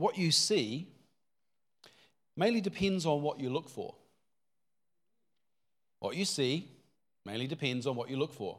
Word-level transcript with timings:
what 0.00 0.16
you 0.18 0.30
see 0.30 0.88
mainly 2.36 2.60
depends 2.60 3.04
on 3.04 3.22
what 3.22 3.38
you 3.38 3.50
look 3.50 3.68
for. 3.68 3.94
What 5.98 6.16
you 6.16 6.24
see 6.24 6.68
mainly 7.26 7.46
depends 7.46 7.86
on 7.86 7.94
what 7.94 8.08
you 8.08 8.16
look 8.16 8.32
for. 8.32 8.58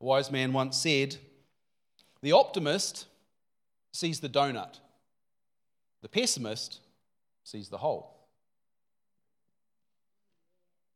A 0.00 0.04
wise 0.04 0.30
man 0.30 0.52
once 0.52 0.76
said, 0.76 1.16
The 2.20 2.32
optimist 2.32 3.06
sees 3.92 4.20
the 4.20 4.28
donut, 4.28 4.78
the 6.02 6.08
pessimist 6.08 6.80
sees 7.42 7.70
the 7.70 7.78
hole. 7.78 8.12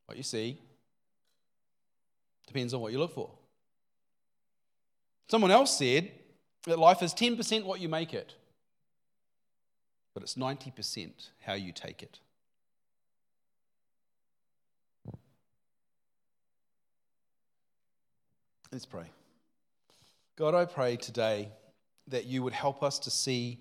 What 0.04 0.18
you 0.18 0.22
see 0.22 0.58
depends 2.46 2.74
on 2.74 2.80
what 2.80 2.92
you 2.92 2.98
look 2.98 3.14
for. 3.14 3.30
Someone 5.30 5.52
else 5.52 5.78
said 5.78 6.10
that 6.66 6.78
life 6.78 7.02
is 7.02 7.14
10% 7.14 7.64
what 7.64 7.80
you 7.80 7.88
make 7.88 8.12
it, 8.12 8.34
but 10.14 10.22
it's 10.22 10.34
90% 10.34 11.10
how 11.40 11.54
you 11.54 11.72
take 11.72 12.02
it. 12.02 12.18
Let's 18.72 18.86
pray. 18.86 19.06
God, 20.36 20.54
I 20.54 20.64
pray 20.64 20.96
today 20.96 21.48
that 22.08 22.26
you 22.26 22.42
would 22.42 22.52
help 22.52 22.82
us 22.82 22.98
to 23.00 23.10
see 23.10 23.58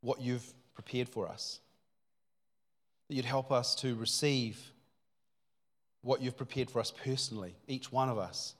what 0.00 0.20
you've 0.20 0.52
prepared 0.74 1.08
for 1.08 1.28
us, 1.28 1.60
that 3.08 3.14
you'd 3.14 3.24
help 3.24 3.52
us 3.52 3.74
to 3.76 3.94
receive 3.94 4.60
what 6.02 6.20
you've 6.20 6.36
prepared 6.36 6.70
for 6.70 6.80
us 6.80 6.90
personally, 6.90 7.54
each 7.68 7.92
one 7.92 8.08
of 8.08 8.18
us, 8.18 8.54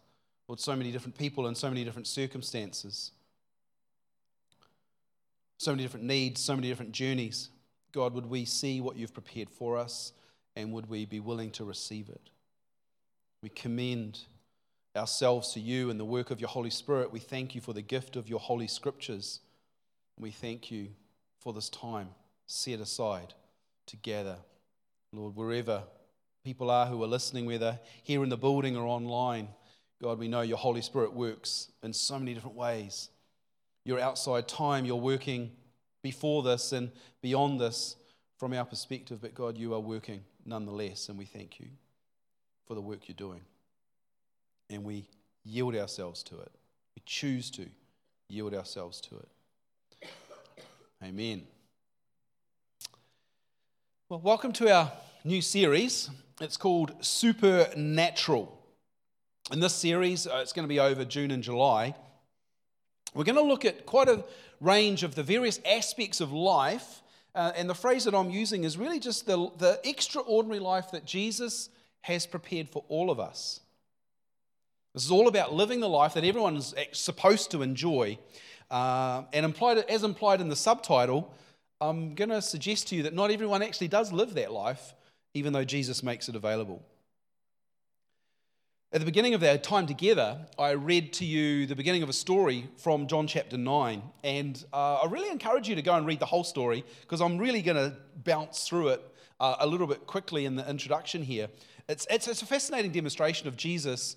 with 0.46 0.60
so 0.60 0.76
many 0.76 0.92
different 0.92 1.16
people 1.16 1.46
and 1.46 1.56
so 1.56 1.68
many 1.68 1.84
different 1.84 2.06
circumstances, 2.06 3.12
so 5.60 5.72
many 5.72 5.82
different 5.82 6.06
needs, 6.06 6.40
so 6.40 6.56
many 6.56 6.68
different 6.68 6.92
journeys. 6.92 7.50
God, 7.92 8.14
would 8.14 8.24
we 8.24 8.46
see 8.46 8.80
what 8.80 8.96
you've 8.96 9.12
prepared 9.12 9.50
for 9.50 9.76
us 9.76 10.14
and 10.56 10.72
would 10.72 10.88
we 10.88 11.04
be 11.04 11.20
willing 11.20 11.50
to 11.50 11.64
receive 11.64 12.08
it? 12.08 12.30
We 13.42 13.50
commend 13.50 14.20
ourselves 14.96 15.52
to 15.52 15.60
you 15.60 15.90
and 15.90 16.00
the 16.00 16.04
work 16.06 16.30
of 16.30 16.40
your 16.40 16.48
Holy 16.48 16.70
Spirit. 16.70 17.12
We 17.12 17.18
thank 17.18 17.54
you 17.54 17.60
for 17.60 17.74
the 17.74 17.82
gift 17.82 18.16
of 18.16 18.26
your 18.26 18.40
Holy 18.40 18.68
Scriptures. 18.68 19.40
We 20.18 20.30
thank 20.30 20.70
you 20.70 20.88
for 21.40 21.52
this 21.52 21.68
time 21.68 22.08
set 22.46 22.80
aside 22.80 23.34
together. 23.86 24.38
Lord, 25.12 25.36
wherever 25.36 25.82
people 26.42 26.70
are 26.70 26.86
who 26.86 27.04
are 27.04 27.06
listening, 27.06 27.44
whether 27.44 27.78
here 28.02 28.22
in 28.22 28.30
the 28.30 28.38
building 28.38 28.78
or 28.78 28.86
online, 28.86 29.48
God, 30.00 30.18
we 30.18 30.26
know 30.26 30.40
your 30.40 30.56
Holy 30.56 30.80
Spirit 30.80 31.12
works 31.12 31.68
in 31.82 31.92
so 31.92 32.18
many 32.18 32.32
different 32.32 32.56
ways. 32.56 33.10
Your 33.84 33.98
outside 33.98 34.46
time, 34.46 34.84
you're 34.84 34.96
working 34.96 35.52
before 36.02 36.42
this 36.42 36.72
and 36.72 36.90
beyond 37.22 37.60
this 37.60 37.96
from 38.38 38.52
our 38.52 38.64
perspective, 38.64 39.18
but 39.20 39.34
God, 39.34 39.58
you 39.58 39.74
are 39.74 39.80
working 39.80 40.22
nonetheless, 40.46 41.08
and 41.08 41.18
we 41.18 41.26
thank 41.26 41.60
you 41.60 41.66
for 42.66 42.74
the 42.74 42.80
work 42.80 43.08
you're 43.08 43.14
doing 43.14 43.42
and 44.70 44.84
we 44.84 45.04
yield 45.44 45.74
ourselves 45.74 46.22
to 46.22 46.38
it. 46.38 46.52
We 46.96 47.02
choose 47.04 47.50
to 47.52 47.66
yield 48.28 48.54
ourselves 48.54 49.00
to 49.02 49.16
it. 49.16 50.08
Amen. 51.02 51.42
Well, 54.08 54.20
welcome 54.20 54.52
to 54.54 54.72
our 54.72 54.92
new 55.24 55.42
series. 55.42 56.10
It's 56.40 56.56
called 56.56 56.94
Supernatural. 57.00 58.56
In 59.52 59.60
this 59.60 59.74
series, 59.74 60.26
uh, 60.26 60.38
it's 60.42 60.52
going 60.52 60.64
to 60.64 60.68
be 60.68 60.78
over 60.78 61.04
June 61.04 61.32
and 61.32 61.42
July. 61.42 61.94
We're 63.14 63.24
going 63.24 63.36
to 63.36 63.42
look 63.42 63.64
at 63.64 63.86
quite 63.86 64.08
a 64.08 64.22
range 64.60 65.02
of 65.02 65.14
the 65.14 65.22
various 65.22 65.60
aspects 65.66 66.20
of 66.20 66.32
life. 66.32 67.02
Uh, 67.34 67.52
and 67.56 67.70
the 67.70 67.74
phrase 67.74 68.04
that 68.04 68.14
I'm 68.14 68.30
using 68.30 68.64
is 68.64 68.76
really 68.76 68.98
just 68.98 69.26
the, 69.26 69.50
the 69.58 69.80
extraordinary 69.84 70.58
life 70.60 70.90
that 70.92 71.04
Jesus 71.04 71.70
has 72.02 72.26
prepared 72.26 72.68
for 72.68 72.84
all 72.88 73.10
of 73.10 73.20
us. 73.20 73.60
This 74.94 75.04
is 75.04 75.10
all 75.10 75.28
about 75.28 75.54
living 75.54 75.80
the 75.80 75.88
life 75.88 76.14
that 76.14 76.24
everyone 76.24 76.56
is 76.56 76.74
supposed 76.92 77.52
to 77.52 77.62
enjoy. 77.62 78.18
Uh, 78.70 79.22
and 79.32 79.44
implied, 79.44 79.78
as 79.78 80.02
implied 80.02 80.40
in 80.40 80.48
the 80.48 80.56
subtitle, 80.56 81.32
I'm 81.80 82.14
going 82.14 82.30
to 82.30 82.42
suggest 82.42 82.88
to 82.88 82.96
you 82.96 83.04
that 83.04 83.14
not 83.14 83.30
everyone 83.30 83.62
actually 83.62 83.88
does 83.88 84.12
live 84.12 84.34
that 84.34 84.52
life, 84.52 84.94
even 85.34 85.52
though 85.52 85.64
Jesus 85.64 86.02
makes 86.02 86.28
it 86.28 86.34
available. 86.34 86.82
At 88.92 88.98
the 88.98 89.04
beginning 89.04 89.34
of 89.34 89.44
our 89.44 89.56
time 89.56 89.86
together, 89.86 90.36
I 90.58 90.72
read 90.72 91.12
to 91.12 91.24
you 91.24 91.64
the 91.64 91.76
beginning 91.76 92.02
of 92.02 92.08
a 92.08 92.12
story 92.12 92.68
from 92.76 93.06
John 93.06 93.28
chapter 93.28 93.56
9. 93.56 94.02
And 94.24 94.64
uh, 94.72 94.96
I 94.96 95.06
really 95.06 95.28
encourage 95.28 95.68
you 95.68 95.76
to 95.76 95.82
go 95.82 95.94
and 95.94 96.04
read 96.04 96.18
the 96.18 96.26
whole 96.26 96.42
story 96.42 96.84
because 97.02 97.20
I'm 97.20 97.38
really 97.38 97.62
going 97.62 97.76
to 97.76 97.96
bounce 98.24 98.66
through 98.66 98.88
it 98.88 99.14
uh, 99.38 99.54
a 99.60 99.66
little 99.68 99.86
bit 99.86 100.08
quickly 100.08 100.44
in 100.44 100.56
the 100.56 100.68
introduction 100.68 101.22
here. 101.22 101.46
It's, 101.88 102.04
it's, 102.10 102.26
it's 102.26 102.42
a 102.42 102.46
fascinating 102.46 102.90
demonstration 102.90 103.46
of 103.46 103.56
Jesus 103.56 104.16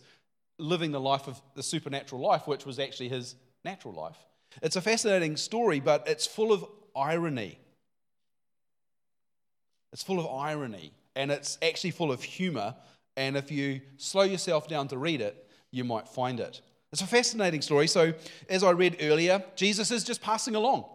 living 0.57 0.91
the 0.91 0.99
life 0.99 1.27
of 1.27 1.39
the 1.53 1.61
supernatural 1.61 2.19
life, 2.19 2.47
which 2.47 2.65
was 2.65 2.79
actually 2.79 3.09
his 3.09 3.35
natural 3.63 3.93
life. 3.93 4.17
It's 4.63 4.75
a 4.75 4.81
fascinating 4.81 5.37
story, 5.37 5.81
but 5.81 6.07
it's 6.07 6.25
full 6.25 6.51
of 6.51 6.65
irony. 6.95 7.59
It's 9.91 10.01
full 10.01 10.19
of 10.19 10.25
irony, 10.25 10.93
and 11.15 11.29
it's 11.29 11.59
actually 11.61 11.91
full 11.91 12.11
of 12.11 12.23
humor. 12.23 12.73
And 13.15 13.37
if 13.37 13.51
you 13.51 13.81
slow 13.97 14.23
yourself 14.23 14.67
down 14.67 14.87
to 14.89 14.97
read 14.97 15.21
it, 15.21 15.49
you 15.71 15.83
might 15.83 16.07
find 16.07 16.39
it. 16.39 16.61
It's 16.91 17.01
a 17.01 17.07
fascinating 17.07 17.61
story. 17.61 17.87
So, 17.87 18.13
as 18.49 18.63
I 18.63 18.71
read 18.71 18.97
earlier, 19.01 19.43
Jesus 19.55 19.89
is 19.91 20.03
just 20.03 20.21
passing 20.21 20.55
along. 20.55 20.85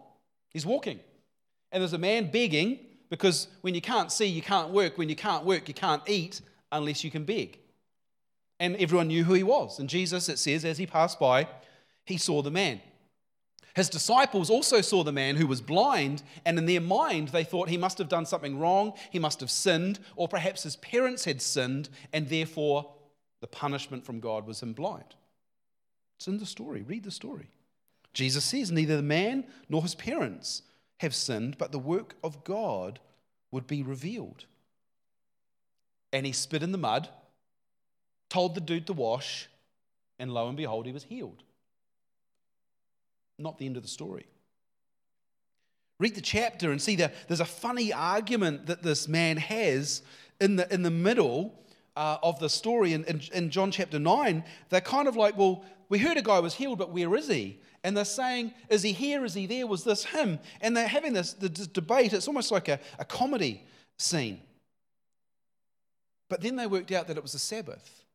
He's 0.49 0.65
walking. 0.65 0.99
And 1.71 1.81
there's 1.81 1.93
a 1.93 1.97
man 1.97 2.31
begging 2.31 2.79
because 3.09 3.47
when 3.61 3.75
you 3.75 3.81
can't 3.81 4.11
see, 4.11 4.25
you 4.25 4.41
can't 4.41 4.69
work. 4.69 4.97
When 4.97 5.09
you 5.09 5.15
can't 5.15 5.45
work, 5.45 5.67
you 5.67 5.73
can't 5.73 6.01
eat 6.07 6.41
unless 6.71 7.03
you 7.03 7.11
can 7.11 7.25
beg. 7.25 7.59
And 8.59 8.75
everyone 8.77 9.07
knew 9.07 9.23
who 9.23 9.33
he 9.33 9.43
was. 9.43 9.79
And 9.79 9.89
Jesus, 9.89 10.29
it 10.29 10.39
says, 10.39 10.65
as 10.65 10.77
he 10.77 10.85
passed 10.85 11.19
by, 11.19 11.47
he 12.05 12.17
saw 12.17 12.41
the 12.41 12.51
man. 12.51 12.81
His 13.75 13.89
disciples 13.89 14.49
also 14.49 14.81
saw 14.81 15.03
the 15.03 15.11
man 15.11 15.35
who 15.35 15.47
was 15.47 15.61
blind, 15.61 16.23
and 16.45 16.57
in 16.57 16.65
their 16.65 16.81
mind, 16.81 17.29
they 17.29 17.43
thought 17.43 17.69
he 17.69 17.77
must 17.77 17.97
have 17.97 18.09
done 18.09 18.25
something 18.25 18.59
wrong, 18.59 18.93
he 19.11 19.19
must 19.19 19.39
have 19.39 19.51
sinned, 19.51 19.99
or 20.15 20.27
perhaps 20.27 20.63
his 20.63 20.75
parents 20.77 21.25
had 21.25 21.41
sinned, 21.41 21.89
and 22.11 22.29
therefore 22.29 22.91
the 23.41 23.47
punishment 23.47 24.05
from 24.05 24.19
God 24.19 24.45
was 24.47 24.61
him 24.61 24.73
blind. 24.73 25.15
It's 26.17 26.27
in 26.27 26.37
the 26.37 26.45
story. 26.45 26.81
Read 26.81 27.03
the 27.03 27.11
story. 27.11 27.49
Jesus 28.13 28.43
says, 28.43 28.71
Neither 28.71 28.97
the 28.97 29.03
man 29.03 29.45
nor 29.69 29.81
his 29.81 29.95
parents 29.95 30.63
have 30.97 31.15
sinned, 31.15 31.57
but 31.57 31.71
the 31.71 31.79
work 31.79 32.15
of 32.23 32.43
God 32.43 32.99
would 33.51 33.67
be 33.67 33.83
revealed. 33.83 34.45
And 36.11 36.25
he 36.25 36.31
spit 36.31 36.63
in 36.63 36.71
the 36.71 36.77
mud 36.77 37.09
told 38.29 38.55
the 38.55 38.61
dude 38.61 38.87
to 38.87 38.93
wash, 38.93 39.49
and 40.17 40.31
lo 40.31 40.47
and 40.47 40.55
behold, 40.55 40.85
he 40.85 40.91
was 40.91 41.03
healed. 41.03 41.43
Not 43.39 43.57
the 43.57 43.65
end 43.65 43.77
of 43.77 43.83
the 43.83 43.89
story. 43.89 44.27
Read 45.99 46.15
the 46.15 46.21
chapter 46.21 46.71
and 46.71 46.81
see 46.81 46.95
that 46.97 47.13
there's 47.27 47.39
a 47.39 47.45
funny 47.45 47.91
argument 47.91 48.67
that 48.67 48.83
this 48.83 49.07
man 49.07 49.37
has 49.37 50.01
in 50.39 50.55
the, 50.55 50.73
in 50.73 50.81
the 50.81 50.91
middle 50.91 51.59
uh, 51.95 52.17
of 52.23 52.39
the 52.39 52.49
story 52.49 52.93
in, 52.93 53.03
in, 53.05 53.21
in 53.33 53.49
John 53.49 53.71
chapter 53.71 53.99
9. 53.99 54.43
They're 54.69 54.81
kind 54.81 55.07
of 55.07 55.17
like, 55.17 55.37
well, 55.37 55.65
we 55.89 55.99
heard 55.99 56.17
a 56.17 56.21
guy 56.21 56.39
was 56.39 56.53
healed, 56.53 56.77
but 56.77 56.91
where 56.91 57.15
is 57.15 57.27
he? 57.27 57.59
And 57.83 57.95
they're 57.95 58.05
saying, 58.05 58.53
is 58.69 58.83
he 58.83 58.91
here? 58.91 59.25
Is 59.25 59.33
he 59.33 59.45
there? 59.45 59.67
Was 59.67 59.83
this 59.83 60.05
him? 60.05 60.39
And 60.61 60.75
they're 60.75 60.87
having 60.87 61.13
this, 61.13 61.33
this 61.33 61.67
debate. 61.67 62.13
It's 62.13 62.27
almost 62.27 62.51
like 62.51 62.67
a, 62.67 62.79
a 62.97 63.05
comedy 63.05 63.63
scene. 63.97 64.41
But 66.29 66.41
then 66.41 66.55
they 66.55 66.67
worked 66.67 66.91
out 66.91 67.07
that 67.07 67.17
it 67.17 67.23
was 67.23 67.33
a 67.33 67.39
Sabbath. 67.39 68.05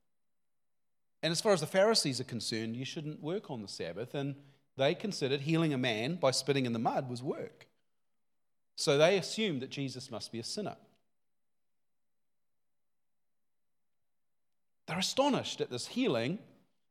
And 1.23 1.33
as 1.33 1.41
far 1.41 1.53
as 1.53 1.61
the 1.61 1.67
Pharisees 1.67 2.21
are 2.21 2.25
concerned, 2.25 2.77
you 2.77 2.85
shouldn't 2.85 3.23
work 3.23 3.51
on 3.51 3.63
the 3.63 3.69
Sabbath. 3.69 4.15
And 4.15 4.37
they 4.77 4.95
considered 4.95 5.43
healing 5.43 5.73
a 5.73 5.79
man 5.79 6.17
by 6.17 6.31
spitting 6.31 6.67
in 6.67 6.73
the 6.73 6.79
mud 6.79 7.09
was 7.09 7.23
work. 7.23 7.67
So 8.77 8.99
they 8.99 9.17
assumed 9.19 9.63
that 9.63 9.71
Jesus 9.71 10.11
must 10.11 10.33
be 10.33 10.41
a 10.41 10.45
sinner. 10.45 10.77
They're 14.87 14.99
astonished 14.99 15.61
at 15.61 15.71
this 15.71 15.87
healing. 15.87 16.39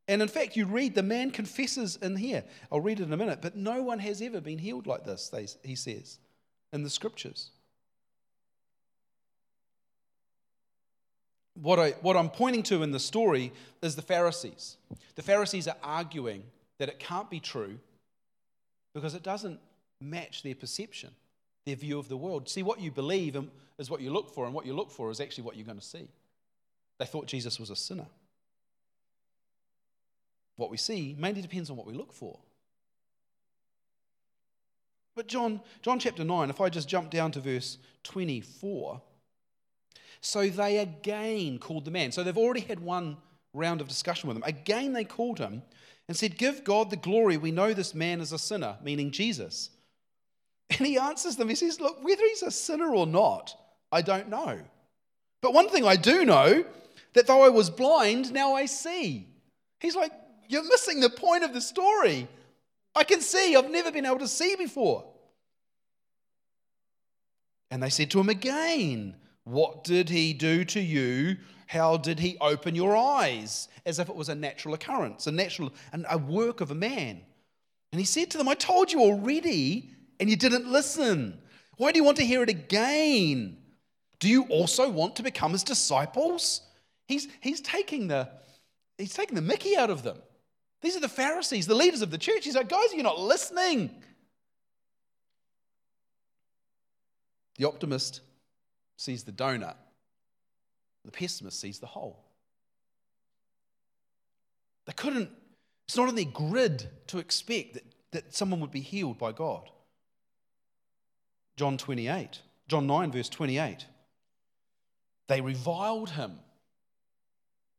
And 0.07 0.21
in 0.21 0.27
fact, 0.27 0.55
you 0.55 0.65
read 0.65 0.95
the 0.95 1.03
man 1.03 1.31
confesses 1.31 1.97
in 2.01 2.15
here. 2.15 2.43
I'll 2.71 2.81
read 2.81 2.99
it 2.99 3.03
in 3.03 3.13
a 3.13 3.17
minute. 3.17 3.39
But 3.41 3.55
no 3.55 3.83
one 3.83 3.99
has 3.99 4.21
ever 4.21 4.41
been 4.41 4.59
healed 4.59 4.87
like 4.87 5.03
this, 5.03 5.31
he 5.63 5.75
says 5.75 6.19
in 6.71 6.83
the 6.83 6.89
scriptures. 6.89 7.51
what, 11.55 11.79
I, 11.79 11.91
what 12.01 12.17
I'm 12.17 12.29
pointing 12.29 12.63
to 12.63 12.83
in 12.83 12.91
the 12.91 12.99
story 12.99 13.53
is 13.81 13.95
the 13.95 14.01
Pharisees. 14.01 14.77
The 15.15 15.21
Pharisees 15.21 15.67
are 15.67 15.77
arguing 15.83 16.43
that 16.79 16.89
it 16.89 16.99
can't 16.99 17.29
be 17.29 17.39
true 17.39 17.79
because 18.93 19.13
it 19.15 19.23
doesn't 19.23 19.59
match 19.99 20.43
their 20.43 20.55
perception, 20.55 21.11
their 21.65 21.75
view 21.75 21.97
of 21.99 22.09
the 22.09 22.17
world. 22.17 22.49
See, 22.49 22.63
what 22.63 22.79
you 22.79 22.91
believe 22.91 23.37
is 23.77 23.89
what 23.89 24.01
you 24.01 24.11
look 24.11 24.33
for, 24.33 24.45
and 24.45 24.53
what 24.53 24.65
you 24.65 24.73
look 24.73 24.91
for 24.91 25.09
is 25.09 25.19
actually 25.19 25.45
what 25.45 25.55
you're 25.55 25.65
going 25.65 25.79
to 25.79 25.85
see. 25.85 26.07
They 26.99 27.05
thought 27.05 27.25
Jesus 27.25 27.59
was 27.59 27.69
a 27.69 27.75
sinner. 27.75 28.05
What 30.55 30.69
we 30.69 30.77
see 30.77 31.15
mainly 31.17 31.41
depends 31.41 31.69
on 31.69 31.77
what 31.77 31.87
we 31.87 31.93
look 31.93 32.13
for. 32.13 32.37
But 35.15 35.27
John, 35.27 35.61
John 35.81 35.99
chapter 35.99 36.23
9, 36.23 36.49
if 36.49 36.61
I 36.61 36.69
just 36.69 36.87
jump 36.87 37.09
down 37.09 37.31
to 37.31 37.39
verse 37.39 37.77
24, 38.03 39.01
so 40.21 40.47
they 40.47 40.77
again 40.77 41.59
called 41.59 41.85
the 41.85 41.91
man. 41.91 42.11
So 42.11 42.23
they've 42.23 42.37
already 42.37 42.61
had 42.61 42.79
one 42.79 43.17
round 43.53 43.81
of 43.81 43.87
discussion 43.87 44.27
with 44.27 44.37
him. 44.37 44.43
Again, 44.45 44.93
they 44.93 45.03
called 45.03 45.39
him 45.39 45.61
and 46.07 46.17
said, 46.17 46.37
Give 46.37 46.63
God 46.63 46.89
the 46.89 46.97
glory. 46.97 47.37
We 47.37 47.51
know 47.51 47.73
this 47.73 47.95
man 47.95 48.21
is 48.21 48.31
a 48.31 48.39
sinner, 48.39 48.77
meaning 48.83 49.11
Jesus. 49.11 49.69
And 50.69 50.87
he 50.87 50.97
answers 50.97 51.35
them, 51.35 51.49
He 51.49 51.55
says, 51.55 51.79
Look, 51.79 52.03
whether 52.03 52.23
he's 52.23 52.43
a 52.43 52.51
sinner 52.51 52.93
or 52.93 53.07
not, 53.07 53.55
I 53.91 54.01
don't 54.01 54.29
know. 54.29 54.59
But 55.41 55.53
one 55.53 55.69
thing 55.69 55.85
I 55.85 55.95
do 55.95 56.25
know 56.25 56.63
that 57.13 57.27
though 57.27 57.43
I 57.43 57.49
was 57.49 57.69
blind, 57.69 58.33
now 58.33 58.53
I 58.53 58.65
see. 58.65 59.27
He's 59.79 59.95
like, 59.95 60.11
You're 60.47 60.63
missing 60.63 60.99
the 60.99 61.09
point 61.09 61.43
of 61.43 61.53
the 61.53 61.61
story. 61.61 62.27
I 62.95 63.03
can 63.03 63.21
see. 63.21 63.55
I've 63.55 63.71
never 63.71 63.91
been 63.91 64.05
able 64.05 64.19
to 64.19 64.27
see 64.27 64.55
before. 64.55 65.05
And 67.71 67.81
they 67.81 67.89
said 67.89 68.11
to 68.11 68.19
him 68.19 68.29
again, 68.29 69.15
What 69.45 69.83
did 69.83 70.09
he 70.09 70.33
do 70.33 70.63
to 70.65 70.79
you? 70.79 71.37
How 71.73 71.97
did 71.97 72.19
he 72.19 72.37
open 72.39 72.75
your 72.75 72.95
eyes? 72.95 73.67
As 73.83 73.97
if 73.97 74.07
it 74.07 74.15
was 74.15 74.29
a 74.29 74.35
natural 74.35 74.75
occurrence, 74.75 75.25
a 75.25 75.31
natural, 75.31 75.73
a 75.91 76.17
work 76.19 76.61
of 76.61 76.69
a 76.69 76.75
man. 76.75 77.19
And 77.91 77.99
he 77.99 78.05
said 78.05 78.29
to 78.29 78.37
them, 78.37 78.47
I 78.47 78.53
told 78.53 78.91
you 78.91 79.01
already, 79.01 79.89
and 80.19 80.29
you 80.29 80.35
didn't 80.35 80.71
listen. 80.71 81.41
Why 81.77 81.91
do 81.91 81.97
you 81.97 82.03
want 82.03 82.17
to 82.17 82.25
hear 82.25 82.43
it 82.43 82.49
again? 82.49 83.57
Do 84.19 84.29
you 84.29 84.43
also 84.49 84.87
want 84.87 85.15
to 85.15 85.23
become 85.23 85.51
his 85.51 85.63
disciples? 85.63 86.61
He's, 87.07 87.27
he's, 87.41 87.59
taking 87.59 88.07
the, 88.07 88.29
he's 88.99 89.15
taking 89.15 89.33
the 89.33 89.41
mickey 89.41 89.75
out 89.75 89.89
of 89.89 90.03
them. 90.03 90.17
These 90.83 90.95
are 90.95 91.01
the 91.01 91.09
Pharisees, 91.09 91.65
the 91.65 91.73
leaders 91.73 92.03
of 92.03 92.11
the 92.11 92.19
church. 92.19 92.45
He's 92.45 92.55
like, 92.55 92.69
guys, 92.69 92.93
you're 92.93 93.01
not 93.01 93.19
listening. 93.19 93.89
The 97.57 97.67
optimist 97.67 98.21
sees 98.95 99.23
the 99.23 99.31
donut, 99.31 99.75
the 101.05 101.11
pessimist 101.11 101.59
sees 101.59 101.79
the 101.79 101.87
hole. 101.87 102.23
They 104.85 104.93
couldn't, 104.93 105.29
it's 105.87 105.97
not 105.97 106.09
in 106.09 106.15
their 106.15 106.25
grid 106.25 106.87
to 107.07 107.19
expect 107.19 107.75
that, 107.75 107.83
that 108.11 108.35
someone 108.35 108.59
would 108.59 108.71
be 108.71 108.81
healed 108.81 109.17
by 109.17 109.31
God. 109.31 109.69
John 111.55 111.77
28, 111.77 112.41
John 112.67 112.87
9, 112.87 113.11
verse 113.11 113.29
28. 113.29 113.85
They 115.27 115.41
reviled 115.41 116.11
him. 116.11 116.39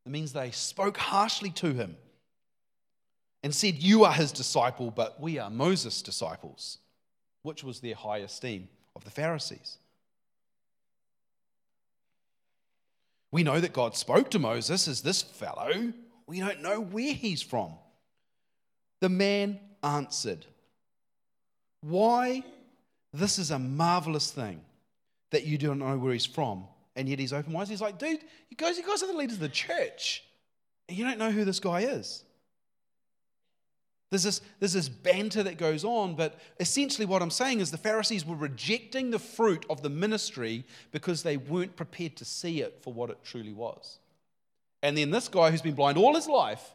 It 0.07 0.13
means 0.13 0.33
they 0.33 0.51
spoke 0.51 0.97
harshly 0.97 1.51
to 1.51 1.73
him 1.73 1.97
and 3.43 3.55
said, 3.55 3.83
You 3.83 4.05
are 4.05 4.13
his 4.13 4.33
disciple, 4.33 4.91
but 4.91 5.21
we 5.21 5.39
are 5.39 5.51
Moses' 5.51 6.03
disciples, 6.03 6.79
which 7.43 7.65
was 7.65 7.81
their 7.81 7.95
high 7.95 8.19
esteem 8.19 8.69
of 8.97 9.05
the 9.05 9.11
Pharisees. 9.11 9.79
We 13.35 13.43
know 13.43 13.59
that 13.59 13.73
God 13.73 13.97
spoke 13.97 14.31
to 14.31 14.39
Moses 14.39 14.87
as 14.87 15.01
this 15.01 15.21
fellow. 15.21 15.93
We 16.29 16.39
don't 16.39 16.63
know 16.63 16.81
where 16.81 17.13
he's 17.13 17.43
from. 17.43 17.73
The 19.01 19.09
man 19.09 19.59
answered, 19.83 20.47
Why? 21.81 22.45
This 23.13 23.41
is 23.41 23.51
a 23.51 23.59
marvelous 23.59 24.31
thing 24.31 24.61
that 25.33 25.45
you 25.45 25.59
don't 25.59 25.81
know 25.81 25.99
where 25.99 26.13
he's 26.13 26.25
from 26.25 26.69
and 26.95 27.09
yet 27.09 27.19
he's 27.19 27.33
open 27.33 27.53
wise. 27.53 27.69
He's 27.69 27.81
like, 27.81 27.99
dude, 27.99 28.21
you 28.51 28.57
guys, 28.57 28.79
you 28.79 28.87
guys 28.87 29.03
are 29.03 29.09
the 29.09 29.19
leaders 29.19 29.35
of 29.35 29.41
the 29.41 29.49
church, 29.49 30.23
and 30.89 30.97
you 30.97 31.05
don't 31.05 31.19
know 31.19 31.33
who 31.33 31.45
this 31.45 31.59
guy 31.59 31.81
is. 31.81 32.24
There's 34.11 34.23
this, 34.23 34.41
there's 34.61 34.75
this 34.75 34.89
banter 34.89 35.43
that 35.43 35.59
goes 35.59 35.85
on, 35.85 36.15
but 36.15 36.39
essentially 36.61 37.07
what 37.07 37.23
I'm 37.23 37.31
saying 37.31 37.61
is 37.61 37.71
the 37.71 37.79
Pharisees 37.79 38.25
were 38.25 38.37
rejecting 38.37 39.11
the 39.11 39.19
fruit 39.19 39.67
of 39.69 39.83
the 39.83 39.91
ministry 39.91 40.65
because 40.93 41.23
they 41.23 41.37
weren't 41.37 41.75
prepared 41.75 42.17
to 42.17 42.25
see 42.25 42.61
it 42.61 42.79
for 42.83 42.93
what 42.93 43.11
it 43.11 43.19
truly 43.25 43.53
was. 43.53 43.99
And 44.83 44.97
then 44.97 45.11
this 45.11 45.29
guy 45.29 45.51
who's 45.51 45.63
been 45.63 45.75
blind 45.75 45.99
all 45.99 46.15
his 46.15 46.29
life 46.29 46.75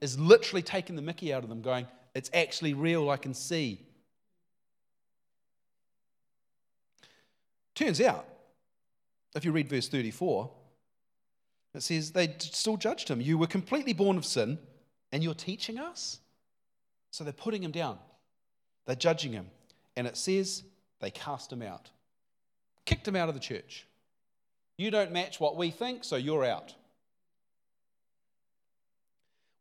is 0.00 0.18
literally 0.18 0.62
taking 0.62 0.96
the 0.96 1.02
mickey 1.02 1.34
out 1.34 1.42
of 1.42 1.48
them, 1.48 1.60
going, 1.60 1.86
It's 2.14 2.30
actually 2.32 2.72
real, 2.72 3.10
I 3.10 3.16
can 3.16 3.34
see. 3.34 3.80
Turns 7.74 8.00
out 8.00 8.26
if 9.34 9.44
you 9.44 9.52
read 9.52 9.68
verse 9.68 9.88
34, 9.88 10.50
it 11.74 11.82
says 11.82 12.12
they 12.12 12.34
still 12.38 12.76
judged 12.76 13.08
him. 13.08 13.20
You 13.20 13.38
were 13.38 13.46
completely 13.46 13.92
born 13.92 14.16
of 14.16 14.24
sin, 14.24 14.58
and 15.12 15.22
you're 15.22 15.34
teaching 15.34 15.78
us? 15.78 16.18
So 17.10 17.24
they're 17.24 17.32
putting 17.32 17.62
him 17.62 17.72
down, 17.72 17.98
they're 18.86 18.96
judging 18.96 19.32
him. 19.32 19.46
And 19.96 20.06
it 20.06 20.16
says 20.16 20.62
they 21.00 21.10
cast 21.10 21.52
him 21.52 21.62
out, 21.62 21.90
kicked 22.84 23.06
him 23.06 23.16
out 23.16 23.28
of 23.28 23.34
the 23.34 23.40
church. 23.40 23.86
You 24.76 24.90
don't 24.90 25.12
match 25.12 25.40
what 25.40 25.56
we 25.56 25.70
think, 25.70 26.04
so 26.04 26.16
you're 26.16 26.44
out. 26.44 26.74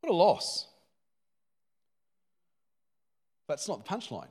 What 0.02 0.12
a 0.12 0.16
loss. 0.16 0.68
But 3.48 3.56
it's 3.56 3.68
not 3.68 3.84
the 3.84 3.90
punchline. 3.90 4.30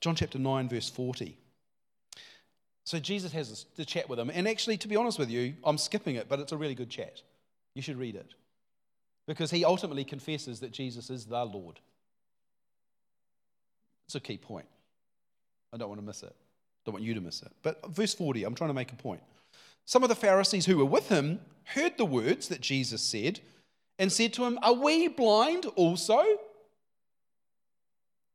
John 0.00 0.14
chapter 0.14 0.38
9, 0.38 0.68
verse 0.68 0.90
40. 0.90 1.38
So 2.84 2.98
Jesus 2.98 3.32
has 3.32 3.64
the 3.76 3.84
chat 3.84 4.08
with 4.08 4.18
him. 4.18 4.30
And 4.32 4.46
actually, 4.46 4.76
to 4.76 4.88
be 4.88 4.96
honest 4.96 5.18
with 5.18 5.30
you, 5.30 5.54
I'm 5.64 5.78
skipping 5.78 6.16
it, 6.16 6.28
but 6.28 6.38
it's 6.38 6.52
a 6.52 6.56
really 6.56 6.74
good 6.74 6.90
chat. 6.90 7.22
You 7.74 7.82
should 7.82 7.98
read 7.98 8.14
it. 8.14 8.34
Because 9.26 9.50
he 9.50 9.64
ultimately 9.64 10.04
confesses 10.04 10.60
that 10.60 10.72
Jesus 10.72 11.10
is 11.10 11.26
the 11.26 11.44
Lord. 11.44 11.80
It's 14.06 14.14
a 14.14 14.20
key 14.20 14.36
point. 14.36 14.66
I 15.72 15.76
don't 15.76 15.88
want 15.88 16.00
to 16.00 16.06
miss 16.06 16.22
it. 16.22 16.34
Don't 16.84 16.92
want 16.92 17.04
you 17.04 17.14
to 17.14 17.20
miss 17.20 17.42
it. 17.42 17.50
But 17.62 17.80
verse 17.90 18.14
40, 18.14 18.44
I'm 18.44 18.54
trying 18.54 18.68
to 18.70 18.74
make 18.74 18.92
a 18.92 18.96
point. 18.96 19.22
Some 19.86 20.02
of 20.02 20.08
the 20.08 20.14
Pharisees 20.14 20.66
who 20.66 20.78
were 20.78 20.84
with 20.84 21.08
him 21.08 21.40
heard 21.64 21.96
the 21.96 22.04
words 22.04 22.48
that 22.48 22.60
Jesus 22.60 23.02
said 23.02 23.40
and 23.98 24.12
said 24.12 24.32
to 24.34 24.44
him, 24.44 24.58
Are 24.62 24.74
we 24.74 25.08
blind 25.08 25.66
also? 25.76 26.22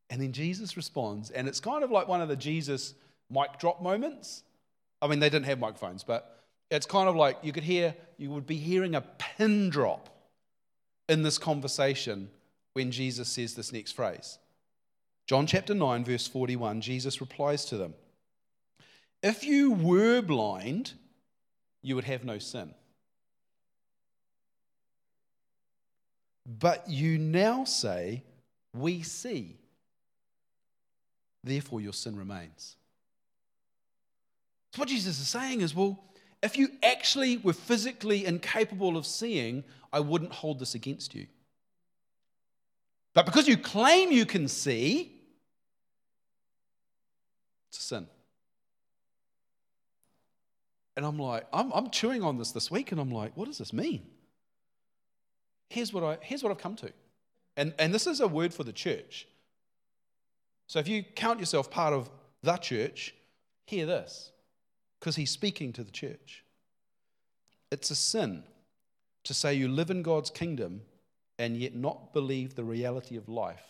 And 0.10 0.22
then 0.22 0.32
Jesus 0.32 0.76
responds, 0.76 1.30
and 1.30 1.48
it's 1.48 1.60
kind 1.60 1.84
of 1.84 1.92
like 1.92 2.08
one 2.08 2.22
of 2.22 2.30
the 2.30 2.36
Jesus 2.36 2.96
mic 3.30 3.60
drop 3.60 3.82
moments. 3.82 4.44
I 5.02 5.08
mean, 5.08 5.20
they 5.20 5.30
didn't 5.30 5.46
have 5.46 5.60
microphones, 5.60 6.04
but 6.04 6.39
it's 6.71 6.86
kind 6.86 7.10
of 7.10 7.16
like 7.16 7.38
you 7.42 7.51
could 7.51 7.63
hear, 7.63 7.95
you 8.18 8.30
would 8.31 8.45
be 8.45 8.57
hearing 8.57 8.95
a 8.95 9.01
pin 9.01 9.69
drop 9.69 10.10
in 11.07 11.24
this 11.24 11.38
conversation 11.38 12.30
when 12.74 12.92
Jesus 12.92 13.27
says 13.30 13.56
this 13.56 13.74
next 13.74 13.94
phrase. 13.94 14.38
John 15.28 15.47
chapter 15.47 15.73
9, 15.73 16.06
verse 16.06 16.28
41, 16.28 16.81
Jesus 16.81 17.21
replies 17.21 17.66
to 17.66 17.78
them 17.78 17.94
If 19.21 19.44
you 19.44 19.71
were 19.71 20.21
blind, 20.21 20.94
you 21.81 21.95
would 21.95 22.06
have 22.06 22.23
no 22.23 22.40
sin. 22.40 22.73
But 26.45 26.90
you 26.90 27.18
now 27.18 27.64
say, 27.64 28.23
We 28.73 29.02
see. 29.04 29.57
Therefore, 31.44 31.80
your 31.80 31.94
sin 31.94 32.18
remains. 32.18 32.76
So, 34.73 34.80
what 34.80 34.90
Jesus 34.90 35.19
is 35.19 35.28
saying 35.28 35.61
is, 35.61 35.73
well, 35.73 36.04
if 36.42 36.58
you 36.58 36.69
actually 36.84 37.38
were 37.38 37.54
physically 37.54 38.26
incapable 38.26 38.98
of 38.98 39.06
seeing, 39.06 39.64
I 39.92 40.00
wouldn't 40.00 40.31
hold 40.31 40.60
this 40.60 40.76
against 40.76 41.14
you. 41.14 41.28
But 43.14 43.26
because 43.26 43.48
you 43.48 43.58
claim 43.58 44.12
you 44.12 44.26
can 44.26 44.48
see, 44.48 45.12
it's 47.69 47.80
a 47.80 47.81
sin. 47.81 48.08
And 50.96 51.06
I'm 51.06 51.18
like, 51.18 51.46
I'm, 51.52 51.72
I'm 51.74 51.90
chewing 51.90 52.24
on 52.24 52.38
this 52.38 52.52
this 52.52 52.69
week, 52.69 52.92
and 52.92 53.00
I'm 53.00 53.12
like, 53.12 53.36
what 53.36 53.46
does 53.46 53.58
this 53.58 53.74
mean? 53.74 54.06
Here's 55.69 55.94
what, 55.94 56.04
I, 56.04 56.18
here's 56.22 56.44
what 56.44 56.52
I've 56.52 56.58
come 56.58 56.76
to. 56.78 56.92
And, 57.58 57.74
and 57.80 57.94
this 57.94 58.08
is 58.08 58.19
a 58.22 58.28
word 58.28 58.54
for 58.54 58.64
the 58.64 58.74
church. 58.74 59.28
So 60.68 60.80
if 60.80 60.88
you 60.88 61.04
count 61.04 61.40
yourself 61.40 61.69
part 61.69 61.94
of 61.94 62.10
the 62.44 62.58
church, 62.58 63.14
hear 63.66 63.86
this 63.86 64.31
because 65.00 65.16
he's 65.16 65.32
speaking 65.32 65.74
to 65.74 65.84
the 65.84 65.92
church. 65.92 66.44
It's 67.72 67.92
a 67.92 67.96
sin 67.96 68.44
to 69.24 69.34
say 69.34 69.54
you 69.54 69.68
live 69.68 69.90
in 69.90 70.02
God's 70.02 70.30
kingdom 70.30 70.82
and 71.38 71.56
yet 71.56 71.76
not 71.76 72.14
believe 72.14 72.56
the 72.56 72.64
reality 72.64 73.16
of 73.16 73.30
life 73.30 73.64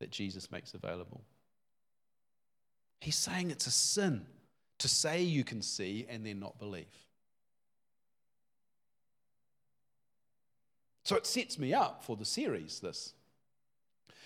that 0.00 0.10
Jesus 0.10 0.50
makes 0.50 0.74
available. 0.74 1.22
He's 3.00 3.16
saying 3.16 3.50
it's 3.50 3.66
a 3.66 3.70
sin 3.70 4.26
to 4.78 4.88
say 4.88 5.22
you 5.22 5.44
can 5.44 5.60
see 5.62 6.06
and 6.08 6.24
then 6.24 6.40
not 6.40 6.58
believe. 6.58 6.86
So 11.04 11.16
it 11.16 11.26
sets 11.26 11.58
me 11.58 11.74
up 11.74 12.02
for 12.02 12.16
the 12.16 12.24
series, 12.24 12.80
this. 12.80 13.12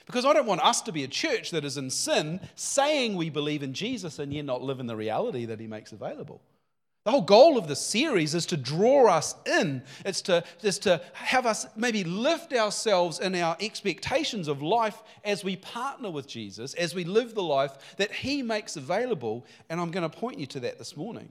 Because 0.08 0.24
I 0.24 0.32
don't 0.32 0.46
want 0.46 0.62
us 0.62 0.80
to 0.82 0.92
be 0.92 1.04
a 1.04 1.08
church 1.08 1.50
that 1.50 1.66
is 1.66 1.76
in 1.76 1.90
sin, 1.90 2.40
saying 2.54 3.14
we 3.14 3.28
believe 3.28 3.62
in 3.62 3.74
Jesus 3.74 4.18
and 4.18 4.32
yet 4.32 4.46
not 4.46 4.62
live 4.62 4.80
in 4.80 4.86
the 4.86 4.96
reality 4.96 5.44
that 5.44 5.60
he 5.60 5.66
makes 5.66 5.92
available. 5.92 6.40
The 7.04 7.10
whole 7.10 7.20
goal 7.20 7.58
of 7.58 7.68
the 7.68 7.76
series 7.76 8.34
is 8.34 8.46
to 8.46 8.56
draw 8.56 9.06
us 9.10 9.34
in. 9.46 9.82
It's 10.06 10.22
to, 10.22 10.44
is 10.62 10.78
to 10.80 11.02
have 11.12 11.44
us 11.44 11.66
maybe 11.76 12.04
lift 12.04 12.54
ourselves 12.54 13.20
in 13.20 13.34
our 13.34 13.54
expectations 13.60 14.48
of 14.48 14.62
life 14.62 15.02
as 15.24 15.44
we 15.44 15.56
partner 15.56 16.10
with 16.10 16.26
Jesus, 16.26 16.72
as 16.72 16.94
we 16.94 17.04
live 17.04 17.34
the 17.34 17.42
life 17.42 17.96
that 17.98 18.10
He 18.10 18.42
makes 18.42 18.76
available. 18.76 19.44
And 19.68 19.78
I'm 19.78 19.90
going 19.90 20.08
to 20.10 20.18
point 20.18 20.38
you 20.38 20.46
to 20.46 20.60
that 20.60 20.78
this 20.78 20.96
morning. 20.96 21.30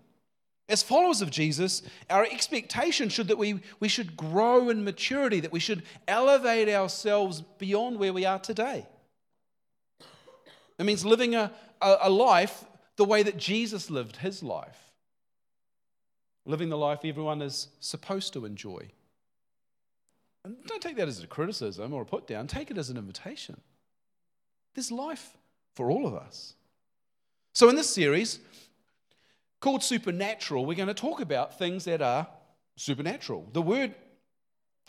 As 0.69 0.83
followers 0.83 1.21
of 1.21 1.31
Jesus, 1.31 1.81
our 2.09 2.25
expectation 2.25 3.07
should 3.07 3.29
that 3.29 3.37
we, 3.37 3.61
we 3.79 3.87
should 3.87 4.17
grow 4.17 4.69
in 4.69 4.83
maturity, 4.83 5.39
that 5.39 5.51
we 5.51 5.61
should 5.61 5.83
elevate 6.07 6.67
ourselves 6.67 7.41
beyond 7.57 7.99
where 7.99 8.11
we 8.11 8.25
are 8.25 8.39
today. 8.39 8.85
It 10.77 10.85
means 10.85 11.05
living 11.05 11.35
a, 11.35 11.51
a, 11.81 11.97
a 12.03 12.09
life 12.09 12.65
the 12.97 13.05
way 13.05 13.23
that 13.23 13.37
Jesus 13.37 13.89
lived 13.89 14.17
his 14.17 14.43
life, 14.43 14.91
living 16.45 16.69
the 16.69 16.77
life 16.77 16.99
everyone 17.05 17.41
is 17.41 17.69
supposed 17.79 18.33
to 18.33 18.45
enjoy. 18.45 18.89
And 20.43 20.57
don't 20.65 20.81
take 20.81 20.97
that 20.97 21.07
as 21.07 21.23
a 21.23 21.27
criticism 21.27 21.93
or 21.93 22.01
a 22.01 22.05
put 22.05 22.27
down, 22.27 22.47
take 22.47 22.71
it 22.71 22.77
as 22.77 22.89
an 22.89 22.97
invitation. 22.97 23.61
There's 24.75 24.91
life 24.91 25.37
for 25.75 25.89
all 25.89 26.05
of 26.05 26.13
us. 26.13 26.55
So, 27.53 27.69
in 27.69 27.75
this 27.75 27.89
series, 27.89 28.39
called 29.59 29.83
supernatural, 29.83 30.65
we're 30.65 30.75
going 30.75 30.87
to 30.87 30.93
talk 30.93 31.19
about 31.19 31.57
things 31.57 31.85
that 31.85 32.01
are 32.01 32.27
supernatural. 32.75 33.47
The 33.53 33.61
word 33.61 33.95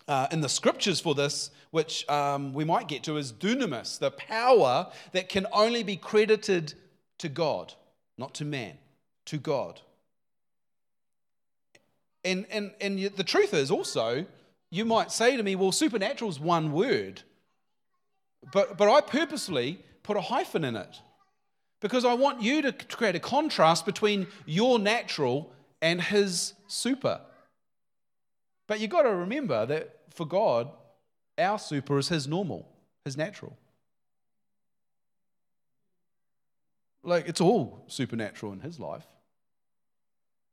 uh, 0.07 0.27
in 0.31 0.41
the 0.41 0.49
scriptures 0.49 1.01
for 1.01 1.15
this, 1.15 1.51
which 1.71 2.09
um, 2.09 2.53
we 2.53 2.65
might 2.65 2.89
get 2.89 3.03
to, 3.05 3.17
is 3.17 3.33
dunamis, 3.33 3.99
the 3.99 4.11
power 4.11 4.91
that 5.13 5.29
can 5.29 5.47
only 5.53 5.83
be 5.83 5.97
credited 5.97 6.75
to 7.19 7.29
God, 7.29 7.75
not 8.17 8.35
to 8.35 8.45
man, 8.45 8.79
to 9.27 9.39
God. 9.39 9.81
And, 12.25 12.47
and, 12.51 12.73
and 12.81 12.99
the 12.99 13.25
truth 13.25 13.55
is 13.55 13.71
also, 13.71 14.27
you 14.71 14.85
might 14.85 15.13
say 15.13 15.37
to 15.37 15.43
me, 15.43 15.57
well, 15.57 15.73
supernatural 15.73 16.31
is 16.31 16.41
one 16.41 16.73
word. 16.73 17.23
But, 18.53 18.77
but 18.77 18.91
I 18.91 19.01
purposely 19.01 19.83
put 20.03 20.17
a 20.17 20.21
hyphen 20.21 20.65
in 20.65 20.77
it 20.77 21.01
because 21.81 22.05
I 22.05 22.15
want 22.15 22.43
you 22.43 22.63
to 22.63 22.73
create 22.73 23.15
a 23.15 23.21
contrast 23.21 23.87
between 23.87 24.27
your 24.47 24.79
natural 24.79 25.53
and 25.81 26.01
his 26.01 26.55
super. 26.67 27.21
But 28.67 28.81
you've 28.81 28.91
got 28.91 29.03
to 29.03 29.15
remember 29.15 29.65
that 29.67 29.95
for 30.11 30.27
God, 30.27 30.69
our 31.39 31.59
super 31.59 31.99
is 31.99 32.09
his 32.09 32.27
normal, 32.27 32.69
his 33.05 33.17
natural. 33.17 33.57
Like 37.03 37.29
it's 37.29 37.41
all 37.41 37.85
supernatural 37.87 38.53
in 38.53 38.61
his 38.61 38.81
life. 38.81 39.07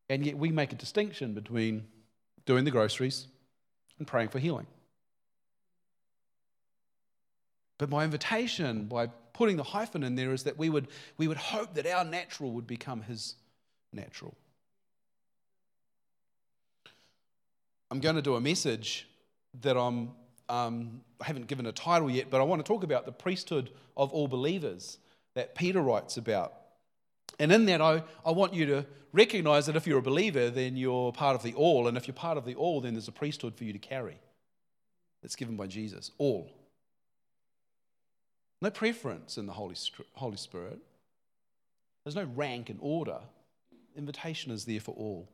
And 0.10 0.24
yet 0.26 0.38
we 0.38 0.52
make 0.52 0.72
a 0.72 0.76
distinction 0.76 1.34
between 1.34 1.86
doing 2.46 2.64
the 2.64 2.72
groceries 2.72 3.28
and 3.98 4.08
praying 4.08 4.30
for 4.30 4.38
healing. 4.38 4.68
But 7.78 7.90
my 7.90 8.04
invitation 8.04 8.86
by 8.86 9.10
putting 9.36 9.58
the 9.58 9.64
hyphen 9.64 10.04
in 10.04 10.16
there 10.16 10.34
is 10.34 10.44
that 10.44 10.58
we 10.58 10.70
would, 10.70 10.88
we 11.18 11.28
would 11.28 11.38
hope 11.38 11.74
that 11.74 11.86
our 11.86 12.06
natural 12.06 12.52
would 12.52 12.66
become 12.66 13.02
his 13.02 13.36
natural. 13.92 14.34
I'm 17.92 18.00
going 18.00 18.16
to 18.16 18.22
do 18.22 18.36
a 18.36 18.42
message 18.42 19.08
that 19.62 19.78
I'm, 19.78 20.12
um, 20.50 21.02
I 21.22 21.26
haven't 21.26 21.48
given 21.48 21.66
a 21.66 21.72
title 21.72 22.10
yet, 22.10 22.30
but 22.30 22.40
I 22.40 22.44
want 22.46 22.66
to 22.66 22.68
talk 22.68 22.84
about 22.84 23.06
the 23.06 23.12
priesthood 23.12 23.72
of 23.98 24.12
all 24.14 24.28
believers 24.28 24.98
that 25.34 25.54
Peter 25.54 25.82
writes 25.82 26.18
about. 26.18 26.54
And 27.38 27.52
in 27.52 27.66
that, 27.66 27.82
I, 27.82 28.04
I 28.26 28.32
want 28.32 28.54
you 28.54 28.66
to 28.68 28.86
recognize 29.12 29.66
that 29.66 29.76
if 29.76 29.86
you're 29.86 30.00
a 30.00 30.02
believer, 30.02 30.50
then 30.50 30.78
you're 30.78 31.12
part 31.12 31.36
of 31.36 31.44
the 31.44 31.54
all. 31.56 31.88
And 31.88 31.98
if 31.98 32.08
you're 32.08 32.16
part 32.16 32.38
of 32.38 32.46
the 32.46 32.56
all, 32.56 32.80
then 32.80 32.94
there's 32.94 33.10
a 33.10 33.14
priesthood 33.14 33.56
for 33.56 33.66
you 33.66 33.74
to 33.74 33.80
carry 33.80 34.18
that's 35.22 35.36
given 35.36 35.58
by 35.58 35.68
Jesus. 35.68 36.12
All. 36.18 36.50
No 38.62 38.70
preference 38.70 39.38
in 39.38 39.46
the 39.46 39.54
Holy, 39.54 39.76
Holy 40.14 40.38
Spirit. 40.38 40.80
There's 42.04 42.16
no 42.16 42.28
rank 42.36 42.70
and 42.70 42.80
order. 42.82 43.20
Invitation 43.96 44.52
is 44.52 44.66
there 44.66 44.80
for 44.80 44.94
all. 44.96 45.28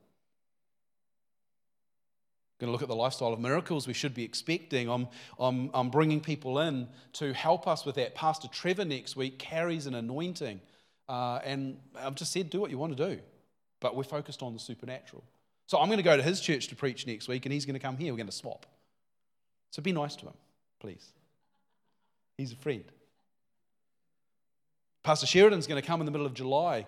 Going 2.59 2.67
to 2.67 2.71
look 2.71 2.83
at 2.83 2.87
the 2.87 2.95
lifestyle 2.95 3.33
of 3.33 3.39
miracles 3.39 3.87
we 3.87 3.93
should 3.93 4.13
be 4.13 4.23
expecting. 4.23 4.87
I'm, 4.87 5.07
I'm, 5.39 5.71
I'm 5.73 5.89
bringing 5.89 6.21
people 6.21 6.59
in 6.59 6.87
to 7.13 7.33
help 7.33 7.67
us 7.67 7.85
with 7.85 7.95
that. 7.95 8.13
Pastor 8.13 8.47
Trevor 8.47 8.85
next 8.85 9.15
week 9.15 9.39
carries 9.39 9.87
an 9.87 9.95
anointing. 9.95 10.61
Uh, 11.09 11.39
and 11.43 11.79
I've 11.95 12.15
just 12.15 12.31
said, 12.31 12.51
do 12.51 12.61
what 12.61 12.69
you 12.69 12.77
want 12.77 12.95
to 12.95 13.15
do. 13.15 13.19
But 13.79 13.95
we're 13.95 14.03
focused 14.03 14.43
on 14.43 14.53
the 14.53 14.59
supernatural. 14.59 15.23
So 15.65 15.79
I'm 15.79 15.87
going 15.87 15.97
to 15.97 16.03
go 16.03 16.15
to 16.15 16.21
his 16.21 16.39
church 16.39 16.67
to 16.67 16.75
preach 16.75 17.07
next 17.07 17.27
week, 17.27 17.45
and 17.45 17.53
he's 17.53 17.65
going 17.65 17.73
to 17.73 17.79
come 17.79 17.97
here. 17.97 18.13
We're 18.13 18.17
going 18.17 18.27
to 18.27 18.31
swap. 18.31 18.65
So 19.71 19.81
be 19.81 19.91
nice 19.91 20.15
to 20.17 20.27
him, 20.27 20.33
please. 20.79 21.07
He's 22.37 22.51
a 22.51 22.57
friend. 22.57 22.83
Pastor 25.03 25.25
Sheridan's 25.25 25.67
going 25.67 25.81
to 25.81 25.87
come 25.87 25.99
in 25.99 26.05
the 26.05 26.11
middle 26.11 26.27
of 26.27 26.33
July. 26.33 26.85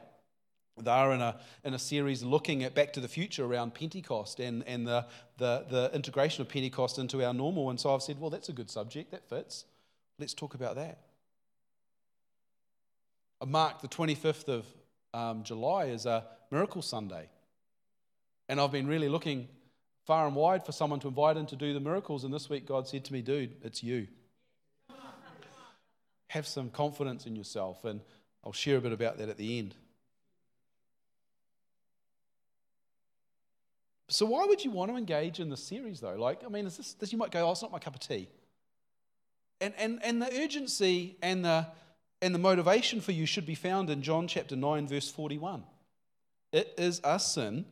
They're 0.77 1.11
in 1.11 1.21
a, 1.21 1.39
in 1.63 1.73
a 1.73 1.79
series 1.79 2.23
looking 2.23 2.63
at 2.63 2.73
Back 2.73 2.93
to 2.93 2.99
the 2.99 3.07
Future 3.07 3.45
around 3.45 3.73
Pentecost 3.73 4.39
and, 4.39 4.63
and 4.67 4.87
the, 4.87 5.05
the, 5.37 5.65
the 5.69 5.91
integration 5.93 6.41
of 6.41 6.49
Pentecost 6.49 6.97
into 6.97 7.23
our 7.23 7.33
normal. 7.33 7.69
And 7.69 7.79
so 7.79 7.93
I've 7.93 8.01
said, 8.01 8.19
well, 8.19 8.29
that's 8.29 8.49
a 8.49 8.53
good 8.53 8.69
subject. 8.69 9.11
That 9.11 9.27
fits. 9.27 9.65
Let's 10.19 10.33
talk 10.33 10.53
about 10.55 10.75
that. 10.75 10.99
I 13.41 13.45
marked 13.45 13.81
the 13.81 13.87
25th 13.87 14.47
of 14.47 14.65
um, 15.13 15.43
July 15.43 15.89
as 15.89 16.05
a 16.05 16.25
Miracle 16.49 16.81
Sunday. 16.81 17.29
And 18.49 18.59
I've 18.59 18.71
been 18.71 18.87
really 18.87 19.09
looking 19.09 19.47
far 20.05 20.27
and 20.27 20.35
wide 20.35 20.65
for 20.65 20.71
someone 20.71 20.99
to 21.01 21.07
invite 21.07 21.37
in 21.37 21.45
to 21.47 21.55
do 21.55 21.73
the 21.73 21.79
miracles. 21.79 22.23
And 22.23 22.33
this 22.33 22.49
week, 22.49 22.67
God 22.67 22.87
said 22.87 23.05
to 23.05 23.13
me, 23.13 23.21
dude, 23.21 23.55
it's 23.63 23.83
you 23.83 24.07
have 26.33 26.47
some 26.47 26.71
confidence 26.71 27.27
in 27.27 27.35
yourself. 27.35 27.85
And 27.85 28.01
I'll 28.43 28.53
share 28.53 28.77
a 28.77 28.81
bit 28.81 28.91
about 28.91 29.19
that 29.19 29.29
at 29.29 29.37
the 29.37 29.59
end. 29.59 29.75
So, 34.09 34.25
why 34.25 34.45
would 34.45 34.63
you 34.63 34.71
want 34.71 34.91
to 34.91 34.97
engage 34.97 35.39
in 35.39 35.49
the 35.49 35.57
series, 35.57 35.99
though? 35.99 36.15
Like, 36.15 36.43
I 36.43 36.49
mean, 36.49 36.65
is 36.65 36.77
this, 36.77 36.93
this 36.93 37.11
you 37.11 37.17
might 37.17 37.31
go, 37.31 37.47
oh, 37.47 37.51
it's 37.51 37.61
not 37.61 37.71
my 37.71 37.79
cup 37.79 37.95
of 37.95 38.01
tea. 38.01 38.27
And, 39.61 39.73
and, 39.77 40.03
and 40.03 40.21
the 40.21 40.43
urgency 40.43 41.17
and 41.21 41.45
the, 41.45 41.67
and 42.21 42.33
the 42.33 42.39
motivation 42.39 42.99
for 42.99 43.11
you 43.11 43.25
should 43.25 43.45
be 43.45 43.55
found 43.55 43.89
in 43.89 44.01
John 44.01 44.27
chapter 44.27 44.55
9, 44.55 44.87
verse 44.87 45.09
41. 45.09 45.63
It 46.51 46.73
is 46.77 46.99
a 47.03 47.19
sin 47.19 47.65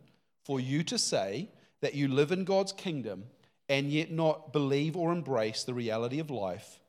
for 0.46 0.60
you 0.60 0.84
to 0.84 0.98
say 0.98 1.50
that 1.82 1.96
you 1.96 2.08
live 2.08 2.32
in 2.32 2.46
God's 2.46 2.72
kingdom 2.72 3.26
and 3.68 3.92
yet 3.92 4.12
not 4.12 4.54
believe 4.54 4.96
or 4.96 5.12
embrace 5.12 5.64
the 5.64 5.74
reality 5.74 6.20
of 6.20 6.30
life 6.30 6.81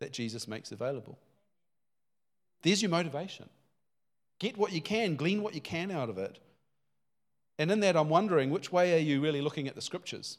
that 0.00 0.12
Jesus 0.12 0.48
makes 0.48 0.72
available. 0.72 1.18
There's 2.62 2.82
your 2.82 2.90
motivation. 2.90 3.48
Get 4.38 4.56
what 4.56 4.72
you 4.72 4.80
can, 4.80 5.16
glean 5.16 5.42
what 5.42 5.54
you 5.54 5.60
can 5.60 5.90
out 5.90 6.08
of 6.08 6.18
it. 6.18 6.38
And 7.58 7.70
in 7.70 7.80
that, 7.80 7.96
I'm 7.96 8.08
wondering 8.08 8.50
which 8.50 8.70
way 8.70 8.94
are 8.94 9.02
you 9.02 9.20
really 9.20 9.40
looking 9.40 9.66
at 9.66 9.74
the 9.74 9.82
scriptures? 9.82 10.38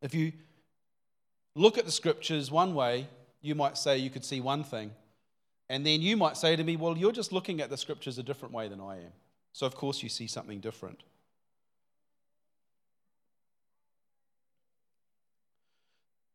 If 0.00 0.14
you 0.14 0.32
look 1.54 1.78
at 1.78 1.84
the 1.84 1.92
scriptures 1.92 2.50
one 2.50 2.74
way, 2.74 3.08
you 3.42 3.54
might 3.54 3.76
say 3.76 3.98
you 3.98 4.10
could 4.10 4.24
see 4.24 4.40
one 4.40 4.64
thing. 4.64 4.92
And 5.68 5.84
then 5.84 6.00
you 6.00 6.16
might 6.16 6.36
say 6.36 6.54
to 6.56 6.62
me, 6.62 6.76
Well, 6.76 6.96
you're 6.96 7.12
just 7.12 7.32
looking 7.32 7.60
at 7.60 7.70
the 7.70 7.76
scriptures 7.76 8.18
a 8.18 8.22
different 8.22 8.54
way 8.54 8.68
than 8.68 8.80
I 8.80 8.96
am. 8.96 9.12
So, 9.52 9.66
of 9.66 9.74
course, 9.74 10.02
you 10.02 10.08
see 10.08 10.26
something 10.26 10.60
different. 10.60 11.02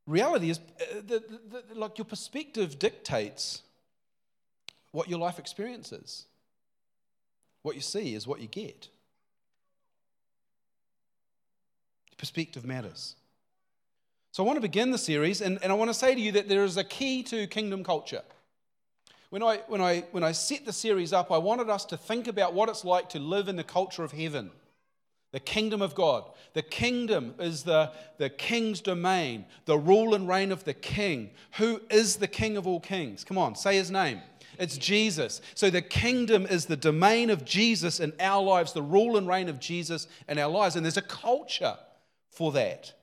Reality 0.08 0.50
is 0.50 0.60
uh, 0.60 0.96
the, 0.96 1.24
the, 1.52 1.64
the, 1.70 1.80
like 1.80 1.98
your 1.98 2.06
perspective 2.06 2.80
dictates 2.80 3.62
what 4.92 5.10
your 5.10 5.20
life 5.20 5.40
experience 5.40 5.92
is. 5.92 6.26
What 7.62 7.76
you 7.76 7.82
see 7.82 8.16
is 8.16 8.28
what 8.28 8.40
you 8.40 8.48
get. 8.48 8.90
Perspective 12.18 12.66
matters. 12.66 13.16
So 14.32 14.44
I 14.44 14.48
want 14.48 14.58
to 14.58 14.62
begin 14.62 14.92
the 14.92 14.98
series, 14.98 15.42
and, 15.42 15.60
and 15.62 15.72
I 15.72 15.76
want 15.76 15.90
to 15.90 15.94
say 15.94 16.16
to 16.16 16.22
you 16.22 16.32
that 16.34 16.48
there 16.48 16.64
is 16.64 16.78
a 16.78 16.84
key 16.84 17.22
to 17.24 17.48
kingdom 17.48 17.84
culture. 17.84 18.22
When 19.30 19.44
I, 19.44 19.58
when, 19.68 19.82
I, 19.82 20.06
when 20.12 20.24
I 20.24 20.32
set 20.32 20.66
the 20.66 20.74
series 20.74 21.14
up, 21.14 21.32
I 21.32 21.38
wanted 21.38 21.70
us 21.70 21.86
to 21.86 21.98
think 21.98 22.28
about 22.28 22.54
what 22.54 22.70
it's 22.70 22.86
like 22.86 23.10
to 23.10 23.20
live 23.20 23.48
in 23.48 23.56
the 23.56 23.64
culture 23.64 24.04
of 24.04 24.12
heaven. 24.12 24.52
The 25.32 25.40
kingdom 25.40 25.82
of 25.82 25.96
God. 25.96 26.30
The 26.54 26.62
kingdom 26.62 27.36
is 27.40 27.64
the, 27.64 27.92
the 28.18 28.30
king's 28.30 28.82
domain, 28.82 29.46
the 29.66 29.78
rule 29.78 30.14
and 30.14 30.28
reign 30.28 30.52
of 30.52 30.66
the 30.66 30.74
king. 30.74 31.32
Who 31.58 31.82
is 31.90 32.18
the 32.18 32.28
king 32.28 32.58
of 32.58 32.68
all 32.68 32.82
kings? 32.82 33.24
Come 33.24 33.38
on, 33.38 33.56
say 33.56 33.76
his 33.76 33.90
name. 33.90 34.22
It's 34.60 34.78
Jesus. 34.78 35.42
So 35.56 35.70
the 35.70 35.82
kingdom 35.82 36.46
is 36.46 36.66
the 36.66 36.76
domain 36.76 37.30
of 37.30 37.46
Jesus 37.46 38.00
in 38.00 38.12
our 38.20 38.44
lives, 38.44 38.74
the 38.74 38.82
rule 38.82 39.16
and 39.16 39.28
reign 39.28 39.48
of 39.48 39.60
Jesus 39.60 40.08
in 40.28 40.38
our 40.38 40.50
lives. 40.50 40.76
And 40.76 40.86
there's 40.86 40.98
a 40.98 41.02
culture 41.02 41.78
for 42.30 42.52
that. 42.52 42.94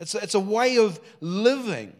It's 0.00 0.14
a, 0.14 0.18
it's 0.22 0.34
a 0.34 0.40
way 0.40 0.78
of 0.78 0.98
living. 1.20 1.94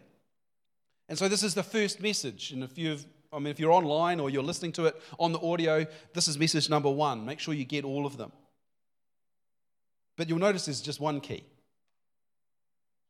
And 1.07 1.17
so 1.17 1.27
this 1.27 1.43
is 1.43 1.53
the 1.53 1.63
first 1.63 2.01
message. 2.01 2.51
And 2.51 2.63
if 2.63 2.77
you've 2.77 3.05
I 3.31 3.39
mean, 3.39 3.47
if 3.47 3.59
you're 3.59 3.71
online 3.71 4.21
or 4.21 4.29
you're 4.29 4.43
listening 4.43 4.71
to 4.73 4.85
it 4.85 4.95
on 5.19 5.33
the 5.33 5.39
audio, 5.39 5.85
this 6.13 6.29
is 6.29 6.39
message 6.39 6.69
number 6.69 6.89
one. 6.89 7.25
Make 7.25 7.39
sure 7.39 7.53
you 7.53 7.65
get 7.65 7.83
all 7.83 8.05
of 8.05 8.15
them. 8.15 8.31
But 10.17 10.29
you'll 10.29 10.39
notice 10.39 10.65
there's 10.65 10.81
just 10.81 10.99
one 10.99 11.21
key. 11.21 11.43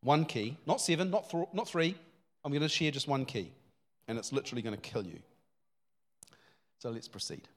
One 0.02 0.26
key, 0.26 0.58
not 0.66 0.82
seven, 0.82 1.10
not, 1.10 1.34
not 1.54 1.68
three. 1.68 1.96
I'm 2.44 2.52
going 2.52 2.62
to 2.62 2.70
share 2.70 2.92
just 2.92 3.08
one 3.08 3.26
key, 3.26 3.52
and 4.08 4.18
it's 4.18 4.32
literally 4.32 4.62
going 4.62 4.76
to 4.76 4.82
kill 4.82 5.06
you. 5.06 5.20
So 6.78 6.90
let's 6.92 7.08
proceed. 7.08 7.48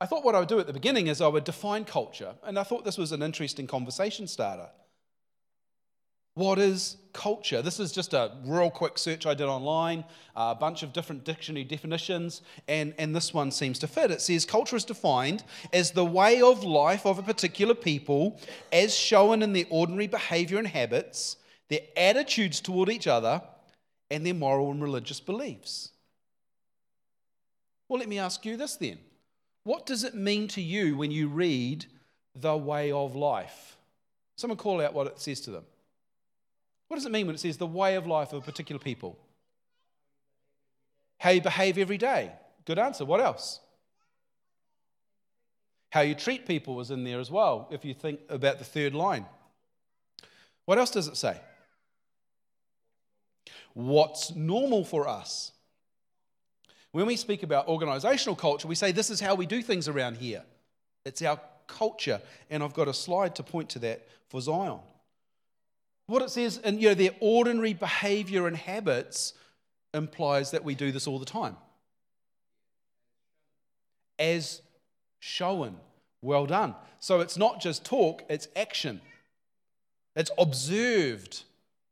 I 0.00 0.06
thought 0.06 0.24
what 0.24 0.34
I 0.34 0.40
would 0.40 0.48
do 0.48 0.60
at 0.60 0.66
the 0.66 0.72
beginning 0.72 1.06
is 1.06 1.20
I 1.20 1.26
would 1.26 1.44
define 1.44 1.84
culture, 1.84 2.34
and 2.44 2.58
I 2.58 2.62
thought 2.62 2.84
this 2.84 2.98
was 2.98 3.12
an 3.12 3.22
interesting 3.22 3.66
conversation 3.66 4.26
starter. 4.26 4.68
What 6.36 6.58
is 6.58 6.98
culture? 7.14 7.62
This 7.62 7.80
is 7.80 7.92
just 7.92 8.12
a 8.12 8.30
real 8.44 8.70
quick 8.70 8.98
search 8.98 9.24
I 9.24 9.32
did 9.32 9.46
online, 9.46 10.04
a 10.36 10.54
bunch 10.54 10.82
of 10.82 10.92
different 10.92 11.24
dictionary 11.24 11.64
definitions, 11.64 12.42
and, 12.68 12.92
and 12.98 13.16
this 13.16 13.32
one 13.32 13.50
seems 13.50 13.78
to 13.78 13.86
fit. 13.86 14.10
It 14.10 14.20
says 14.20 14.44
culture 14.44 14.76
is 14.76 14.84
defined 14.84 15.44
as 15.72 15.92
the 15.92 16.04
way 16.04 16.42
of 16.42 16.62
life 16.62 17.06
of 17.06 17.18
a 17.18 17.22
particular 17.22 17.72
people 17.74 18.38
as 18.70 18.94
shown 18.94 19.42
in 19.42 19.54
their 19.54 19.64
ordinary 19.70 20.08
behavior 20.08 20.58
and 20.58 20.68
habits, 20.68 21.38
their 21.68 21.80
attitudes 21.96 22.60
toward 22.60 22.90
each 22.90 23.06
other, 23.06 23.40
and 24.10 24.26
their 24.26 24.34
moral 24.34 24.70
and 24.70 24.82
religious 24.82 25.20
beliefs. 25.20 25.92
Well, 27.88 27.98
let 27.98 28.10
me 28.10 28.18
ask 28.18 28.44
you 28.44 28.58
this 28.58 28.76
then. 28.76 28.98
What 29.64 29.86
does 29.86 30.04
it 30.04 30.14
mean 30.14 30.48
to 30.48 30.60
you 30.60 30.98
when 30.98 31.10
you 31.10 31.28
read 31.28 31.86
the 32.34 32.58
way 32.58 32.92
of 32.92 33.16
life? 33.16 33.78
Someone 34.36 34.58
call 34.58 34.82
out 34.82 34.92
what 34.92 35.06
it 35.06 35.18
says 35.18 35.40
to 35.40 35.50
them. 35.50 35.64
What 36.88 36.96
does 36.96 37.06
it 37.06 37.12
mean 37.12 37.26
when 37.26 37.34
it 37.34 37.38
says 37.38 37.56
the 37.56 37.66
way 37.66 37.96
of 37.96 38.06
life 38.06 38.32
of 38.32 38.42
a 38.42 38.44
particular 38.44 38.78
people? 38.78 39.18
How 41.18 41.30
you 41.30 41.40
behave 41.40 41.78
every 41.78 41.98
day. 41.98 42.32
Good 42.64 42.78
answer. 42.78 43.04
What 43.04 43.20
else? 43.20 43.60
How 45.90 46.02
you 46.02 46.14
treat 46.14 46.46
people 46.46 46.74
was 46.74 46.90
in 46.90 47.04
there 47.04 47.20
as 47.20 47.30
well, 47.30 47.68
if 47.70 47.84
you 47.84 47.94
think 47.94 48.20
about 48.28 48.58
the 48.58 48.64
third 48.64 48.94
line. 48.94 49.24
What 50.64 50.78
else 50.78 50.90
does 50.90 51.08
it 51.08 51.16
say? 51.16 51.40
What's 53.72 54.34
normal 54.34 54.84
for 54.84 55.08
us? 55.08 55.52
When 56.92 57.06
we 57.06 57.16
speak 57.16 57.42
about 57.42 57.68
organizational 57.68 58.36
culture, 58.36 58.68
we 58.68 58.74
say 58.74 58.90
this 58.90 59.10
is 59.10 59.20
how 59.20 59.34
we 59.34 59.46
do 59.46 59.62
things 59.62 59.86
around 59.86 60.16
here. 60.16 60.42
It's 61.04 61.22
our 61.22 61.40
culture. 61.66 62.20
And 62.50 62.62
I've 62.62 62.74
got 62.74 62.88
a 62.88 62.94
slide 62.94 63.34
to 63.36 63.42
point 63.42 63.68
to 63.70 63.78
that 63.80 64.08
for 64.28 64.40
Zion. 64.40 64.80
What 66.06 66.22
it 66.22 66.30
says, 66.30 66.58
and 66.62 66.80
you 66.80 66.88
know, 66.88 66.94
their 66.94 67.10
ordinary 67.20 67.74
behavior 67.74 68.46
and 68.46 68.56
habits 68.56 69.34
implies 69.92 70.52
that 70.52 70.62
we 70.62 70.74
do 70.74 70.92
this 70.92 71.06
all 71.06 71.18
the 71.18 71.24
time. 71.24 71.56
As 74.18 74.62
shown. 75.18 75.76
Well 76.22 76.46
done. 76.46 76.74
So 77.00 77.20
it's 77.20 77.36
not 77.36 77.60
just 77.60 77.84
talk, 77.84 78.22
it's 78.28 78.48
action. 78.56 79.00
It's 80.14 80.30
observed. 80.38 81.44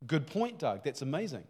Good 0.06 0.26
point, 0.26 0.58
Doug. 0.58 0.82
That's 0.84 1.02
amazing. 1.02 1.44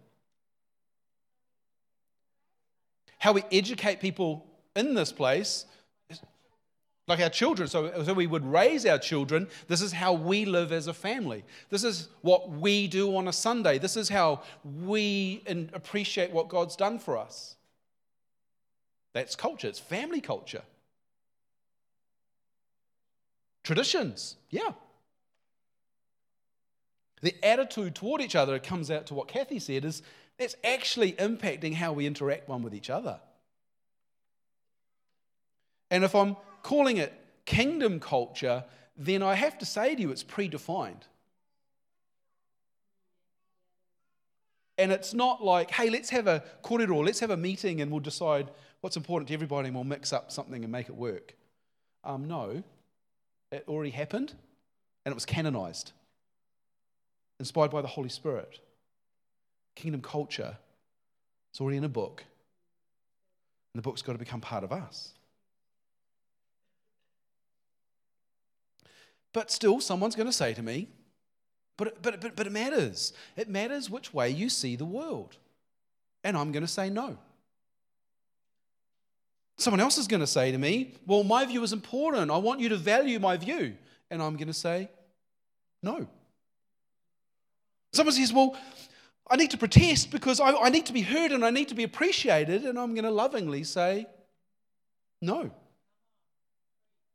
How 3.18 3.33
we 3.33 3.44
educate 3.52 4.00
people 4.00 4.47
in 4.75 4.94
this 4.94 5.12
place 5.12 5.66
like 7.06 7.20
our 7.20 7.28
children. 7.28 7.68
So, 7.68 8.02
so 8.02 8.14
we 8.14 8.26
would 8.26 8.44
raise 8.44 8.87
our 8.87 8.99
children. 8.99 9.49
This 9.68 9.82
is 9.82 9.92
how 9.92 10.12
we 10.12 10.44
live 10.44 10.73
as 10.73 10.87
a 10.87 10.94
family. 10.94 11.44
This 11.68 11.84
is 11.84 12.08
what 12.23 12.50
we 12.50 12.87
do 12.88 13.16
on 13.16 13.28
a 13.28 13.32
Sunday. 13.32 13.78
This 13.78 13.96
is 13.96 14.08
how 14.08 14.42
we 14.64 15.42
appreciate 15.73 16.30
what 16.30 16.49
God's 16.49 16.76
done 16.76 16.99
for 16.99 17.18
us. 17.18 17.56
That's 19.12 19.37
culture, 19.37 19.68
it's 19.68 19.78
family 19.78 20.20
culture. 20.20 20.62
Traditions, 23.62 24.37
yeah. 24.50 24.73
The 27.23 27.34
attitude 27.42 27.94
toward 27.94 28.20
each 28.20 28.37
other 28.37 28.58
comes 28.58 28.90
out 28.90 29.06
to 29.06 29.14
what 29.14 29.28
Kathy 29.28 29.58
said 29.58 29.84
is 29.84 30.02
it's 30.38 30.56
actually 30.64 31.12
impacting 31.12 31.75
how 31.75 31.93
we 31.93 32.06
interact 32.06 32.49
one 32.49 32.62
with 32.62 32.75
each 32.75 32.90
other. 32.90 33.21
And 35.90 36.04
if 36.04 36.14
I'm 36.14 36.36
calling 36.64 36.96
it 36.96 37.12
kingdom 37.44 38.00
culture, 38.00 38.64
then 38.96 39.22
I 39.22 39.34
have 39.34 39.56
to 39.58 39.66
say 39.66 39.94
to 39.94 40.00
you 40.00 40.10
it's 40.10 40.24
predefined. 40.24 41.02
And 44.76 44.90
it's 44.90 45.14
not 45.14 45.44
like, 45.44 45.70
hey, 45.70 45.88
let's 45.88 46.10
have 46.10 46.26
a 46.26 46.42
korero, 46.64 47.04
let's 47.04 47.20
have 47.20 47.30
a 47.30 47.36
meeting 47.36 47.80
and 47.80 47.92
we'll 47.92 48.00
decide 48.00 48.50
what's 48.80 48.96
important 48.96 49.28
to 49.28 49.34
everybody 49.34 49.68
and 49.68 49.76
we'll 49.76 49.84
mix 49.84 50.12
up 50.12 50.32
something 50.32 50.64
and 50.64 50.72
make 50.72 50.88
it 50.88 50.96
work. 50.96 51.36
Um, 52.02 52.26
no, 52.26 52.64
it 53.52 53.64
already 53.68 53.90
happened 53.90 54.34
and 55.04 55.12
it 55.12 55.14
was 55.14 55.24
canonized, 55.24 55.92
inspired 57.38 57.70
by 57.70 57.82
the 57.82 57.88
Holy 57.88 58.08
Spirit. 58.08 58.58
Kingdom 59.76 60.00
culture, 60.00 60.56
it's 61.52 61.60
already 61.60 61.76
in 61.76 61.84
a 61.84 61.88
book, 61.88 62.24
and 63.72 63.78
the 63.78 63.82
book's 63.82 64.02
got 64.02 64.12
to 64.12 64.18
become 64.18 64.40
part 64.40 64.64
of 64.64 64.72
us. 64.72 65.12
But 69.34 69.50
still, 69.50 69.80
someone's 69.80 70.14
going 70.14 70.28
to 70.28 70.32
say 70.32 70.54
to 70.54 70.62
me, 70.62 70.88
but, 71.76 72.00
but, 72.00 72.20
but, 72.20 72.36
but 72.36 72.47
it 72.47 72.52
matters. 72.52 73.12
It 73.36 73.49
matters 73.49 73.90
which 73.90 74.14
way 74.14 74.30
you 74.30 74.49
see 74.49 74.76
the 74.76 74.84
world. 74.84 75.36
And 76.23 76.38
I'm 76.38 76.52
going 76.52 76.62
to 76.62 76.70
say 76.70 76.88
no. 76.88 77.18
Someone 79.58 79.80
else 79.80 79.99
is 79.99 80.06
going 80.06 80.20
to 80.20 80.26
say 80.26 80.52
to 80.52 80.58
me, 80.58 80.94
Well, 81.04 81.25
my 81.25 81.44
view 81.44 81.62
is 81.64 81.73
important. 81.73 82.30
I 82.30 82.38
want 82.38 82.60
you 82.60 82.68
to 82.70 82.76
value 82.76 83.18
my 83.18 83.36
view. 83.36 83.75
And 84.10 84.23
I'm 84.23 84.36
going 84.36 84.49
to 84.49 84.54
say 84.54 84.88
no. 85.82 86.06
Someone 87.92 88.14
says, 88.14 88.32
Well, 88.32 88.56
I 89.28 89.34
need 89.36 89.50
to 89.50 89.58
protest 89.58 90.12
because 90.12 90.38
I, 90.38 90.52
I 90.52 90.68
need 90.68 90.86
to 90.86 90.92
be 90.92 91.02
heard 91.02 91.32
and 91.32 91.44
I 91.44 91.50
need 91.50 91.68
to 91.68 91.75
be 91.75 91.82
appreciated. 91.82 92.64
And 92.64 92.78
I'm 92.78 92.94
going 92.94 93.04
to 93.04 93.10
lovingly 93.10 93.64
say 93.64 94.06
no. 95.20 95.50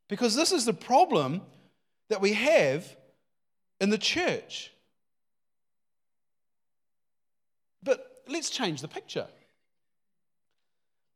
Because 0.10 0.36
this 0.36 0.52
is 0.52 0.66
the 0.66 0.74
problem 0.74 1.42
that 2.10 2.22
we 2.22 2.34
have 2.34 2.86
in 3.80 3.90
the 3.90 3.98
church. 3.98 4.72
But 7.82 8.24
let's 8.28 8.50
change 8.50 8.82
the 8.82 8.88
picture. 8.88 9.28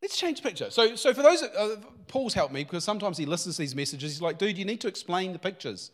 Let's 0.01 0.17
change 0.17 0.41
the 0.41 0.49
picture. 0.49 0.69
So, 0.69 0.95
so 0.95 1.13
for 1.13 1.21
those, 1.21 1.43
uh, 1.43 1.77
Paul's 2.07 2.33
helped 2.33 2.53
me 2.53 2.63
because 2.63 2.83
sometimes 2.83 3.17
he 3.17 3.25
listens 3.25 3.55
to 3.55 3.61
these 3.61 3.75
messages. 3.75 4.11
He's 4.13 4.21
like, 4.21 4.37
dude, 4.37 4.57
you 4.57 4.65
need 4.65 4.81
to 4.81 4.87
explain 4.87 5.33
the 5.33 5.39
pictures 5.39 5.91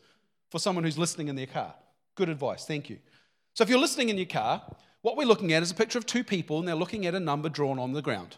for 0.50 0.60
someone 0.60 0.84
who's 0.84 0.98
listening 0.98 1.28
in 1.28 1.36
their 1.36 1.46
car. 1.46 1.76
Good 2.16 2.30
advice. 2.30 2.66
Thank 2.66 2.90
you. 2.90 2.98
So 3.54 3.64
if 3.64 3.70
you're 3.70 3.80
listening 3.80 4.10
in 4.10 4.18
your 4.18 4.26
car, 4.26 4.64
what 5.02 5.16
we're 5.16 5.28
looking 5.28 5.54
at 5.54 5.64
is 5.64 5.72
a 5.72 5.76
picture 5.76 5.98
of 5.98 6.06
two 6.06 6.24
people 6.24 6.60
and 6.60 6.68
they're 6.68 6.76
looking 6.76 7.06
at 7.06 7.16
a 7.16 7.20
number 7.20 7.50
drawn 7.50 7.80
on 7.80 7.94
the 7.94 8.02
ground. 8.02 8.38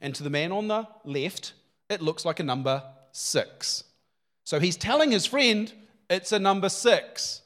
And 0.00 0.14
to 0.14 0.22
the 0.22 0.30
man 0.30 0.52
on 0.52 0.68
the 0.68 0.86
left, 1.04 1.54
it 1.88 2.02
looks 2.02 2.24
like 2.24 2.40
a 2.40 2.44
number 2.44 2.82
six. 3.12 3.84
So 4.44 4.58
he's 4.60 4.76
telling 4.76 5.10
his 5.10 5.26
friend, 5.26 5.72
it's 6.10 6.32
a 6.32 6.38
number 6.38 6.68
six. 6.68 7.42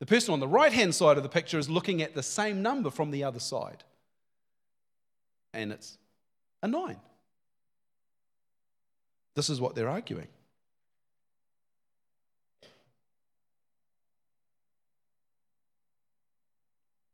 The 0.00 0.06
person 0.06 0.34
on 0.34 0.40
the 0.40 0.48
right 0.48 0.72
hand 0.72 0.94
side 0.94 1.16
of 1.16 1.22
the 1.22 1.28
picture 1.28 1.58
is 1.58 1.70
looking 1.70 2.02
at 2.02 2.14
the 2.14 2.22
same 2.22 2.62
number 2.62 2.90
from 2.90 3.10
the 3.10 3.24
other 3.24 3.40
side. 3.40 3.84
And 5.54 5.72
it's 5.72 5.96
a 6.62 6.68
nine. 6.68 7.00
This 9.34 9.48
is 9.48 9.60
what 9.60 9.74
they're 9.74 9.88
arguing. 9.88 10.28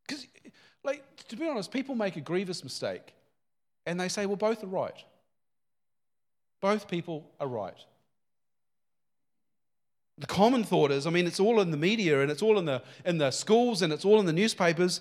Because, 0.07 0.27
like, 0.83 1.05
to 1.29 1.37
be 1.37 1.49
honest, 1.49 1.71
people 1.71 1.95
make 1.95 2.17
a 2.17 2.21
grievous 2.21 2.65
mistake 2.65 3.15
and 3.87 4.01
they 4.01 4.09
say, 4.09 4.27
well, 4.27 4.37
both 4.37 4.65
are 4.65 4.69
right. 4.69 5.05
Both 6.61 6.89
people 6.89 7.31
are 7.41 7.49
right. 7.49 7.79
The 10.19 10.27
common 10.27 10.65
thought 10.65 10.91
is 10.91 11.07
I 11.07 11.11
mean, 11.11 11.27
it's 11.27 11.41
all 11.41 11.61
in 11.61 11.71
the 11.71 11.77
media 11.77 12.21
and 12.23 12.31
it's 12.31 12.43
all 12.43 12.59
in 12.59 12.65
the, 12.65 12.83
in 13.05 13.19
the 13.19 13.31
schools 13.31 13.83
and 13.83 13.93
it's 13.93 14.05
all 14.05 14.21
in 14.21 14.27
the 14.27 14.33
newspapers. 14.33 15.01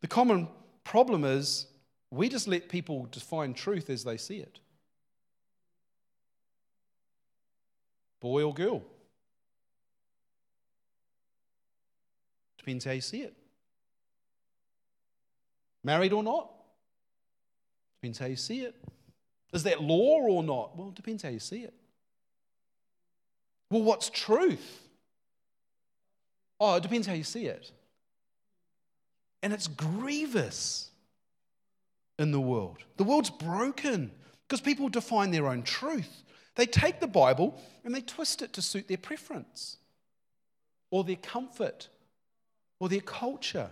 The 0.00 0.08
common 0.08 0.48
problem 0.84 1.24
is 1.24 1.66
we 2.10 2.28
just 2.28 2.46
let 2.46 2.68
people 2.68 3.06
define 3.10 3.54
truth 3.54 3.90
as 3.90 4.04
they 4.04 4.16
see 4.16 4.38
it. 4.38 4.60
Boy 8.20 8.42
or 8.42 8.54
girl. 8.54 8.82
Depends 12.58 12.84
how 12.86 12.92
you 12.92 13.02
see 13.02 13.20
it. 13.20 13.34
Married 15.82 16.14
or 16.14 16.22
not? 16.22 16.50
Depends 18.00 18.18
how 18.18 18.26
you 18.26 18.36
see 18.36 18.60
it. 18.60 18.74
Is 19.52 19.64
that 19.64 19.82
law 19.82 20.20
or 20.20 20.42
not? 20.42 20.76
Well, 20.76 20.88
it 20.88 20.94
depends 20.94 21.22
how 21.22 21.28
you 21.28 21.38
see 21.38 21.64
it. 21.64 21.74
Well, 23.74 23.82
what's 23.82 24.08
truth? 24.08 24.82
Oh, 26.60 26.76
it 26.76 26.84
depends 26.84 27.08
how 27.08 27.14
you 27.14 27.24
see 27.24 27.46
it. 27.46 27.72
And 29.42 29.52
it's 29.52 29.66
grievous. 29.66 30.90
in 32.20 32.30
the 32.30 32.40
world. 32.40 32.78
The 32.98 33.02
world's 33.02 33.30
broken 33.30 34.12
because 34.46 34.60
people 34.60 34.88
define 34.88 35.32
their 35.32 35.48
own 35.48 35.64
truth. 35.64 36.22
They 36.54 36.66
take 36.66 37.00
the 37.00 37.08
Bible 37.08 37.60
and 37.84 37.92
they 37.92 38.00
twist 38.00 38.42
it 38.42 38.52
to 38.52 38.62
suit 38.62 38.86
their 38.86 38.96
preference 38.96 39.78
or 40.92 41.02
their 41.02 41.16
comfort 41.16 41.88
or 42.78 42.88
their 42.88 43.00
culture 43.00 43.70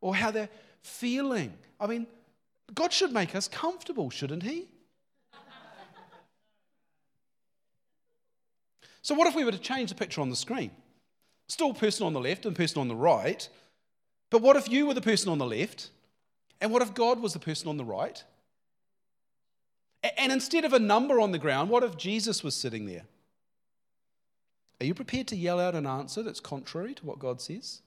or 0.00 0.16
how 0.16 0.30
they're 0.30 0.48
feeling. 0.80 1.52
I 1.78 1.86
mean, 1.86 2.06
God 2.74 2.90
should 2.90 3.12
make 3.12 3.34
us 3.34 3.48
comfortable, 3.48 4.08
shouldn't 4.08 4.44
He? 4.44 4.68
So, 9.06 9.14
what 9.14 9.28
if 9.28 9.36
we 9.36 9.44
were 9.44 9.52
to 9.52 9.58
change 9.58 9.90
the 9.90 9.94
picture 9.94 10.20
on 10.20 10.30
the 10.30 10.34
screen? 10.34 10.72
Still 11.46 11.72
person 11.72 12.04
on 12.04 12.12
the 12.12 12.18
left 12.18 12.44
and 12.44 12.56
person 12.56 12.80
on 12.80 12.88
the 12.88 12.96
right, 12.96 13.48
but 14.30 14.42
what 14.42 14.56
if 14.56 14.68
you 14.68 14.84
were 14.84 14.94
the 14.94 15.00
person 15.00 15.28
on 15.28 15.38
the 15.38 15.46
left? 15.46 15.90
And 16.60 16.72
what 16.72 16.82
if 16.82 16.92
God 16.92 17.20
was 17.20 17.32
the 17.32 17.38
person 17.38 17.68
on 17.68 17.76
the 17.76 17.84
right? 17.84 18.24
And 20.18 20.32
instead 20.32 20.64
of 20.64 20.72
a 20.72 20.80
number 20.80 21.20
on 21.20 21.30
the 21.30 21.38
ground, 21.38 21.70
what 21.70 21.84
if 21.84 21.96
Jesus 21.96 22.42
was 22.42 22.56
sitting 22.56 22.86
there? 22.86 23.04
Are 24.80 24.86
you 24.86 24.92
prepared 24.92 25.28
to 25.28 25.36
yell 25.36 25.60
out 25.60 25.76
an 25.76 25.86
answer 25.86 26.24
that's 26.24 26.40
contrary 26.40 26.92
to 26.94 27.06
what 27.06 27.20
God 27.20 27.40
says? 27.40 27.82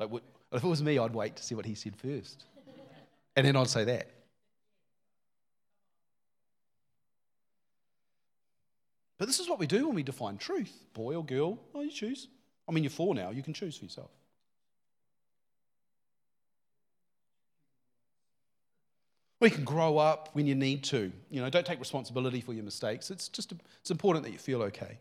Like, 0.00 0.10
if 0.50 0.64
it 0.64 0.66
was 0.66 0.82
me, 0.82 0.98
I'd 0.98 1.14
wait 1.14 1.36
to 1.36 1.44
see 1.44 1.54
what 1.54 1.64
he 1.64 1.76
said 1.76 1.94
first. 1.94 2.42
And 3.36 3.46
then 3.46 3.54
I'd 3.54 3.70
say 3.70 3.84
that. 3.84 4.08
But 9.18 9.26
this 9.26 9.40
is 9.40 9.48
what 9.48 9.58
we 9.58 9.66
do 9.66 9.86
when 9.86 9.94
we 9.94 10.02
define 10.02 10.36
truth 10.36 10.72
boy 10.94 11.14
or 11.14 11.24
girl. 11.24 11.58
Oh, 11.74 11.82
you 11.82 11.90
choose. 11.90 12.28
I 12.68 12.72
mean, 12.72 12.84
you're 12.84 12.90
four 12.90 13.14
now, 13.14 13.30
you 13.30 13.42
can 13.42 13.54
choose 13.54 13.76
for 13.76 13.84
yourself. 13.84 14.10
We 19.38 19.50
can 19.50 19.64
grow 19.64 19.98
up 19.98 20.30
when 20.32 20.46
you 20.46 20.54
need 20.54 20.82
to. 20.84 21.12
You 21.30 21.42
know, 21.42 21.50
don't 21.50 21.66
take 21.66 21.78
responsibility 21.78 22.40
for 22.40 22.54
your 22.54 22.64
mistakes. 22.64 23.10
It's 23.10 23.28
just 23.28 23.52
it's 23.80 23.90
important 23.90 24.24
that 24.24 24.32
you 24.32 24.38
feel 24.38 24.62
okay. 24.62 24.98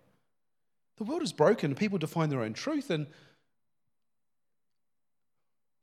The 0.98 1.04
world 1.06 1.24
is 1.24 1.34
broken. 1.34 1.74
People 1.74 1.98
define 1.98 2.30
their 2.30 2.42
own 2.42 2.54
truth, 2.54 2.90
and 2.90 3.08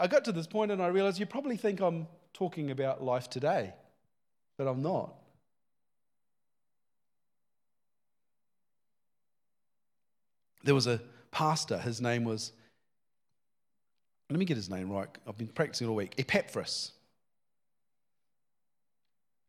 I 0.03 0.07
got 0.07 0.25
to 0.25 0.33
this 0.33 0.49
point 0.49 0.73
and 0.73 0.83
I 0.83 0.89
realized 0.89 1.21
you 1.21 1.27
probably 1.27 1.57
think 1.57 1.81
I'm 1.81 2.09
talking 2.35 2.73
about 2.73 3.05
life 3.05 3.31
today, 3.31 3.73
but 4.59 4.67
I'm 4.67 4.83
not. 4.83 5.15
There 10.63 10.75
was 10.75 10.87
a 10.87 11.01
pastor, 11.31 11.79
his 11.79 12.01
name 12.01 12.25
was, 12.25 12.53
let 14.31 14.39
me 14.39 14.45
get 14.45 14.57
his 14.57 14.71
name 14.71 14.91
right, 14.91 15.09
I've 15.27 15.39
been 15.39 15.49
practicing 15.49 15.89
all 15.89 15.97
week, 15.97 16.15
Epaphras. 16.19 16.93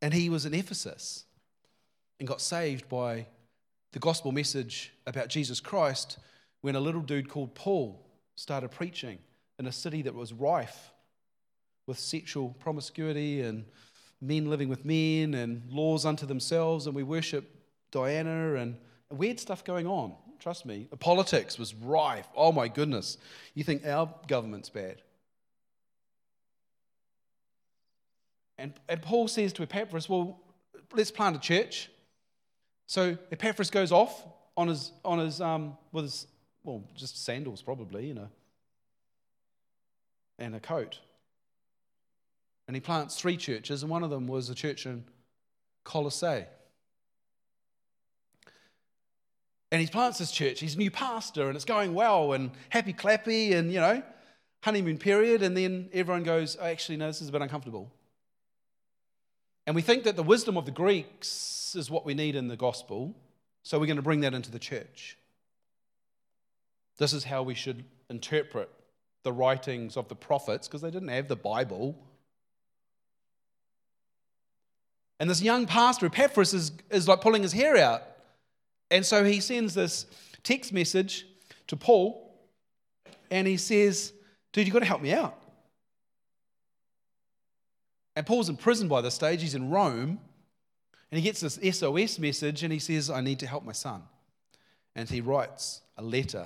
And 0.02 0.13
he 0.13 0.30
was 0.30 0.45
in 0.45 0.54
Ephesus 0.54 1.26
and 2.19 2.28
got 2.28 2.41
saved 2.41 2.89
by 2.89 3.28
the 3.93 3.99
gospel 3.99 4.32
message 4.32 4.91
about 5.06 5.30
Jesus 5.30 5.60
Christ 5.60 6.17
when 6.62 6.76
a 6.76 6.80
little 6.80 7.02
dude 7.02 7.30
called 7.30 7.54
Paul 7.56 8.06
started 8.36 8.71
preaching 8.71 9.19
in 9.60 9.67
a 9.67 9.71
city 9.71 10.02
that 10.02 10.15
was 10.15 10.34
rife 10.34 10.91
with 11.86 11.99
sexual 11.99 12.56
promiscuity 12.60 13.41
and 13.41 13.65
men 14.19 14.49
living 14.49 14.69
with 14.69 14.86
men 14.86 15.34
and 15.34 15.62
laws 15.69 16.06
unto 16.06 16.26
themselves, 16.26 16.88
and 16.88 16.95
we 16.95 17.04
worship 17.04 17.49
Diana 17.91 18.56
and 18.56 18.78
weird 19.12 19.39
stuff 19.39 19.63
going 19.63 19.86
on. 19.86 20.15
Trust 20.43 20.65
me. 20.65 20.89
Politics 20.99 21.58
was 21.58 21.73
rife. 21.73 22.27
Oh 22.36 22.51
my 22.51 22.67
goodness. 22.67 23.17
You 23.53 23.63
think 23.63 23.86
our 23.86 24.13
government's 24.27 24.67
bad. 24.67 25.01
And, 28.58 28.73
and 28.89 29.01
Paul 29.01 29.29
says 29.29 29.53
to 29.53 29.63
Epaphras, 29.63 30.10
Well, 30.10 30.41
let's 30.91 31.12
plant 31.12 31.38
a 31.38 31.39
church. 31.39 31.89
So 32.88 33.17
Epaphras 33.32 33.69
goes 33.69 33.93
off 33.93 34.21
on 34.58 34.67
his, 34.67 34.91
on 35.06 35.19
his, 35.19 35.39
um, 35.39 35.77
with 35.93 36.03
his, 36.03 36.27
well, 36.65 36.84
just 36.93 37.23
sandals 37.23 37.62
probably, 37.62 38.06
you 38.06 38.13
know, 38.13 38.27
and 40.39 40.56
a 40.56 40.60
coat. 40.60 40.99
And 42.67 42.75
he 42.75 42.82
plants 42.82 43.15
three 43.15 43.38
churches, 43.38 43.82
and 43.82 43.89
one 43.89 44.03
of 44.03 44.10
them 44.10 44.27
was 44.27 44.49
a 44.49 44.56
church 44.56 44.86
in 44.86 45.06
Colossae. 45.86 46.43
And 49.73 49.81
he 49.81 49.88
plants 49.88 50.19
this 50.19 50.29
church. 50.29 50.59
He's 50.59 50.75
a 50.75 50.77
new 50.77 50.91
pastor, 50.91 51.47
and 51.47 51.55
it's 51.55 51.65
going 51.65 51.95
well, 51.95 52.33
and 52.33 52.51
happy 52.69 52.93
clappy, 52.93 53.55
and 53.55 53.73
you 53.73 53.79
know, 53.79 54.03
honeymoon 54.62 54.99
period. 54.99 55.41
And 55.41 55.57
then 55.57 55.89
everyone 55.91 56.21
goes, 56.21 56.55
oh, 56.62 56.65
actually, 56.65 56.97
no, 56.97 57.07
this 57.07 57.23
is 57.23 57.29
a 57.29 57.31
bit 57.31 57.41
uncomfortable. 57.41 57.91
And 59.65 59.75
we 59.75 59.81
think 59.81 60.03
that 60.03 60.15
the 60.15 60.21
wisdom 60.21 60.57
of 60.57 60.65
the 60.65 60.71
Greeks 60.71 61.73
is 61.75 61.89
what 61.89 62.05
we 62.05 62.13
need 62.13 62.36
in 62.36 62.49
the 62.49 62.55
gospel, 62.55 63.15
so 63.63 63.79
we're 63.79 63.88
going 63.88 63.95
to 63.95 64.03
bring 64.03 64.21
that 64.21 64.36
into 64.36 64.51
the 64.51 64.59
church. 64.59 65.17
This 66.99 67.12
is 67.12 67.23
how 67.23 67.41
we 67.41 67.55
should 67.55 67.83
interpret 68.12 68.69
the 69.23 69.33
writings 69.33 69.97
of 69.97 70.07
the 70.07 70.15
prophets, 70.15 70.67
because 70.67 70.83
they 70.83 70.91
didn't 70.91 71.07
have 71.07 71.27
the 71.27 71.36
Bible. 71.36 71.97
And 75.19 75.27
this 75.27 75.41
young 75.41 75.65
pastor, 75.65 76.05
Epaphras, 76.05 76.53
is, 76.53 76.73
is 76.91 77.07
like 77.07 77.21
pulling 77.21 77.41
his 77.41 77.53
hair 77.53 77.75
out. 77.77 78.03
And 78.93 79.03
so 79.03 79.23
he 79.23 79.39
sends 79.39 79.73
this 79.73 80.06
text 80.43 80.71
message 80.71 81.25
to 81.65 81.75
Paul 81.75 82.32
and 83.32 83.47
he 83.47 83.58
says, 83.58 84.13
Dude, 84.51 84.67
you've 84.67 84.73
got 84.73 84.82
to 84.82 84.86
help 84.86 85.01
me 85.01 85.12
out. 85.12 85.36
And 88.15 88.23
Paul's 88.23 88.49
in 88.49 88.56
prison 88.56 88.88
by 88.88 89.01
this 89.01 89.15
stage, 89.15 89.41
he's 89.41 89.56
in 89.56 89.71
Rome, 89.71 90.19
and 91.10 91.19
he 91.19 91.23
gets 91.23 91.41
this 91.41 91.58
SOS 91.75 92.19
message 92.19 92.62
and 92.62 92.71
he 92.71 92.77
says, 92.77 93.10
I 93.10 93.21
need 93.21 93.39
to 93.39 93.47
help 93.47 93.65
my 93.65 93.71
son. 93.71 94.03
And 94.95 95.10
he 95.10 95.21
writes 95.21 95.82
a 95.97 96.03
letter 96.03 96.45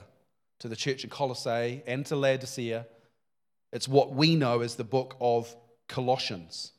to 0.60 0.70
the 0.70 0.76
church 0.78 1.04
in 1.04 1.10
Colossae 1.10 1.84
and 1.86 2.06
to 2.06 2.16
Laodicea. 2.16 2.88
It's 3.74 3.90
what 3.90 4.14
we 4.14 4.38
know 4.38 4.62
as 4.62 4.76
the 4.76 4.86
book 4.86 5.18
of 5.20 5.54
Colossians. 5.90 6.72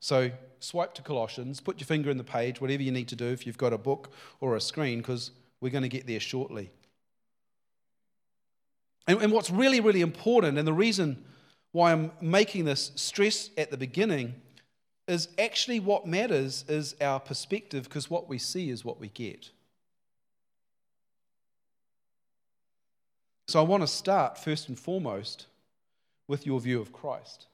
So 0.00 0.30
swipe 0.60 0.94
to 0.94 1.02
Colossians, 1.02 1.60
put 1.60 1.80
your 1.80 1.86
finger 1.86 2.10
in 2.10 2.18
the 2.18 2.24
page, 2.24 2.60
whatever 2.60 2.82
you 2.82 2.92
need 2.92 3.08
to 3.08 3.16
do 3.16 3.26
if 3.26 3.46
you've 3.46 3.58
got 3.58 3.72
a 3.72 3.78
book 3.78 4.12
or 4.40 4.56
a 4.56 4.60
screen, 4.60 4.98
because 4.98 5.30
we're 5.60 5.70
going 5.70 5.82
to 5.82 5.88
get 5.88 6.06
there 6.06 6.20
shortly. 6.20 6.70
And, 9.06 9.22
and 9.22 9.32
what's 9.32 9.50
really, 9.50 9.80
really 9.80 10.00
important, 10.00 10.58
and 10.58 10.66
the 10.66 10.72
reason 10.72 11.24
why 11.72 11.92
I'm 11.92 12.12
making 12.20 12.64
this 12.64 12.92
stress 12.94 13.50
at 13.56 13.70
the 13.70 13.76
beginning, 13.76 14.34
is 15.06 15.28
actually 15.38 15.80
what 15.80 16.06
matters 16.06 16.64
is 16.68 16.94
our 17.00 17.18
perspective, 17.18 17.84
because 17.84 18.10
what 18.10 18.28
we 18.28 18.38
see 18.38 18.70
is 18.70 18.84
what 18.84 19.00
we 19.00 19.08
get. 19.08 19.50
So 23.48 23.58
I 23.58 23.62
want 23.62 23.82
to 23.82 23.86
start 23.86 24.36
first 24.36 24.68
and 24.68 24.78
foremost 24.78 25.46
with 26.26 26.44
your 26.44 26.60
view 26.60 26.82
of 26.82 26.92
Christ. 26.92 27.46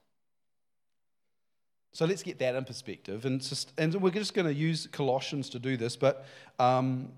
So 1.94 2.06
let's 2.06 2.24
get 2.24 2.40
that 2.40 2.56
in 2.56 2.64
perspective. 2.64 3.24
And, 3.24 3.40
just, 3.40 3.72
and 3.78 3.94
we're 3.94 4.10
just 4.10 4.34
going 4.34 4.48
to 4.48 4.52
use 4.52 4.88
Colossians 4.88 5.48
to 5.50 5.60
do 5.60 5.76
this, 5.76 5.94
but 5.94 6.26
um, 6.58 7.12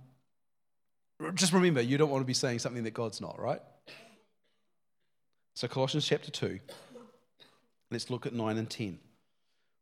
just 1.35 1.55
remember, 1.55 1.81
you 1.81 1.97
don't 1.97 2.11
want 2.11 2.21
to 2.21 2.27
be 2.27 2.35
saying 2.35 2.59
something 2.59 2.85
that 2.85 2.93
God's 2.93 3.23
not, 3.23 3.41
right? 3.41 3.63
So, 5.55 5.67
Colossians 5.67 6.07
chapter 6.07 6.31
2, 6.31 6.61
let's 7.91 8.11
look 8.11 8.27
at 8.27 8.35
9 8.35 8.59
and 8.59 8.69
10. 8.69 8.99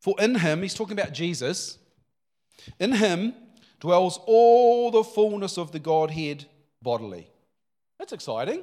For 0.01 0.15
in 0.21 0.37
him, 0.37 0.63
he's 0.63 0.75
talking 0.75 0.97
about 0.97 1.13
Jesus, 1.13 1.79
in 2.79 2.93
him 2.93 3.35
dwells 3.81 4.21
all 4.27 4.93
the 4.93 5.03
fullness 5.03 5.59
of 5.59 5.73
the 5.73 5.81
Godhead 5.81 6.45
bodily. 6.81 7.27
That's 7.99 8.13
exciting. 8.13 8.63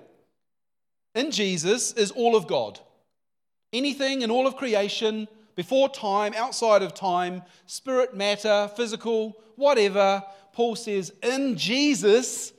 In 1.13 1.29
Jesus 1.29 1.91
is 1.91 2.09
all 2.11 2.37
of 2.37 2.47
God. 2.47 2.79
Anything 3.73 4.21
in 4.21 4.31
all 4.31 4.47
of 4.47 4.55
creation 4.55 5.27
before 5.61 5.87
time, 5.89 6.33
outside 6.35 6.81
of 6.81 6.91
time, 6.91 7.43
spirit, 7.67 8.15
matter, 8.15 8.67
physical, 8.75 9.37
whatever, 9.57 10.23
Paul 10.53 10.75
says, 10.75 11.13
in 11.21 11.55
Jesus 11.55 12.51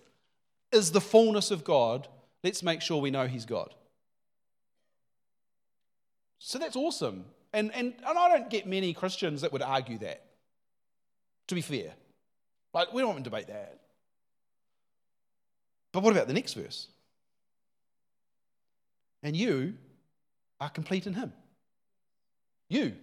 is 0.71 0.93
the 0.93 1.01
fullness 1.01 1.51
of 1.51 1.65
God. 1.65 2.07
Let's 2.45 2.63
make 2.63 2.81
sure 2.81 3.03
we 3.03 3.11
know 3.11 3.27
He's 3.27 3.45
God. 3.45 3.75
So 6.39 6.61
that's 6.61 6.77
awesome. 6.77 7.25
And, 7.53 7.75
and, 7.75 7.93
and 8.07 8.17
I 8.17 8.29
don't 8.29 8.49
get 8.49 8.69
many 8.69 8.95
Christians 8.95 9.41
that 9.41 9.53
would 9.53 9.63
argue 9.63 9.99
that, 9.99 10.23
to 11.49 11.57
be 11.57 11.61
fair. 11.61 11.95
Like, 12.73 12.95
we 12.95 13.03
don't 13.03 13.15
want 13.15 13.25
to 13.25 13.31
debate 13.31 13.49
that. 13.49 13.81
But 15.91 16.05
what 16.05 16.13
about 16.13 16.29
the 16.29 16.35
next 16.35 16.55
verse? 16.55 16.87
And 19.25 19.37
you 19.37 19.75
are 20.61 20.71
complete 20.71 21.09
in 21.09 21.15
Him. 21.15 21.33
You. 22.73 22.95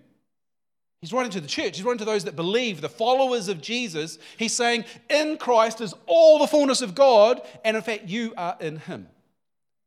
He's 1.02 1.14
writing 1.14 1.32
to 1.32 1.42
the 1.42 1.48
church. 1.48 1.78
He's 1.78 1.84
writing 1.86 2.00
to 2.00 2.06
those 2.06 2.26
that 2.26 2.36
believe, 2.36 2.82
the 2.82 2.90
followers 2.90 3.48
of 3.48 3.62
Jesus. 3.62 4.18
He's 4.38 4.54
saying, 4.54 4.84
In 5.10 5.38
Christ 5.38 5.80
is 5.80 5.94
all 6.08 6.40
the 6.40 6.48
fullness 6.48 6.82
of 6.82 6.94
God, 6.96 7.42
and 7.64 7.78
in 7.78 7.84
fact, 7.84 8.10
you 8.10 8.34
are 8.36 8.58
in 8.60 8.78
Him. 8.78 9.08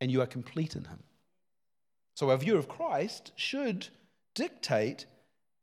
and 0.03 0.11
you 0.11 0.21
are 0.21 0.27
complete 0.27 0.75
in 0.75 0.85
him. 0.85 0.99
So 2.17 2.31
our 2.31 2.37
view 2.37 2.57
of 2.57 2.67
Christ 2.67 3.31
should 3.37 3.87
dictate 4.35 5.07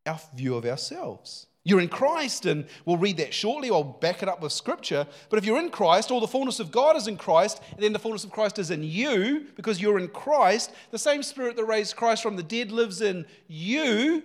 our 0.06 0.18
view 0.34 0.56
of 0.56 0.66
ourselves. 0.66 1.48
You're 1.70 1.82
in 1.82 1.88
Christ, 1.88 2.48
and 2.48 2.66
we'll 2.84 2.98
read 2.98 3.18
that 3.18 3.32
shortly. 3.32 3.70
I'll 3.70 3.84
back 3.84 4.24
it 4.24 4.28
up 4.28 4.42
with 4.42 4.52
scripture. 4.52 5.06
But 5.30 5.38
if 5.38 5.46
you're 5.46 5.60
in 5.60 5.70
Christ, 5.70 6.10
all 6.10 6.20
the 6.20 6.28
fullness 6.28 6.60
of 6.60 6.72
God 6.72 6.96
is 6.96 7.08
in 7.08 7.16
Christ, 7.16 7.62
and 7.74 7.84
then 7.84 7.94
the 7.94 8.00
fullness 8.00 8.24
of 8.24 8.32
Christ 8.32 8.58
is 8.58 8.72
in 8.72 8.82
you 8.82 9.46
because 9.56 9.80
you're 9.80 10.00
in 10.00 10.08
Christ. 10.08 10.72
The 10.90 10.98
same 10.98 11.22
Spirit 11.22 11.56
that 11.58 11.66
raised 11.66 11.96
Christ 11.96 12.24
from 12.24 12.38
the 12.38 12.42
dead 12.42 12.72
lives 12.72 13.02
in 13.02 13.28
you. 13.48 14.24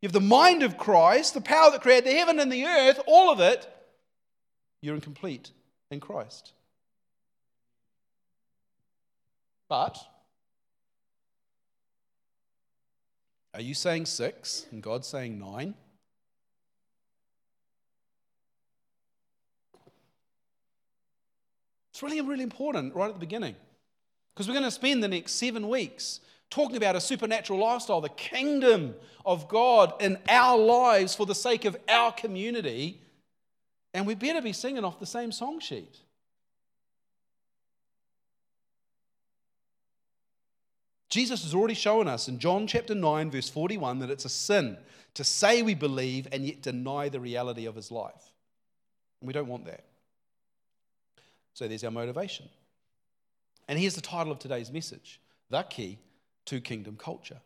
You 0.00 0.06
have 0.08 0.12
the 0.12 0.20
mind 0.20 0.64
of 0.64 0.76
Christ, 0.76 1.34
the 1.34 1.40
power 1.40 1.70
that 1.70 1.82
created 1.82 2.10
the 2.10 2.18
heaven 2.18 2.40
and 2.40 2.50
the 2.50 2.64
earth, 2.64 2.98
all 3.06 3.30
of 3.30 3.38
it. 3.38 3.64
You're 4.80 4.96
incomplete 4.96 5.52
in 5.92 6.00
Christ. 6.00 6.52
But 9.68 9.98
are 13.54 13.60
you 13.60 13.74
saying 13.74 14.06
six 14.06 14.66
and 14.72 14.82
God 14.82 15.04
saying 15.04 15.38
nine? 15.38 15.74
It's 22.02 22.10
really, 22.10 22.20
really 22.20 22.42
important 22.42 22.96
right 22.96 23.06
at 23.06 23.14
the 23.14 23.20
beginning. 23.20 23.54
Because 24.34 24.48
we're 24.48 24.54
going 24.54 24.64
to 24.64 24.72
spend 24.72 25.04
the 25.04 25.08
next 25.08 25.34
seven 25.34 25.68
weeks 25.68 26.18
talking 26.50 26.76
about 26.76 26.96
a 26.96 27.00
supernatural 27.00 27.60
lifestyle, 27.60 28.00
the 28.00 28.08
kingdom 28.08 28.96
of 29.24 29.46
God 29.46 29.94
in 30.02 30.18
our 30.28 30.58
lives 30.58 31.14
for 31.14 31.26
the 31.26 31.34
sake 31.34 31.64
of 31.64 31.76
our 31.88 32.10
community. 32.10 33.00
And 33.94 34.04
we 34.04 34.16
better 34.16 34.42
be 34.42 34.52
singing 34.52 34.82
off 34.82 34.98
the 34.98 35.06
same 35.06 35.30
song 35.30 35.60
sheet. 35.60 35.96
Jesus 41.08 41.44
has 41.44 41.54
already 41.54 41.74
shown 41.74 42.08
us 42.08 42.26
in 42.26 42.40
John 42.40 42.66
chapter 42.66 42.96
9, 42.96 43.30
verse 43.30 43.48
41, 43.48 44.00
that 44.00 44.10
it's 44.10 44.24
a 44.24 44.28
sin 44.28 44.76
to 45.14 45.22
say 45.22 45.62
we 45.62 45.74
believe 45.74 46.26
and 46.32 46.44
yet 46.44 46.62
deny 46.62 47.08
the 47.08 47.20
reality 47.20 47.66
of 47.66 47.76
his 47.76 47.92
life. 47.92 48.32
And 49.20 49.28
we 49.28 49.32
don't 49.32 49.46
want 49.46 49.66
that. 49.66 49.84
So 51.54 51.68
there's 51.68 51.84
our 51.84 51.90
motivation. 51.90 52.48
And 53.68 53.78
here's 53.78 53.94
the 53.94 54.00
title 54.00 54.32
of 54.32 54.38
today's 54.38 54.70
message 54.70 55.20
The 55.50 55.62
Key 55.62 55.98
to 56.46 56.60
Kingdom 56.60 56.96
Culture. 56.96 57.40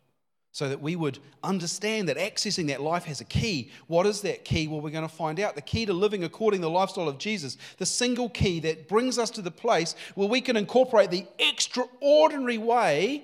So 0.51 0.69
that 0.69 0.81
we 0.81 0.95
would 0.95 1.19
understand 1.43 2.09
that 2.09 2.17
accessing 2.17 2.67
that 2.69 2.81
life 2.81 3.03
has 3.03 3.21
a 3.21 3.25
key. 3.25 3.69
What 3.85 4.07
is 4.07 4.21
that 4.21 4.43
key? 4.43 4.67
Well, 4.67 4.81
we're 4.81 4.89
going 4.89 5.07
to 5.07 5.13
find 5.13 5.39
out. 5.39 5.53
The 5.53 5.61
key 5.61 5.85
to 5.85 5.93
living 5.93 6.23
according 6.23 6.61
to 6.61 6.65
the 6.65 6.71
lifestyle 6.71 7.07
of 7.07 7.19
Jesus, 7.19 7.57
the 7.77 7.85
single 7.85 8.27
key 8.27 8.59
that 8.61 8.87
brings 8.87 9.19
us 9.19 9.29
to 9.31 9.43
the 9.43 9.51
place 9.51 9.93
where 10.15 10.27
we 10.27 10.41
can 10.41 10.57
incorporate 10.57 11.11
the 11.11 11.27
extraordinary 11.37 12.57
way 12.57 13.23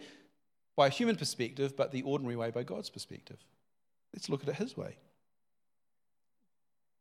by 0.75 0.87
a 0.87 0.89
human 0.91 1.15
perspective, 1.15 1.75
but 1.75 1.91
the 1.91 2.03
ordinary 2.03 2.35
way 2.35 2.51
by 2.51 2.61
God's 2.61 2.91
perspective. 2.91 3.37
Let's 4.13 4.29
look 4.29 4.43
at 4.43 4.49
it 4.49 4.55
His 4.55 4.77
way. 4.77 4.97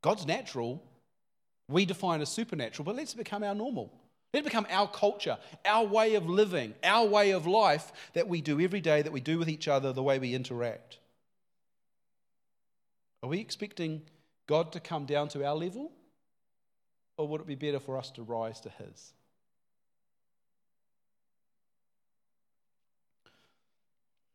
God's 0.01 0.27
natural 0.27 0.83
we 1.73 1.85
define 1.85 2.21
as 2.21 2.29
supernatural, 2.29 2.85
but 2.85 2.97
let's 2.97 3.15
become 3.15 3.43
our 3.43 3.55
normal. 3.55 3.93
Let 4.33 4.41
it 4.41 4.45
become 4.45 4.67
our 4.71 4.89
culture, 4.89 5.39
our 5.65 5.85
way 5.85 6.15
of 6.15 6.29
living, 6.29 6.75
our 6.83 7.07
way 7.07 7.33
of 7.33 7.47
life 7.47 7.93
that 8.15 8.29
we 8.29 8.41
do 8.41 8.61
every 8.61 8.81
day, 8.81 9.03
that 9.03 9.13
we 9.13 9.21
do 9.21 9.39
with 9.39 9.49
each 9.49 9.69
other, 9.69 9.93
the 9.93 10.03
way 10.03 10.19
we 10.19 10.35
interact. 10.35 10.99
Are 13.23 13.29
we 13.29 13.41
expecting 13.41 14.03
God 14.47 14.73
to 14.73 14.81
come 14.81 15.05
down 15.05 15.29
to 15.29 15.45
our 15.47 15.55
level? 15.55 15.93
Or 17.19 17.29
would 17.29 17.43
it 17.43 17.47
be 17.47 17.55
better 17.55 17.79
for 17.79 17.99
us 17.99 18.11
to 18.13 18.23
rise 18.23 18.61
to 18.61 18.71
His? 18.71 19.13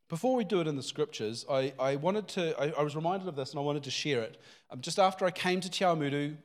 Before 0.08 0.36
we 0.36 0.44
do 0.44 0.60
it 0.60 0.66
in 0.66 0.76
the 0.76 0.82
scriptures, 0.82 1.44
I, 1.50 1.74
I 1.78 1.96
wanted 1.96 2.28
to, 2.28 2.58
I, 2.58 2.80
I, 2.80 2.82
was 2.82 2.96
reminded 2.96 3.28
of 3.28 3.36
this 3.36 3.50
and 3.50 3.58
I 3.58 3.62
wanted 3.62 3.82
to 3.82 3.90
share 3.90 4.22
it. 4.22 4.40
Um, 4.70 4.80
just 4.80 4.98
after 4.98 5.26
I 5.26 5.30
came 5.30 5.60
to 5.60 5.68
Te 5.68 5.84
Awamutu 5.84 6.36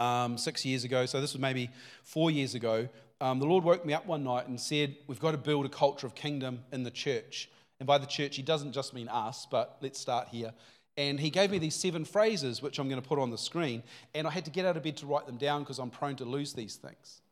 um, 0.00 0.38
six 0.38 0.64
years 0.64 0.84
ago, 0.84 1.06
so 1.06 1.20
this 1.20 1.32
was 1.32 1.40
maybe 1.40 1.70
four 2.02 2.30
years 2.30 2.54
ago, 2.54 2.88
um, 3.20 3.38
the 3.38 3.46
Lord 3.46 3.64
woke 3.64 3.84
me 3.84 3.92
up 3.92 4.06
one 4.06 4.24
night 4.24 4.48
and 4.48 4.58
said, 4.58 4.96
We've 5.06 5.20
got 5.20 5.32
to 5.32 5.38
build 5.38 5.66
a 5.66 5.68
culture 5.68 6.06
of 6.06 6.14
kingdom 6.14 6.60
in 6.72 6.82
the 6.82 6.90
church. 6.90 7.50
And 7.78 7.86
by 7.86 7.98
the 7.98 8.06
church, 8.06 8.36
he 8.36 8.42
doesn't 8.42 8.72
just 8.72 8.94
mean 8.94 9.08
us, 9.08 9.46
but 9.50 9.76
let's 9.80 9.98
start 9.98 10.28
here. 10.28 10.52
And 10.96 11.20
he 11.20 11.30
gave 11.30 11.50
me 11.50 11.58
these 11.58 11.74
seven 11.74 12.04
phrases, 12.04 12.60
which 12.60 12.78
I'm 12.78 12.88
going 12.88 13.00
to 13.00 13.06
put 13.06 13.18
on 13.18 13.30
the 13.30 13.38
screen. 13.38 13.82
And 14.14 14.26
I 14.26 14.30
had 14.30 14.44
to 14.46 14.50
get 14.50 14.66
out 14.66 14.76
of 14.76 14.82
bed 14.82 14.96
to 14.98 15.06
write 15.06 15.26
them 15.26 15.36
down 15.36 15.62
because 15.62 15.78
I'm 15.78 15.90
prone 15.90 16.16
to 16.16 16.24
lose 16.24 16.52
these 16.52 16.76
things. 16.76 17.22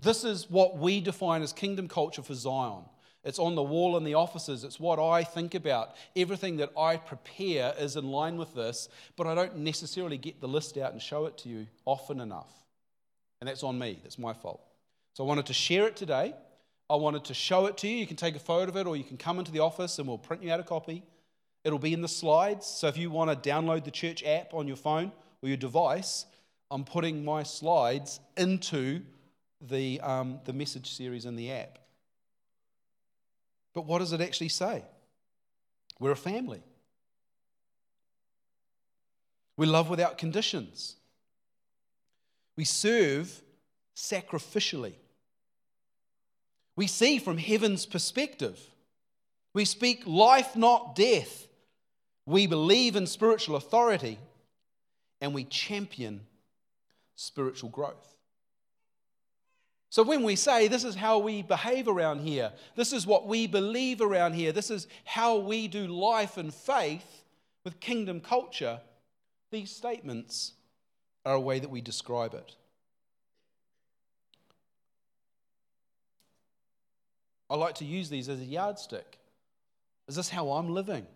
This 0.00 0.24
is 0.24 0.50
what 0.50 0.78
we 0.78 1.00
define 1.00 1.42
as 1.42 1.52
kingdom 1.52 1.86
culture 1.88 2.22
for 2.22 2.34
Zion. 2.34 2.84
It's 3.24 3.38
on 3.38 3.54
the 3.54 3.62
wall 3.62 3.96
in 3.96 4.04
the 4.04 4.14
offices. 4.14 4.64
It's 4.64 4.78
what 4.78 4.98
I 4.98 5.24
think 5.24 5.54
about. 5.54 5.96
Everything 6.14 6.58
that 6.58 6.70
I 6.78 6.98
prepare 6.98 7.74
is 7.78 7.96
in 7.96 8.10
line 8.10 8.36
with 8.36 8.54
this, 8.54 8.88
but 9.16 9.26
I 9.26 9.34
don't 9.34 9.58
necessarily 9.58 10.18
get 10.18 10.40
the 10.40 10.48
list 10.48 10.76
out 10.76 10.92
and 10.92 11.00
show 11.00 11.24
it 11.26 11.38
to 11.38 11.48
you 11.48 11.66
often 11.86 12.20
enough. 12.20 12.52
And 13.40 13.48
that's 13.48 13.62
on 13.62 13.78
me. 13.78 13.98
That's 14.02 14.18
my 14.18 14.34
fault. 14.34 14.60
So 15.14 15.24
I 15.24 15.26
wanted 15.26 15.46
to 15.46 15.54
share 15.54 15.86
it 15.86 15.96
today. 15.96 16.34
I 16.90 16.96
wanted 16.96 17.24
to 17.24 17.34
show 17.34 17.66
it 17.66 17.78
to 17.78 17.88
you. 17.88 17.96
You 17.96 18.06
can 18.06 18.16
take 18.16 18.36
a 18.36 18.40
photo 18.40 18.70
of 18.70 18.76
it 18.76 18.86
or 18.86 18.96
you 18.96 19.04
can 19.04 19.16
come 19.16 19.38
into 19.38 19.52
the 19.52 19.60
office 19.60 19.98
and 19.98 20.06
we'll 20.06 20.18
print 20.18 20.42
you 20.42 20.52
out 20.52 20.60
a 20.60 20.64
copy. 20.64 21.02
It'll 21.64 21.78
be 21.78 21.94
in 21.94 22.02
the 22.02 22.08
slides. 22.08 22.66
So 22.66 22.88
if 22.88 22.98
you 22.98 23.10
want 23.10 23.30
to 23.30 23.50
download 23.50 23.84
the 23.84 23.90
church 23.90 24.22
app 24.24 24.52
on 24.52 24.68
your 24.68 24.76
phone 24.76 25.12
or 25.42 25.48
your 25.48 25.56
device, 25.56 26.26
I'm 26.70 26.84
putting 26.84 27.24
my 27.24 27.42
slides 27.42 28.20
into 28.36 29.00
the, 29.62 30.00
um, 30.00 30.40
the 30.44 30.52
message 30.52 30.94
series 30.94 31.24
in 31.24 31.36
the 31.36 31.52
app. 31.52 31.78
But 33.74 33.86
what 33.86 33.98
does 33.98 34.12
it 34.12 34.20
actually 34.20 34.48
say? 34.48 34.84
We're 35.98 36.12
a 36.12 36.16
family. 36.16 36.62
We 39.56 39.66
love 39.66 39.90
without 39.90 40.18
conditions. 40.18 40.96
We 42.56 42.64
serve 42.64 43.42
sacrificially. 43.96 44.94
We 46.76 46.86
see 46.86 47.18
from 47.18 47.38
heaven's 47.38 47.86
perspective. 47.86 48.58
We 49.52 49.64
speak 49.64 50.02
life, 50.06 50.56
not 50.56 50.96
death. 50.96 51.46
We 52.26 52.46
believe 52.46 52.96
in 52.96 53.06
spiritual 53.06 53.56
authority 53.56 54.18
and 55.20 55.32
we 55.32 55.44
champion 55.44 56.20
spiritual 57.14 57.70
growth. 57.70 58.13
So 59.94 60.02
when 60.02 60.24
we 60.24 60.34
say 60.34 60.66
this 60.66 60.82
is 60.82 60.96
how 60.96 61.20
we 61.20 61.42
behave 61.42 61.86
around 61.86 62.18
here, 62.18 62.50
this 62.74 62.92
is 62.92 63.06
what 63.06 63.28
we 63.28 63.46
believe 63.46 64.00
around 64.00 64.32
here, 64.32 64.50
this 64.50 64.68
is 64.68 64.88
how 65.04 65.36
we 65.36 65.68
do 65.68 65.86
life 65.86 66.36
and 66.36 66.52
faith 66.52 67.22
with 67.62 67.78
kingdom 67.78 68.20
culture, 68.20 68.80
these 69.52 69.70
statements 69.70 70.54
are 71.24 71.34
a 71.34 71.40
way 71.40 71.60
that 71.60 71.70
we 71.70 71.80
describe 71.80 72.34
it. 72.34 72.56
I 77.48 77.54
like 77.54 77.76
to 77.76 77.84
use 77.84 78.08
these 78.08 78.28
as 78.28 78.40
a 78.40 78.44
yardstick. 78.44 79.20
Is 80.08 80.16
this 80.16 80.28
how 80.28 80.50
I'm 80.50 80.70
living? 80.70 81.06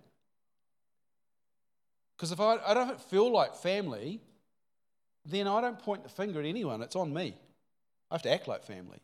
Because 2.16 2.30
if 2.30 2.38
I, 2.38 2.58
I 2.64 2.74
don't 2.74 3.00
feel 3.00 3.28
like 3.28 3.56
family, 3.56 4.20
then 5.24 5.48
I 5.48 5.60
don't 5.60 5.80
point 5.80 6.04
the 6.04 6.08
finger 6.08 6.38
at 6.38 6.46
anyone, 6.46 6.80
it's 6.80 6.94
on 6.94 7.12
me. 7.12 7.34
I 8.10 8.14
have 8.14 8.22
to 8.22 8.32
act 8.32 8.48
like 8.48 8.64
family. 8.64 8.98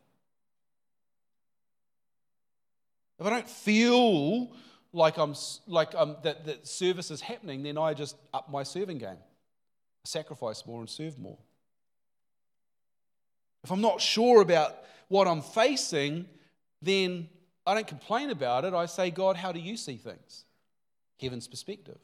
If 3.19 3.25
I 3.25 3.29
don't 3.29 3.49
feel 3.49 4.51
like 4.93 5.17
I'm 5.17 5.35
like 5.67 5.93
I'm, 5.95 6.17
that, 6.23 6.45
that 6.45 6.67
service 6.67 7.11
is 7.11 7.21
happening, 7.21 7.63
then 7.63 7.77
I 7.77 7.93
just 7.93 8.17
up 8.33 8.49
my 8.49 8.63
serving 8.63 8.97
game. 8.97 9.17
I 9.17 10.07
sacrifice 10.07 10.65
more 10.65 10.79
and 10.79 10.89
serve 10.89 11.17
more. 11.19 11.37
If 13.63 13.71
I'm 13.71 13.81
not 13.81 14.01
sure 14.01 14.41
about 14.41 14.77
what 15.07 15.27
I'm 15.27 15.41
facing, 15.41 16.25
then 16.81 17.29
I 17.65 17.73
don't 17.73 17.87
complain 17.87 18.29
about 18.29 18.65
it. 18.65 18.73
I 18.73 18.85
say, 18.85 19.09
God, 19.11 19.35
how 19.35 19.51
do 19.51 19.59
you 19.59 19.75
see 19.77 19.97
things? 19.97 20.45
Heaven's 21.19 21.47
perspective. 21.47 21.99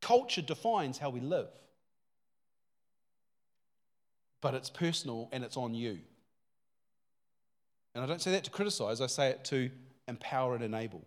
Culture 0.00 0.42
defines 0.42 0.98
how 0.98 1.10
we 1.10 1.20
live 1.20 1.50
but 4.42 4.52
it's 4.52 4.68
personal 4.68 5.30
and 5.32 5.42
it's 5.42 5.56
on 5.56 5.72
you. 5.72 5.98
And 7.94 8.04
I 8.04 8.06
don't 8.06 8.20
say 8.20 8.32
that 8.32 8.44
to 8.44 8.50
criticize, 8.50 9.00
I 9.00 9.06
say 9.06 9.30
it 9.30 9.44
to 9.46 9.70
empower 10.06 10.54
and 10.54 10.62
enable. 10.62 11.02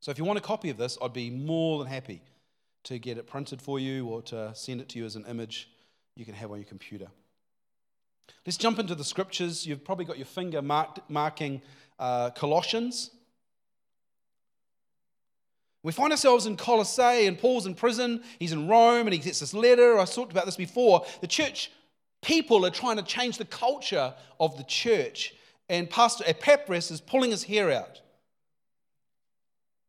So 0.00 0.10
if 0.10 0.18
you 0.18 0.24
want 0.24 0.38
a 0.38 0.42
copy 0.42 0.70
of 0.70 0.78
this, 0.78 0.96
I'd 1.02 1.12
be 1.12 1.28
more 1.28 1.78
than 1.78 1.88
happy 1.88 2.22
to 2.84 2.98
get 2.98 3.18
it 3.18 3.26
printed 3.26 3.60
for 3.60 3.78
you 3.78 4.06
or 4.06 4.22
to 4.22 4.54
send 4.54 4.80
it 4.80 4.88
to 4.90 4.98
you 4.98 5.04
as 5.04 5.16
an 5.16 5.26
image 5.26 5.68
you 6.14 6.24
can 6.24 6.34
have 6.34 6.50
on 6.50 6.58
your 6.58 6.66
computer. 6.66 7.08
Let's 8.46 8.56
jump 8.56 8.78
into 8.78 8.94
the 8.94 9.04
scriptures. 9.04 9.66
You've 9.66 9.84
probably 9.84 10.04
got 10.04 10.18
your 10.18 10.26
finger 10.26 10.62
marked, 10.62 11.00
marking 11.10 11.60
uh, 11.98 12.30
Colossians. 12.30 13.10
We 15.82 15.92
find 15.92 16.12
ourselves 16.12 16.46
in 16.46 16.56
Colossae, 16.56 17.26
and 17.26 17.38
Paul's 17.38 17.66
in 17.66 17.74
prison. 17.74 18.22
He's 18.38 18.52
in 18.52 18.68
Rome, 18.68 19.06
and 19.06 19.12
he 19.12 19.18
gets 19.18 19.40
this 19.40 19.54
letter. 19.54 19.98
I 19.98 20.04
talked 20.04 20.32
about 20.32 20.44
this 20.44 20.56
before. 20.56 21.04
The 21.20 21.26
church 21.26 21.70
people 22.22 22.64
are 22.66 22.70
trying 22.70 22.96
to 22.96 23.02
change 23.02 23.38
the 23.38 23.44
culture 23.44 24.14
of 24.40 24.56
the 24.56 24.64
church. 24.64 25.34
and 25.70 25.90
Pastor 25.90 26.24
Epaphras 26.26 26.90
is 26.90 27.00
pulling 27.00 27.30
his 27.30 27.44
hair 27.44 27.70
out. 27.70 28.00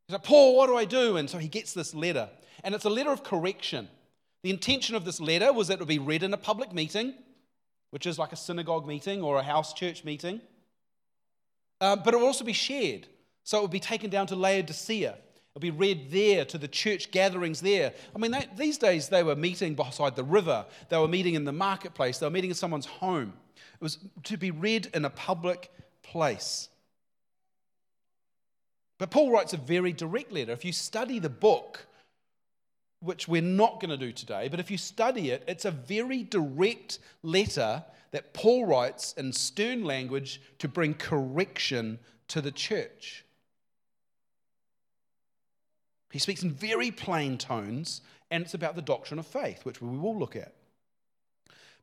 He's 0.08 0.14
like, 0.14 0.24
Paul, 0.24 0.58
what 0.58 0.68
do 0.68 0.76
I 0.76 0.86
do? 0.86 1.16
And 1.16 1.30
so 1.30 1.38
he 1.38 1.48
gets 1.48 1.74
this 1.74 1.94
letter, 1.94 2.30
and 2.64 2.76
it's 2.76 2.86
a 2.86 2.90
letter 2.90 3.12
of 3.12 3.24
correction. 3.24 3.88
The 4.44 4.50
intention 4.50 4.96
of 4.96 5.06
this 5.06 5.22
letter 5.22 5.54
was 5.54 5.68
that 5.68 5.76
it 5.76 5.80
would 5.80 5.88
be 5.88 6.00
read 6.00 6.24
in 6.24 6.34
a 6.34 6.38
public 6.38 6.74
meeting, 6.74 7.14
which 7.92 8.06
is 8.06 8.20
like 8.20 8.32
a 8.32 8.36
synagogue 8.36 8.88
meeting 8.88 9.22
or 9.22 9.38
a 9.38 9.44
house 9.44 9.74
church 9.74 10.04
meeting, 10.04 10.42
uh, 11.82 11.96
but 11.96 12.14
it 12.14 12.18
would 12.18 12.26
also 12.26 12.44
be 12.44 12.54
shared. 12.54 13.08
So 13.44 13.60
it 13.60 13.62
would 13.62 13.72
be 13.72 13.80
taken 13.80 14.10
down 14.10 14.28
to 14.28 14.36
Laodicea. 14.36 15.18
It 15.50 15.56
would 15.56 15.62
be 15.62 15.72
read 15.72 16.12
there 16.12 16.46
to 16.46 16.58
the 16.58 16.68
church 16.68 17.12
gatherings 17.12 17.60
there. 17.60 17.94
I 18.16 18.20
mean, 18.20 18.32
they, 18.32 18.46
these 18.56 18.78
days 18.78 19.10
they 19.10 19.24
were 19.24 19.36
meeting 19.36 19.74
beside 19.74 20.16
the 20.16 20.24
river, 20.24 20.66
they 20.90 20.98
were 20.98 21.08
meeting 21.08 21.34
in 21.34 21.44
the 21.44 21.52
marketplace, 21.52 22.20
they 22.20 22.28
were 22.28 22.32
meeting 22.32 22.52
in 22.52 22.56
someone's 22.56 22.86
home. 22.86 23.34
It 23.56 23.82
was 23.82 23.98
to 24.24 24.38
be 24.38 24.52
read 24.52 24.90
in 24.94 25.06
a 25.06 25.10
public 25.10 25.72
place. 26.04 26.70
But 29.00 29.10
Paul 29.10 29.32
writes 29.32 29.54
a 29.54 29.58
very 29.58 29.94
direct 29.94 30.32
letter. 30.32 30.52
If 30.52 30.66
you 30.66 30.74
study 30.74 31.20
the 31.20 31.30
book, 31.30 31.88
which 33.00 33.28
we're 33.28 33.42
not 33.42 33.80
going 33.80 33.90
to 33.90 33.98
do 33.98 34.12
today, 34.12 34.50
but 34.50 34.60
if 34.60 34.70
you 34.70 34.78
study 34.78 35.32
it, 35.32 35.44
it's 35.48 35.66
a 35.66 35.72
very 35.72 36.24
direct 36.24 37.00
letter 37.24 37.84
that 38.12 38.34
Paul 38.34 38.66
writes 38.66 39.14
in 39.14 39.32
stern 39.32 39.84
language 39.84 40.42
to 40.60 40.68
bring 40.68 40.94
correction 40.94 42.00
to 42.28 42.42
the 42.42 42.52
church. 42.52 43.24
He 46.12 46.20
speaks 46.20 46.44
in 46.44 46.52
very 46.52 46.92
plain 46.92 47.38
tones, 47.38 48.02
and 48.32 48.44
it's 48.44 48.54
about 48.54 48.76
the 48.76 48.82
doctrine 48.82 49.20
of 49.20 49.28
faith, 49.28 49.66
which 49.66 49.82
we 49.82 49.98
will 49.98 50.18
look 50.18 50.36
at. 50.36 50.54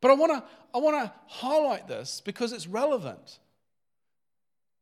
But 0.00 0.10
I 0.10 0.14
want 0.14 0.32
to 0.32 0.44
I 0.74 0.78
want 0.78 1.02
to 1.02 1.12
highlight 1.26 1.88
this 1.88 2.20
because 2.24 2.52
it's 2.52 2.66
relevant. 2.66 3.38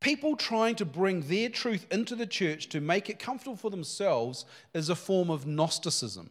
People 0.00 0.36
trying 0.36 0.74
to 0.76 0.84
bring 0.84 1.22
their 1.22 1.48
truth 1.48 1.86
into 1.90 2.16
the 2.16 2.26
church 2.26 2.68
to 2.70 2.80
make 2.80 3.08
it 3.08 3.18
comfortable 3.18 3.56
for 3.56 3.70
themselves 3.70 4.44
is 4.74 4.88
a 4.88 4.96
form 4.96 5.30
of 5.30 5.46
Gnosticism. 5.46 6.30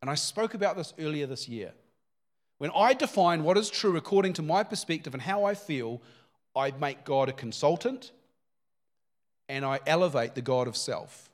And 0.00 0.10
I 0.10 0.14
spoke 0.14 0.54
about 0.54 0.76
this 0.76 0.94
earlier 0.98 1.26
this 1.26 1.48
year. 1.48 1.72
When 2.58 2.70
I 2.74 2.94
define 2.94 3.42
what 3.42 3.58
is 3.58 3.70
true 3.70 3.96
according 3.96 4.34
to 4.34 4.42
my 4.42 4.62
perspective 4.62 5.14
and 5.14 5.22
how 5.22 5.44
I 5.44 5.54
feel, 5.54 6.00
I 6.54 6.70
make 6.70 7.04
God 7.04 7.28
a 7.28 7.32
consultant 7.32 8.12
and 9.48 9.64
I 9.64 9.80
elevate 9.86 10.34
the 10.34 10.42
God 10.42 10.68
of 10.68 10.76
self. 10.76 11.28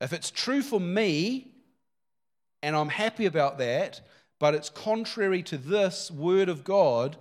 If 0.00 0.12
it's 0.12 0.30
true 0.30 0.62
for 0.62 0.80
me 0.80 1.52
and 2.62 2.74
I'm 2.74 2.88
happy 2.88 3.26
about 3.26 3.58
that, 3.58 4.00
but 4.38 4.54
it's 4.54 4.70
contrary 4.70 5.42
to 5.44 5.58
this 5.58 6.10
word 6.10 6.48
of 6.48 6.64
God, 6.64 7.16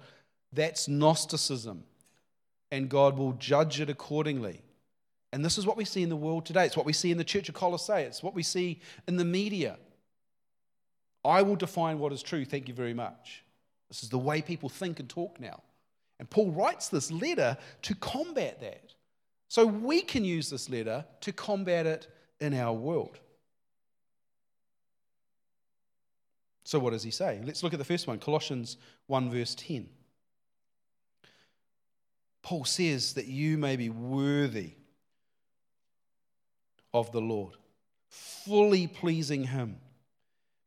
that's 0.52 0.88
Gnosticism. 0.88 1.84
And 2.72 2.90
God 2.90 3.18
will 3.18 3.34
judge 3.34 3.80
it 3.80 3.90
accordingly. 3.90 4.62
And 5.32 5.44
this 5.44 5.58
is 5.58 5.66
what 5.66 5.78
we 5.78 5.86
see 5.86 6.04
in 6.04 6.10
the 6.10 6.16
world 6.16 6.46
today. 6.46 6.66
It's 6.66 6.78
what 6.78 6.86
we 6.86 6.94
see 6.94 7.12
in 7.12 7.18
the 7.18 7.24
Church 7.24 7.50
of 7.50 7.56
Colossae. 7.56 7.94
It's 7.94 8.24
what 8.24 8.36
we 8.36 8.44
see 8.44 8.82
in 9.08 9.18
the 9.18 9.26
media. 9.26 9.78
I 11.26 11.42
will 11.42 11.56
define 11.56 12.00
what 12.00 12.14
is 12.14 12.22
true. 12.22 12.46
Thank 12.46 12.68
you 12.68 12.74
very 12.74 12.94
much. 12.94 13.44
This 13.90 14.04
is 14.04 14.10
the 14.10 14.18
way 14.18 14.42
people 14.42 14.70
think 14.70 15.00
and 15.00 15.10
talk 15.10 15.40
now. 15.40 15.62
And 16.20 16.30
Paul 16.30 16.52
writes 16.52 16.90
this 16.90 17.12
letter 17.12 17.58
to 17.84 17.96
combat 17.96 18.60
that. 18.62 18.94
So 19.50 19.66
we 19.66 20.02
can 20.02 20.26
use 20.26 20.50
this 20.50 20.70
letter 20.70 21.06
to 21.22 21.32
combat 21.32 21.86
it 21.86 22.08
in 22.40 22.54
our 22.54 22.74
world. 22.74 23.20
So, 26.64 26.80
what 26.80 26.92
does 26.92 27.04
he 27.04 27.12
say? 27.12 27.42
Let's 27.44 27.62
look 27.62 27.74
at 27.74 27.80
the 27.80 27.86
first 27.86 28.08
one 28.08 28.20
Colossians 28.20 28.78
1, 29.08 29.30
verse 29.30 29.56
10. 29.56 29.90
Paul 32.42 32.66
says 32.66 33.14
that 33.14 33.28
you 33.28 33.58
may 33.58 33.76
be 33.76 33.90
worthy 33.90 34.72
of 36.94 37.12
the 37.12 37.22
Lord, 37.22 37.54
fully 38.10 38.88
pleasing 38.88 39.46
Him, 39.46 39.78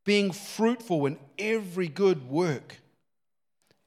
being 0.05 0.33
fruitful 0.33 1.07
in 1.07 1.19
every 1.39 1.89
good 1.89 2.29
work, 2.29 2.77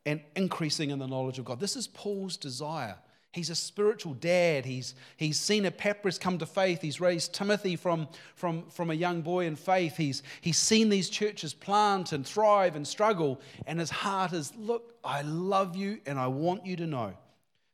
and 0.06 0.22
increasing 0.36 0.92
in 0.92 1.00
the 1.00 1.08
knowledge 1.08 1.40
of 1.40 1.46
God. 1.46 1.60
This 1.60 1.76
is 1.76 1.88
Paul's 1.88 2.38
desire 2.38 2.96
He's 3.40 3.50
a 3.50 3.56
spiritual 3.56 4.16
dad. 4.16 4.66
He's, 4.66 4.96
he's 5.16 5.40
seen 5.40 5.66
Epaphras 5.66 6.18
come 6.20 6.38
to 6.40 6.46
faith. 6.46 6.82
He's 6.82 7.00
raised 7.00 7.34
Timothy 7.34 7.78
from, 7.78 8.10
from, 8.36 8.70
from 8.70 8.90
a 8.90 8.94
young 8.94 9.22
boy 9.22 9.46
in 9.46 9.56
faith. 9.56 9.96
He's, 9.96 10.24
he's 10.42 10.58
seen 10.58 10.90
these 10.90 11.10
churches 11.10 11.54
plant 11.54 12.12
and 12.12 12.28
thrive 12.28 12.76
and 12.76 12.86
struggle. 12.86 13.40
And 13.66 13.80
his 13.80 13.90
heart 13.90 14.34
is 14.34 14.52
look, 14.58 14.94
I 15.06 15.22
love 15.22 15.78
you 15.78 16.02
and 16.06 16.20
I 16.20 16.28
want 16.28 16.66
you 16.66 16.76
to 16.76 16.86
know 16.86 17.14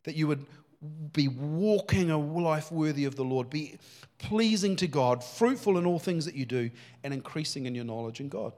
that 0.03 0.15
you 0.15 0.27
would 0.27 0.45
be 1.13 1.29
walking 1.29 2.11
a 2.11 2.19
life 2.19 2.71
worthy 2.71 3.05
of 3.05 3.15
the 3.15 3.23
Lord, 3.23 3.49
be 3.49 3.79
pleasing 4.19 4.75
to 4.75 4.85
God, 4.85 5.23
fruitful 5.23 5.79
in 5.79 5.87
all 5.87 5.97
things 5.97 6.25
that 6.25 6.35
you 6.35 6.45
do, 6.45 6.69
and 7.03 7.11
increasing 7.11 7.65
in 7.65 7.73
your 7.73 7.85
knowledge 7.85 8.19
in 8.19 8.29
God. 8.29 8.53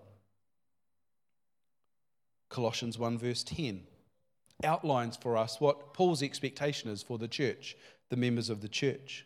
Colossians 2.50 3.00
1, 3.00 3.18
verse 3.18 3.46
10 3.46 3.84
outlines 4.64 5.16
for 5.16 5.38
us 5.38 5.62
what 5.62 5.94
Paul's 5.94 6.24
expectation 6.24 6.90
is 6.90 7.04
for 7.04 7.18
the 7.18 7.28
church, 7.28 7.76
the 8.10 8.18
members 8.18 8.50
of 8.50 8.62
the 8.62 8.68
church. 8.68 9.26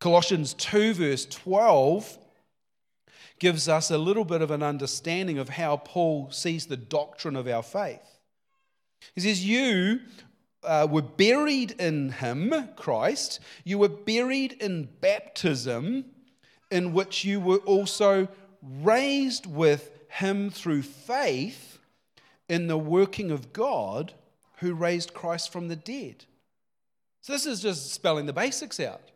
Colossians 0.00 0.54
2, 0.54 0.94
verse 0.94 1.26
12, 1.26 2.18
gives 3.38 3.68
us 3.68 3.90
a 3.90 3.98
little 3.98 4.24
bit 4.24 4.42
of 4.42 4.50
an 4.50 4.62
understanding 4.62 5.38
of 5.38 5.50
how 5.50 5.76
Paul 5.76 6.30
sees 6.30 6.66
the 6.66 6.76
doctrine 6.76 7.36
of 7.36 7.46
our 7.46 7.62
faith. 7.62 8.18
He 9.14 9.20
says, 9.20 9.44
You 9.44 10.00
uh, 10.64 10.86
were 10.90 11.02
buried 11.02 11.72
in 11.72 12.10
him, 12.12 12.70
Christ. 12.76 13.40
You 13.64 13.78
were 13.78 13.88
buried 13.88 14.52
in 14.54 14.88
baptism, 15.00 16.06
in 16.70 16.92
which 16.92 17.24
you 17.24 17.40
were 17.40 17.58
also 17.58 18.28
raised 18.62 19.46
with 19.46 19.90
him 20.08 20.50
through 20.50 20.82
faith 20.82 21.65
in 22.48 22.66
the 22.66 22.78
working 22.78 23.30
of 23.30 23.52
God 23.52 24.12
who 24.58 24.74
raised 24.74 25.14
Christ 25.14 25.52
from 25.52 25.68
the 25.68 25.76
dead. 25.76 26.24
So 27.20 27.32
this 27.32 27.46
is 27.46 27.60
just 27.60 27.92
spelling 27.92 28.26
the 28.26 28.32
basics 28.32 28.78
out. 28.78 29.10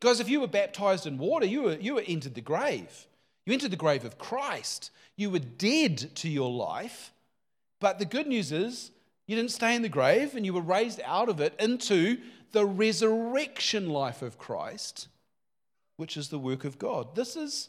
Guys, 0.00 0.20
if 0.20 0.28
you 0.28 0.40
were 0.40 0.46
baptized 0.46 1.06
in 1.06 1.18
water, 1.18 1.46
you 1.46 1.62
were, 1.62 1.74
you 1.74 1.94
were 1.94 2.04
entered 2.06 2.34
the 2.34 2.40
grave. 2.40 3.06
You 3.44 3.52
entered 3.52 3.70
the 3.70 3.76
grave 3.76 4.04
of 4.04 4.18
Christ. 4.18 4.90
You 5.16 5.30
were 5.30 5.38
dead 5.38 6.14
to 6.16 6.28
your 6.28 6.50
life. 6.50 7.12
But 7.80 7.98
the 7.98 8.04
good 8.04 8.26
news 8.26 8.52
is 8.52 8.90
you 9.26 9.36
didn't 9.36 9.50
stay 9.50 9.74
in 9.74 9.82
the 9.82 9.88
grave 9.88 10.34
and 10.34 10.46
you 10.46 10.54
were 10.54 10.60
raised 10.60 11.00
out 11.04 11.28
of 11.28 11.40
it 11.40 11.54
into 11.58 12.18
the 12.52 12.64
resurrection 12.64 13.90
life 13.90 14.22
of 14.22 14.38
Christ, 14.38 15.08
which 15.96 16.16
is 16.16 16.28
the 16.28 16.38
work 16.38 16.64
of 16.64 16.78
God. 16.78 17.14
This 17.14 17.36
is 17.36 17.68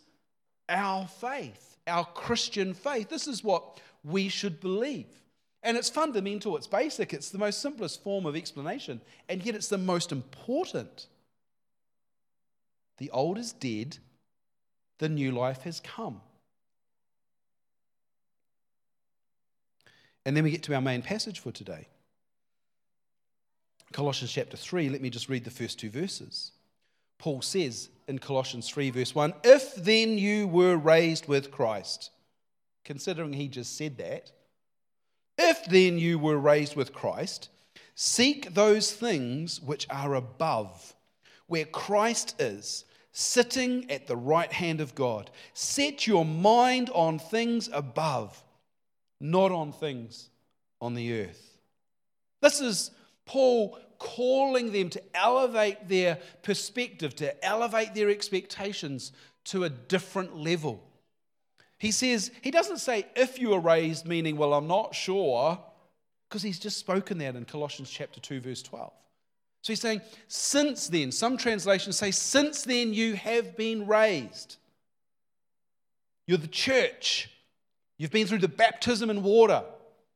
our 0.70 1.08
faith, 1.08 1.78
our 1.88 2.06
Christian 2.06 2.74
faith. 2.74 3.10
This 3.10 3.28
is 3.28 3.44
what 3.44 3.80
we 4.04 4.30
should 4.30 4.60
believe. 4.60 5.08
And 5.62 5.76
it's 5.76 5.90
fundamental, 5.90 6.56
it's 6.56 6.68
basic, 6.68 7.14
it's 7.14 7.30
the 7.30 7.38
most 7.38 7.62
simplest 7.62 8.02
form 8.02 8.26
of 8.26 8.36
explanation, 8.36 9.02
and 9.28 9.44
yet 9.44 9.56
it's 9.56 9.68
the 9.68 9.78
most 9.78 10.12
important. 10.12 11.08
The 12.98 13.12
old 13.12 13.38
is 13.38 13.52
dead, 13.52 13.98
the 15.00 15.10
new 15.10 15.32
life 15.32 15.64
has 15.64 15.80
come. 15.82 16.22
And 20.26 20.36
then 20.36 20.44
we 20.44 20.52
get 20.52 20.64
to 20.64 20.76
our 20.76 20.82
main 20.82 21.02
passage 21.02 21.40
for 21.40 21.52
today. 21.52 21.88
Colossians 23.92 24.32
chapter 24.32 24.56
3, 24.56 24.90
let 24.90 25.02
me 25.02 25.10
just 25.10 25.30
read 25.30 25.44
the 25.44 25.52
first 25.52 25.80
two 25.80 25.90
verses. 25.90 26.52
Paul 27.18 27.42
says 27.42 27.90
in 28.08 28.20
Colossians 28.20 28.70
3, 28.70 28.92
verse 28.92 29.16
1 29.16 29.34
If 29.44 29.76
then 29.76 30.18
you 30.18 30.48
were 30.48 30.78
raised 30.78 31.28
with 31.28 31.52
Christ, 31.52 32.12
considering 32.84 33.34
he 33.34 33.48
just 33.48 33.78
said 33.78 33.98
that. 33.98 34.32
If 35.38 35.66
then 35.66 35.98
you 35.98 36.20
were 36.20 36.38
raised 36.38 36.76
with 36.76 36.94
Christ, 36.94 37.50
seek 37.96 38.54
those 38.54 38.92
things 38.92 39.62
which 39.62 39.88
are 39.90 40.16
above, 40.16 40.96
where 41.48 41.66
Christ 41.66 42.36
is, 42.40 42.86
sitting 43.12 43.90
at 43.90 44.08
the 44.08 44.18
right 44.18 44.52
hand 44.52 44.82
of 44.82 44.96
God. 44.96 45.30
Set 45.54 46.08
your 46.08 46.26
mind 46.26 46.90
on 46.92 47.20
things 47.20 47.70
above, 47.72 48.44
not 49.20 49.52
on 49.52 49.72
things 49.72 50.30
on 50.82 50.94
the 50.94 51.22
earth. 51.22 51.58
This 52.42 52.62
is 52.62 52.92
Paul 53.26 53.78
calling 53.98 54.72
them 54.72 54.90
to 54.90 55.02
elevate 55.14 55.88
their 55.90 56.20
perspective, 56.42 57.16
to 57.18 57.46
elevate 57.46 57.94
their 57.94 58.10
expectations 58.10 59.12
to 59.46 59.66
a 59.66 59.70
different 59.70 60.38
level. 60.38 60.89
He 61.80 61.92
says, 61.92 62.32
he 62.42 62.52
doesn't 62.52 62.80
say 62.80 63.08
if 63.16 63.40
you 63.40 63.54
are 63.54 63.60
raised, 63.60 64.06
meaning, 64.06 64.36
well, 64.36 64.54
I'm 64.54 64.68
not 64.68 64.94
sure, 64.94 65.58
because 66.28 66.44
he's 66.44 66.60
just 66.60 66.78
spoken 66.78 67.18
that 67.20 67.36
in 67.36 67.46
Colossians 67.46 67.90
chapter 67.90 68.20
2, 68.20 68.42
verse 68.42 68.62
12. 68.62 68.92
So 69.62 69.74
he's 69.74 69.82
saying, 69.82 70.02
since 70.28 70.88
then, 70.88 71.12
some 71.12 71.38
translations 71.38 71.98
say, 71.98 72.12
since 72.12 72.64
then 72.64 72.94
you 72.94 73.16
have 73.16 73.58
been 73.58 73.88
raised. 73.88 74.58
You're 76.28 76.38
the 76.38 76.48
church. 76.48 77.30
You've 77.98 78.12
been 78.12 78.28
through 78.28 78.40
the 78.40 78.48
baptism 78.48 79.10
in 79.10 79.24
water. 79.24 79.64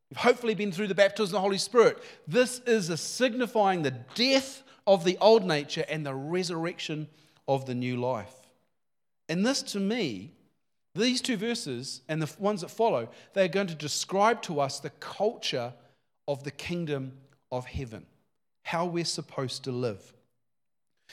You've 0.09 0.19
hopefully 0.19 0.55
been 0.55 0.71
through 0.71 0.87
the 0.87 0.95
baptism 0.95 1.27
of 1.27 1.31
the 1.31 1.41
Holy 1.41 1.57
Spirit. 1.57 1.97
This 2.27 2.59
is 2.59 2.89
a 2.89 2.97
signifying 2.97 3.81
the 3.81 3.91
death 4.15 4.63
of 4.85 5.05
the 5.05 5.17
old 5.19 5.45
nature 5.45 5.85
and 5.89 6.05
the 6.05 6.13
resurrection 6.13 7.07
of 7.47 7.65
the 7.65 7.73
new 7.73 7.97
life. 7.97 8.33
And 9.27 9.45
this, 9.45 9.63
to 9.63 9.79
me, 9.79 10.31
these 10.95 11.21
two 11.21 11.37
verses 11.37 12.01
and 12.07 12.21
the 12.21 12.31
ones 12.39 12.61
that 12.61 12.69
follow, 12.69 13.09
they 13.33 13.45
are 13.45 13.49
going 13.49 13.67
to 13.67 13.75
describe 13.75 14.41
to 14.43 14.59
us 14.59 14.79
the 14.79 14.91
culture 14.91 15.73
of 16.27 16.43
the 16.43 16.51
kingdom 16.51 17.13
of 17.51 17.65
heaven, 17.65 18.05
how 18.63 18.85
we're 18.85 19.05
supposed 19.05 19.63
to 19.63 19.71
live. 19.71 20.13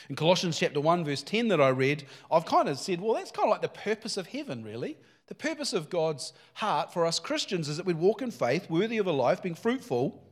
In 0.08 0.16
Colossians 0.16 0.58
chapter 0.58 0.80
1, 0.80 1.04
verse 1.04 1.22
10 1.22 1.48
that 1.48 1.60
I 1.60 1.68
read, 1.68 2.04
I've 2.30 2.46
kind 2.46 2.68
of 2.68 2.78
said, 2.78 3.00
well, 3.00 3.14
that's 3.14 3.30
kind 3.30 3.46
of 3.46 3.50
like 3.50 3.62
the 3.62 3.68
purpose 3.68 4.16
of 4.16 4.26
heaven, 4.26 4.64
really. 4.64 4.96
The 5.26 5.34
purpose 5.34 5.72
of 5.72 5.90
God's 5.90 6.32
heart 6.54 6.92
for 6.92 7.06
us 7.06 7.18
Christians 7.18 7.68
is 7.68 7.76
that 7.76 7.86
we'd 7.86 7.98
walk 7.98 8.22
in 8.22 8.30
faith, 8.30 8.68
worthy 8.68 8.98
of 8.98 9.06
a 9.06 9.12
life, 9.12 9.42
being 9.42 9.54
fruitful, 9.54 10.22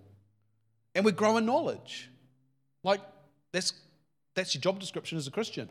and 0.94 1.05
we 1.05 1.12
grow 1.12 1.36
in 1.36 1.46
knowledge. 1.46 2.11
Like, 2.82 3.01
that's, 3.53 3.72
that's 4.34 4.55
your 4.55 4.61
job 4.61 4.80
description 4.80 5.18
as 5.18 5.26
a 5.26 5.30
Christian. 5.30 5.70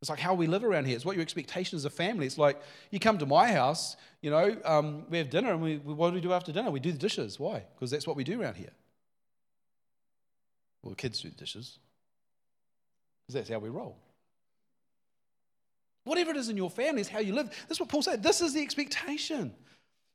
It's 0.00 0.10
like 0.10 0.20
how 0.20 0.34
we 0.34 0.46
live 0.46 0.62
around 0.62 0.84
here. 0.84 0.94
It's 0.94 1.04
what 1.04 1.16
your 1.16 1.22
expectation 1.22 1.76
as 1.76 1.84
a 1.84 1.90
family. 1.90 2.26
It's 2.26 2.38
like 2.38 2.60
you 2.90 3.00
come 3.00 3.18
to 3.18 3.26
my 3.26 3.50
house, 3.50 3.96
you 4.20 4.30
know, 4.30 4.56
um, 4.64 5.04
we 5.10 5.18
have 5.18 5.28
dinner, 5.28 5.50
and 5.50 5.60
we, 5.60 5.78
what 5.78 6.10
do 6.10 6.14
we 6.14 6.20
do 6.20 6.32
after 6.32 6.52
dinner? 6.52 6.70
We 6.70 6.80
do 6.80 6.92
the 6.92 6.98
dishes. 6.98 7.40
Why? 7.40 7.64
Because 7.74 7.90
that's 7.90 8.06
what 8.06 8.16
we 8.16 8.24
do 8.24 8.40
around 8.40 8.54
here. 8.54 8.72
Well, 10.82 10.94
kids 10.94 11.20
do 11.20 11.30
the 11.30 11.34
dishes. 11.34 11.78
Because 13.26 13.34
that's 13.34 13.48
how 13.50 13.58
we 13.58 13.68
roll. 13.68 13.98
Whatever 16.04 16.30
it 16.30 16.36
is 16.36 16.48
in 16.48 16.56
your 16.56 16.70
family 16.70 17.00
is 17.00 17.08
how 17.08 17.18
you 17.18 17.34
live. 17.34 17.50
That's 17.68 17.80
what 17.80 17.88
Paul 17.88 18.02
said. 18.02 18.22
This 18.22 18.40
is 18.40 18.54
the 18.54 18.62
expectation. 18.62 19.52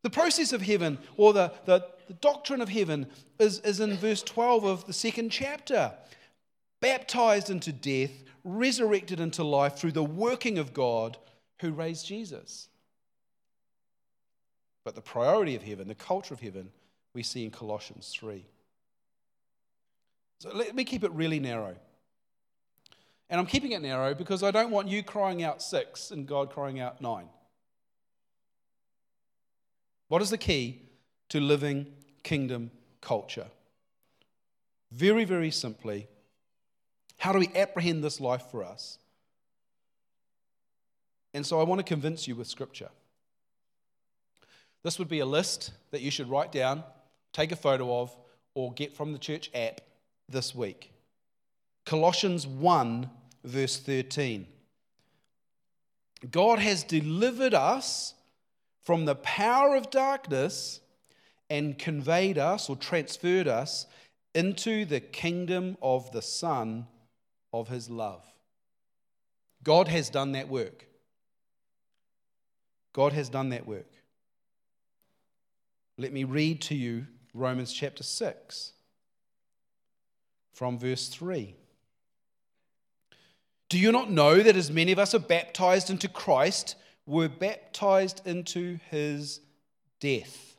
The 0.02 0.10
process 0.10 0.52
of 0.54 0.62
heaven, 0.62 0.98
or 1.18 1.34
the, 1.34 1.54
the, 1.66 1.86
the 2.08 2.14
doctrine 2.16 2.62
of 2.62 2.70
heaven, 2.70 3.08
is, 3.38 3.60
is 3.60 3.80
in 3.80 3.96
verse 3.98 4.24
12 4.24 4.64
of 4.64 4.86
the 4.86 4.94
second 4.94 5.30
chapter. 5.30 5.94
Baptized 6.82 7.50
into 7.50 7.72
death 7.72 8.12
resurrected 8.44 9.20
into 9.20 9.44
life 9.44 9.76
through 9.76 9.94
the 9.94 10.04
working 10.04 10.58
of 10.58 10.74
God 10.74 11.18
who 11.60 11.72
raised 11.72 12.06
Jesus. 12.06 12.68
But 14.84 14.96
the 14.96 15.02
priority 15.02 15.56
of 15.56 15.64
heaven, 15.64 15.88
the 15.88 15.96
culture 15.96 16.34
of 16.34 16.42
heaven, 16.42 16.72
we 17.14 17.24
see 17.24 17.46
in 17.46 17.52
Colossians 17.52 18.12
3. 18.14 18.46
So 20.40 20.54
let 20.54 20.76
me 20.76 20.84
keep 20.84 21.04
it 21.04 21.12
really 21.12 21.40
narrow. 21.40 21.76
And 23.30 23.40
I'm 23.40 23.46
keeping 23.46 23.72
it 23.72 23.82
narrow 23.82 24.14
because 24.14 24.44
I 24.44 24.52
don't 24.52 24.72
want 24.72 24.90
you 24.90 25.02
crying 25.02 25.42
out 25.42 25.62
six 25.62 26.12
and 26.12 26.28
God 26.28 26.52
crying 26.52 26.80
out 26.80 27.02
nine. 27.02 27.30
What 30.10 30.22
is 30.22 30.30
the 30.30 30.38
key 30.38 30.82
to 31.30 31.40
living 31.40 31.88
kingdom 32.24 32.72
culture? 33.02 33.48
Very, 34.92 35.26
very 35.26 35.50
simply, 35.50 36.08
how 37.24 37.32
do 37.32 37.40
we 37.40 37.48
apprehend 37.56 38.04
this 38.04 38.20
life 38.20 38.44
for 38.52 38.66
us? 38.66 38.98
And 41.34 41.46
so 41.46 41.58
I 41.58 41.64
want 41.64 41.80
to 41.80 41.84
convince 41.84 42.28
you 42.28 42.36
with 42.36 42.48
Scripture. 42.48 42.90
This 44.84 45.00
would 45.00 45.08
be 45.08 45.20
a 45.20 45.26
list 45.26 45.72
that 45.92 46.02
you 46.02 46.12
should 46.12 46.30
write 46.30 46.52
down, 46.52 46.84
take 47.32 47.54
a 47.54 47.56
photo 47.56 48.02
of, 48.02 48.14
or 48.56 48.74
get 48.74 48.94
from 48.94 49.14
the 49.14 49.18
church 49.18 49.50
app 49.56 49.80
this 50.28 50.54
week. 50.54 50.92
Colossians 51.86 52.46
1, 52.46 53.10
verse 53.46 53.78
13. 53.78 54.46
God 56.30 56.60
has 56.60 56.84
delivered 56.84 57.54
us 57.54 58.16
from 58.82 59.06
the 59.06 59.16
power 59.16 59.78
of 59.78 59.90
darkness 59.90 60.82
and 61.50 61.80
conveyed 61.80 62.38
us 62.38 62.70
or 62.70 62.76
transferred 62.76 63.48
us 63.48 63.86
into 64.36 64.84
the 64.84 65.00
kingdom 65.00 65.78
of 65.82 66.12
the 66.12 66.22
Son 66.22 66.86
of 67.54 67.70
his 67.70 67.90
love. 67.90 68.26
God 69.64 69.88
has 69.88 70.10
done 70.10 70.34
that 70.34 70.50
work. 70.50 70.88
God 72.92 73.14
has 73.14 73.30
done 73.30 73.50
that 73.50 73.66
work. 73.66 73.90
Let 75.98 76.12
me 76.12 76.24
read 76.24 76.62
to 76.64 76.76
you 76.76 77.06
Romans 77.34 77.72
chapter 77.72 78.04
6 78.04 78.74
from 80.52 80.78
verse 80.78 81.08
3. 81.08 81.56
Do 83.70 83.80
you 83.80 83.92
not 83.92 84.12
know 84.12 84.42
that 84.42 84.56
as 84.56 84.70
many 84.70 84.92
of 84.92 85.00
us 85.00 85.16
are 85.16 85.20
baptized 85.20 85.90
into 85.90 86.08
Christ, 86.08 86.76
were 87.06 87.30
baptized 87.30 88.22
into 88.26 88.80
his 88.92 89.40
death? 90.00 90.58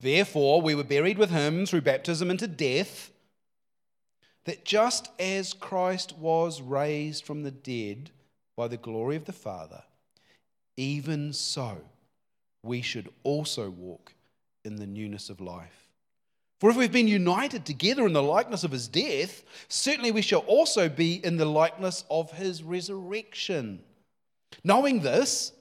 Therefore, 0.00 0.62
we 0.62 0.74
were 0.74 0.84
buried 0.84 1.18
with 1.18 1.30
him 1.30 1.66
through 1.66 1.82
baptism 1.82 2.30
into 2.30 2.48
death 2.48 3.10
that 4.44 4.64
just 4.64 5.10
as 5.18 5.52
Christ 5.52 6.16
was 6.18 6.62
raised 6.62 7.24
from 7.24 7.42
the 7.42 7.50
dead 7.50 8.10
by 8.56 8.68
the 8.68 8.76
glory 8.76 9.16
of 9.16 9.26
the 9.26 9.32
Father, 9.32 9.82
even 10.76 11.32
so 11.32 11.78
we 12.62 12.82
should 12.82 13.08
also 13.22 13.70
walk 13.70 14.14
in 14.64 14.76
the 14.76 14.86
newness 14.86 15.30
of 15.30 15.40
life. 15.40 15.88
For 16.58 16.68
if 16.68 16.76
we've 16.76 16.92
been 16.92 17.08
united 17.08 17.64
together 17.64 18.06
in 18.06 18.12
the 18.12 18.22
likeness 18.22 18.64
of 18.64 18.70
his 18.70 18.86
death, 18.86 19.44
certainly 19.68 20.10
we 20.10 20.20
shall 20.20 20.40
also 20.40 20.88
be 20.88 21.14
in 21.24 21.38
the 21.38 21.46
likeness 21.46 22.04
of 22.10 22.32
his 22.32 22.62
resurrection. 22.62 23.82
Knowing 24.62 25.00
this, 25.00 25.52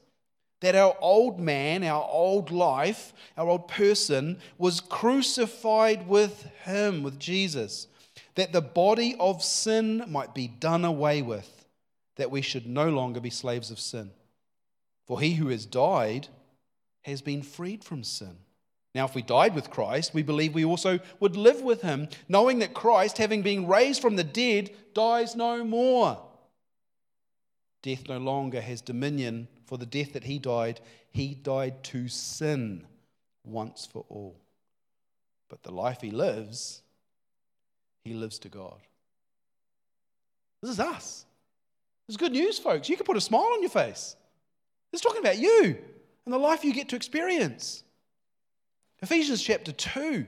that 0.59 0.75
our 0.75 0.97
old 0.99 1.39
man, 1.39 1.85
our 1.85 2.05
old 2.11 2.51
life, 2.51 3.13
our 3.37 3.47
old 3.47 3.69
person 3.69 4.39
was 4.57 4.81
crucified 4.81 6.05
with 6.05 6.43
him, 6.65 7.01
with 7.01 7.17
Jesus 7.17 7.87
that 8.39 8.53
the 8.53 8.61
body 8.61 9.15
of 9.19 9.43
sin 9.43 10.03
might 10.07 10.33
be 10.33 10.47
done 10.47 10.85
away 10.85 11.21
with, 11.21 11.65
that 12.15 12.31
we 12.31 12.41
should 12.41 12.67
no 12.67 12.89
longer 12.89 13.19
be 13.19 13.29
slaves 13.29 13.71
of 13.71 13.79
sin. 13.79 14.11
For 15.05 15.19
he 15.19 15.33
who 15.33 15.49
has 15.49 15.65
died 15.65 16.27
has 17.01 17.21
been 17.21 17.41
freed 17.41 17.83
from 17.83 18.03
sin. 18.03 18.37
Now, 18.95 19.05
if 19.05 19.13
we 19.15 19.21
died 19.21 19.55
with 19.55 19.69
Christ, 19.69 20.13
we 20.13 20.23
believe 20.23 20.53
we 20.53 20.65
also 20.65 20.99
would 21.19 21.35
live 21.35 21.61
with 21.61 21.81
him, 21.81 22.07
knowing 22.27 22.59
that 22.59 22.73
Christ, 22.73 23.17
having 23.17 23.41
been 23.41 23.67
raised 23.67 24.01
from 24.01 24.15
the 24.15 24.23
dead, 24.23 24.71
dies 24.93 25.35
no 25.35 25.63
more. 25.63 26.21
Death 27.81 28.09
no 28.09 28.17
longer 28.17 28.61
has 28.61 28.81
dominion, 28.81 29.47
for 29.65 29.77
the 29.77 29.85
death 29.85 30.13
that 30.13 30.23
he 30.23 30.39
died, 30.39 30.81
he 31.11 31.33
died 31.33 31.83
to 31.83 32.07
sin 32.07 32.85
once 33.43 33.85
for 33.85 34.05
all. 34.09 34.39
But 35.49 35.63
the 35.63 35.71
life 35.71 36.01
he 36.01 36.11
lives, 36.11 36.81
he 38.03 38.13
lives 38.13 38.39
to 38.39 38.49
God. 38.49 38.79
This 40.61 40.71
is 40.71 40.79
us. 40.79 41.25
This 42.07 42.13
is 42.13 42.17
good 42.17 42.31
news, 42.31 42.59
folks. 42.59 42.89
You 42.89 42.97
can 42.97 43.05
put 43.05 43.17
a 43.17 43.21
smile 43.21 43.49
on 43.53 43.61
your 43.61 43.69
face. 43.69 44.15
It's 44.91 45.01
talking 45.01 45.21
about 45.21 45.37
you 45.37 45.77
and 46.25 46.33
the 46.33 46.37
life 46.37 46.63
you 46.63 46.73
get 46.73 46.89
to 46.89 46.95
experience. 46.95 47.83
Ephesians 49.01 49.41
chapter 49.41 49.71
2. 49.71 50.25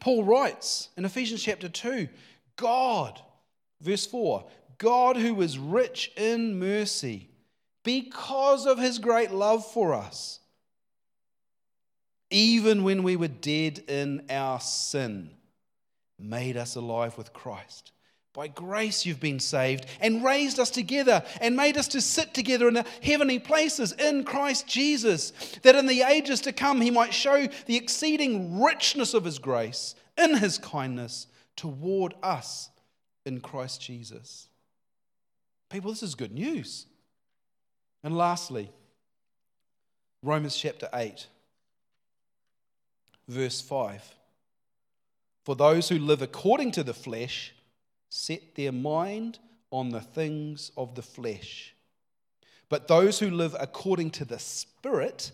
Paul 0.00 0.24
writes 0.24 0.88
in 0.96 1.04
Ephesians 1.04 1.42
chapter 1.42 1.68
2 1.68 2.08
God, 2.56 3.20
verse 3.80 4.06
4, 4.06 4.44
God 4.78 5.16
who 5.16 5.40
is 5.42 5.58
rich 5.58 6.12
in 6.16 6.58
mercy 6.58 7.30
because 7.82 8.66
of 8.66 8.78
his 8.78 8.98
great 8.98 9.30
love 9.30 9.70
for 9.70 9.92
us, 9.92 10.40
even 12.30 12.82
when 12.82 13.02
we 13.02 13.16
were 13.16 13.28
dead 13.28 13.80
in 13.88 14.24
our 14.30 14.60
sin 14.60 15.30
made 16.18 16.56
us 16.56 16.76
alive 16.76 17.16
with 17.18 17.32
Christ. 17.32 17.92
By 18.32 18.48
grace 18.48 19.06
you've 19.06 19.20
been 19.20 19.38
saved 19.38 19.86
and 20.00 20.24
raised 20.24 20.58
us 20.58 20.70
together 20.70 21.22
and 21.40 21.56
made 21.56 21.76
us 21.76 21.86
to 21.88 22.00
sit 22.00 22.34
together 22.34 22.66
in 22.66 22.74
the 22.74 22.86
heavenly 23.00 23.38
places 23.38 23.92
in 23.92 24.24
Christ 24.24 24.66
Jesus, 24.66 25.32
that 25.62 25.76
in 25.76 25.86
the 25.86 26.02
ages 26.02 26.40
to 26.42 26.52
come 26.52 26.80
he 26.80 26.90
might 26.90 27.14
show 27.14 27.46
the 27.66 27.76
exceeding 27.76 28.60
richness 28.60 29.14
of 29.14 29.24
his 29.24 29.38
grace 29.38 29.94
in 30.18 30.36
his 30.36 30.58
kindness 30.58 31.28
toward 31.54 32.14
us 32.24 32.70
in 33.24 33.40
Christ 33.40 33.80
Jesus. 33.80 34.48
People, 35.70 35.90
this 35.90 36.02
is 36.02 36.16
good 36.16 36.32
news. 36.32 36.86
And 38.02 38.16
lastly, 38.16 38.70
Romans 40.22 40.56
chapter 40.56 40.88
8, 40.92 41.26
verse 43.28 43.60
5. 43.60 44.02
For 45.44 45.54
those 45.54 45.88
who 45.88 45.98
live 45.98 46.22
according 46.22 46.72
to 46.72 46.82
the 46.82 46.94
flesh 46.94 47.54
set 48.08 48.54
their 48.54 48.72
mind 48.72 49.38
on 49.70 49.90
the 49.90 50.00
things 50.00 50.70
of 50.76 50.94
the 50.94 51.02
flesh. 51.02 51.74
But 52.68 52.88
those 52.88 53.18
who 53.18 53.30
live 53.30 53.54
according 53.58 54.10
to 54.12 54.24
the 54.24 54.38
Spirit 54.38 55.32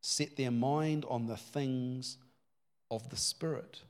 set 0.00 0.36
their 0.36 0.50
mind 0.50 1.04
on 1.08 1.26
the 1.26 1.36
things 1.36 2.18
of 2.90 3.08
the 3.10 3.16
Spirit. 3.16 3.82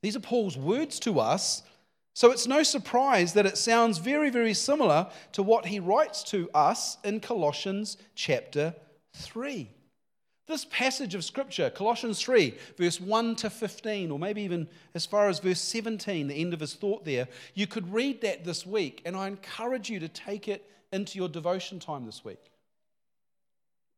These 0.00 0.16
are 0.16 0.20
Paul's 0.20 0.56
words 0.56 0.98
to 1.00 1.20
us, 1.20 1.62
so 2.14 2.30
it's 2.30 2.46
no 2.46 2.62
surprise 2.62 3.32
that 3.34 3.46
it 3.46 3.58
sounds 3.58 3.98
very, 3.98 4.30
very 4.30 4.54
similar 4.54 5.10
to 5.32 5.42
what 5.42 5.66
he 5.66 5.80
writes 5.80 6.22
to 6.24 6.48
us 6.54 6.96
in 7.04 7.20
Colossians 7.20 7.96
chapter 8.14 8.74
3. 9.14 9.68
This 10.46 10.66
passage 10.66 11.14
of 11.14 11.24
Scripture, 11.24 11.70
Colossians 11.70 12.20
3, 12.20 12.54
verse 12.76 13.00
1 13.00 13.36
to 13.36 13.48
15, 13.48 14.10
or 14.10 14.18
maybe 14.18 14.42
even 14.42 14.68
as 14.94 15.06
far 15.06 15.28
as 15.28 15.38
verse 15.38 15.60
17, 15.60 16.28
the 16.28 16.34
end 16.34 16.52
of 16.52 16.60
his 16.60 16.74
thought 16.74 17.04
there, 17.04 17.28
you 17.54 17.66
could 17.66 17.90
read 17.92 18.20
that 18.20 18.44
this 18.44 18.66
week, 18.66 19.00
and 19.06 19.16
I 19.16 19.26
encourage 19.26 19.88
you 19.88 20.00
to 20.00 20.08
take 20.08 20.46
it 20.48 20.70
into 20.92 21.18
your 21.18 21.30
devotion 21.30 21.80
time 21.80 22.04
this 22.04 22.24
week. 22.24 22.50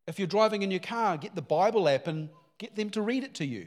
If 0.07 0.21
you're 0.21 0.29
driving 0.29 0.63
in 0.63 0.71
your 0.71 0.81
car, 0.81 1.17
get 1.17 1.35
the 1.35 1.43
Bible 1.43 1.89
app 1.89 2.07
and 2.07 2.29
get 2.59 2.77
them 2.77 2.91
to 2.91 3.03
read 3.03 3.25
it 3.25 3.35
to 3.35 3.45
you. 3.45 3.67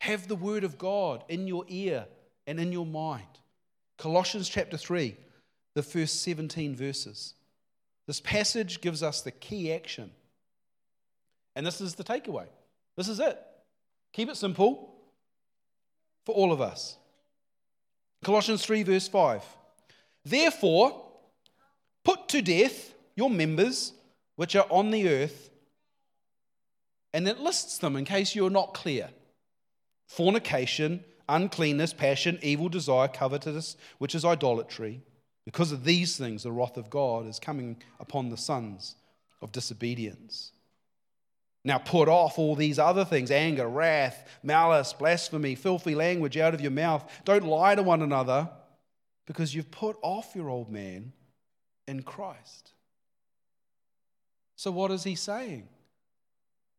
Have 0.00 0.26
the 0.26 0.36
Word 0.36 0.64
of 0.64 0.78
God 0.78 1.22
in 1.28 1.46
your 1.46 1.66
ear 1.68 2.06
and 2.46 2.58
in 2.58 2.72
your 2.72 2.86
mind. 2.86 3.22
Colossians 3.98 4.48
chapter 4.48 4.78
3, 4.78 5.14
the 5.74 5.82
first 5.82 6.22
17 6.22 6.74
verses. 6.74 7.34
This 8.06 8.20
passage 8.20 8.80
gives 8.80 9.02
us 9.02 9.20
the 9.20 9.30
key 9.30 9.70
action 9.70 10.10
and 11.54 11.66
this 11.66 11.80
is 11.80 11.94
the 11.94 12.04
takeaway. 12.04 12.46
This 12.96 13.08
is 13.08 13.20
it. 13.20 13.38
Keep 14.12 14.30
it 14.30 14.36
simple 14.36 14.94
for 16.24 16.34
all 16.34 16.52
of 16.52 16.60
us. 16.60 16.96
Colossians 18.22 18.64
3, 18.64 18.82
verse 18.84 19.08
5. 19.08 19.42
Therefore, 20.24 21.02
put 22.04 22.28
to 22.28 22.40
death 22.40 22.94
your 23.16 23.30
members 23.30 23.92
which 24.36 24.56
are 24.56 24.66
on 24.70 24.90
the 24.90 25.08
earth, 25.08 25.50
and 27.12 27.28
it 27.28 27.38
lists 27.38 27.78
them 27.78 27.96
in 27.96 28.04
case 28.04 28.34
you're 28.34 28.50
not 28.50 28.74
clear 28.74 29.10
fornication, 30.06 31.02
uncleanness, 31.28 31.92
passion, 31.92 32.38
evil 32.42 32.68
desire, 32.68 33.08
covetousness, 33.08 33.76
which 33.98 34.14
is 34.14 34.24
idolatry. 34.24 35.00
Because 35.44 35.72
of 35.72 35.84
these 35.84 36.16
things, 36.16 36.42
the 36.42 36.52
wrath 36.52 36.76
of 36.76 36.90
God 36.90 37.26
is 37.26 37.38
coming 37.38 37.82
upon 38.00 38.30
the 38.30 38.36
sons 38.36 38.96
of 39.42 39.52
disobedience. 39.52 40.52
Now 41.64 41.78
put 41.78 42.08
off 42.08 42.38
all 42.38 42.54
these 42.54 42.78
other 42.78 43.04
things 43.04 43.30
anger, 43.30 43.66
wrath, 43.66 44.28
malice, 44.42 44.92
blasphemy, 44.92 45.54
filthy 45.54 45.94
language 45.94 46.36
out 46.36 46.54
of 46.54 46.60
your 46.60 46.70
mouth. 46.70 47.10
Don't 47.24 47.44
lie 47.44 47.74
to 47.74 47.82
one 47.82 48.02
another 48.02 48.50
because 49.26 49.54
you've 49.54 49.70
put 49.70 49.96
off 50.02 50.34
your 50.34 50.50
old 50.50 50.70
man 50.70 51.12
in 51.88 52.02
Christ. 52.02 52.72
So, 54.56 54.70
what 54.70 54.90
is 54.90 55.04
he 55.04 55.14
saying? 55.14 55.68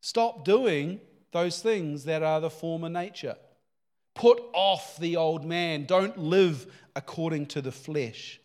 Stop 0.02 0.46
doing 0.46 1.02
those 1.32 1.62
things 1.62 2.06
that 2.06 2.22
are 2.22 2.40
the 2.40 2.50
former 2.50 2.90
nature. 2.90 3.36
Put 4.14 4.42
off 4.54 4.98
the 4.98 5.18
old 5.18 5.44
man. 5.44 5.86
Don't 5.86 6.18
live 6.18 6.68
according 6.96 7.48
to 7.48 7.62
the 7.62 7.72
flesh. 7.72 8.40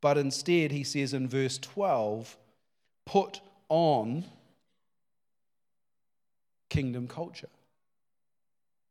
But 0.00 0.18
instead, 0.18 0.72
he 0.72 0.84
says 0.84 1.14
in 1.14 1.28
verse 1.28 1.58
12, 1.58 2.36
put 3.06 3.40
on 3.68 4.24
kingdom 6.68 7.08
culture. 7.08 7.48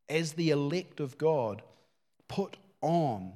As 0.07 0.34
the 0.34 0.51
elect 0.51 0.99
of 0.99 1.17
God, 1.17 1.61
put 2.28 2.57
on. 2.82 3.34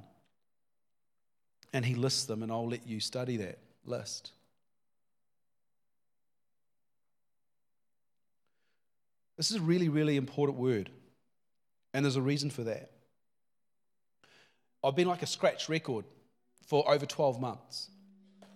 And 1.72 1.84
he 1.84 1.94
lists 1.94 2.24
them, 2.24 2.42
and 2.42 2.50
I'll 2.50 2.68
let 2.68 2.86
you 2.86 3.00
study 3.00 3.36
that 3.38 3.58
list. 3.84 4.32
This 9.36 9.50
is 9.50 9.56
a 9.56 9.62
really, 9.62 9.88
really 9.88 10.16
important 10.16 10.58
word. 10.58 10.90
And 11.94 12.04
there's 12.04 12.16
a 12.16 12.22
reason 12.22 12.50
for 12.50 12.62
that. 12.64 12.90
I've 14.82 14.96
been 14.96 15.08
like 15.08 15.22
a 15.22 15.26
scratch 15.26 15.68
record 15.68 16.04
for 16.66 16.88
over 16.90 17.06
12 17.06 17.40
months. 17.40 17.88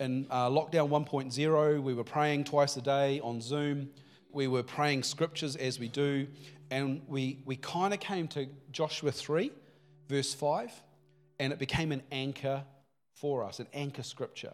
In 0.00 0.26
uh, 0.30 0.48
lockdown 0.48 0.88
1.0, 0.88 1.82
we 1.82 1.94
were 1.94 2.04
praying 2.04 2.44
twice 2.44 2.76
a 2.76 2.82
day 2.82 3.20
on 3.20 3.40
Zoom 3.40 3.90
we 4.34 4.48
were 4.48 4.62
praying 4.62 5.02
scriptures 5.04 5.56
as 5.56 5.78
we 5.78 5.88
do, 5.88 6.26
and 6.70 7.02
we, 7.06 7.38
we 7.44 7.56
kind 7.56 7.94
of 7.94 8.00
came 8.00 8.28
to 8.28 8.46
Joshua 8.72 9.12
3, 9.12 9.50
verse 10.08 10.34
5, 10.34 10.72
and 11.38 11.52
it 11.52 11.58
became 11.58 11.92
an 11.92 12.02
anchor 12.10 12.64
for 13.14 13.44
us, 13.44 13.60
an 13.60 13.68
anchor 13.72 14.02
scripture. 14.02 14.52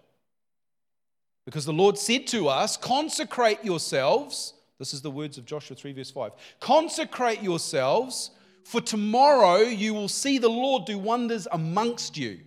Because 1.44 1.64
the 1.64 1.72
Lord 1.72 1.98
said 1.98 2.26
to 2.28 2.48
us, 2.48 2.76
Consecrate 2.76 3.64
yourselves. 3.64 4.54
This 4.78 4.94
is 4.94 5.02
the 5.02 5.10
words 5.10 5.38
of 5.38 5.46
Joshua 5.46 5.76
3, 5.76 5.92
verse 5.92 6.10
5. 6.10 6.32
Consecrate 6.60 7.42
yourselves, 7.42 8.30
for 8.64 8.80
tomorrow 8.80 9.58
you 9.58 9.94
will 9.94 10.08
see 10.08 10.38
the 10.38 10.48
Lord 10.48 10.84
do 10.84 10.98
wonders 10.98 11.48
amongst 11.50 12.16
you. 12.16 12.40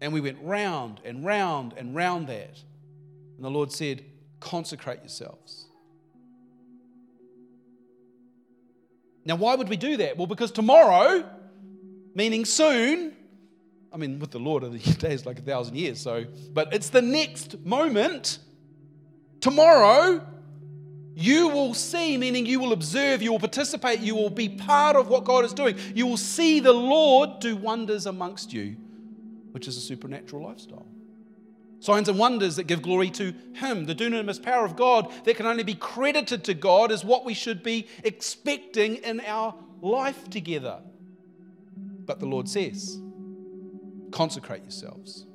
And 0.00 0.12
we 0.12 0.20
went 0.20 0.38
round 0.42 1.00
and 1.04 1.24
round 1.24 1.74
and 1.76 1.94
round 1.94 2.28
that. 2.28 2.62
And 3.36 3.44
the 3.44 3.50
Lord 3.50 3.72
said, 3.72 4.04
consecrate 4.44 5.00
yourselves. 5.00 5.66
Now, 9.24 9.36
why 9.36 9.54
would 9.54 9.68
we 9.68 9.76
do 9.76 9.96
that? 9.96 10.18
Well, 10.18 10.26
because 10.26 10.52
tomorrow, 10.52 11.24
meaning 12.14 12.44
soon, 12.44 13.16
I 13.92 13.96
mean, 13.96 14.18
with 14.18 14.30
the 14.30 14.38
Lord, 14.38 14.64
a 14.64 14.68
day 14.78 15.14
is 15.14 15.24
like 15.24 15.38
a 15.38 15.42
thousand 15.42 15.76
years, 15.76 15.98
so, 15.98 16.26
but 16.52 16.74
it's 16.74 16.90
the 16.90 17.02
next 17.02 17.64
moment. 17.64 18.38
Tomorrow, 19.40 20.26
you 21.14 21.48
will 21.48 21.74
see, 21.74 22.18
meaning 22.18 22.44
you 22.44 22.60
will 22.60 22.72
observe, 22.72 23.22
you 23.22 23.32
will 23.32 23.38
participate, 23.38 24.00
you 24.00 24.14
will 24.14 24.30
be 24.30 24.48
part 24.48 24.96
of 24.96 25.08
what 25.08 25.24
God 25.24 25.44
is 25.44 25.52
doing. 25.52 25.76
You 25.94 26.06
will 26.06 26.16
see 26.16 26.60
the 26.60 26.72
Lord 26.72 27.40
do 27.40 27.56
wonders 27.56 28.06
amongst 28.06 28.52
you, 28.52 28.76
which 29.52 29.68
is 29.68 29.76
a 29.76 29.80
supernatural 29.80 30.42
lifestyle. 30.42 30.86
Signs 31.84 32.08
and 32.08 32.18
wonders 32.18 32.56
that 32.56 32.66
give 32.66 32.80
glory 32.80 33.10
to 33.10 33.34
Him. 33.56 33.84
The 33.84 33.94
dunamis 33.94 34.42
power 34.42 34.64
of 34.64 34.74
God 34.74 35.12
that 35.24 35.36
can 35.36 35.44
only 35.44 35.64
be 35.64 35.74
credited 35.74 36.42
to 36.44 36.54
God 36.54 36.90
is 36.90 37.04
what 37.04 37.26
we 37.26 37.34
should 37.34 37.62
be 37.62 37.86
expecting 38.02 38.94
in 38.96 39.20
our 39.20 39.54
life 39.82 40.30
together. 40.30 40.78
But 42.06 42.20
the 42.20 42.24
Lord 42.24 42.48
says, 42.48 42.98
consecrate 44.12 44.62
yourselves. 44.62 45.26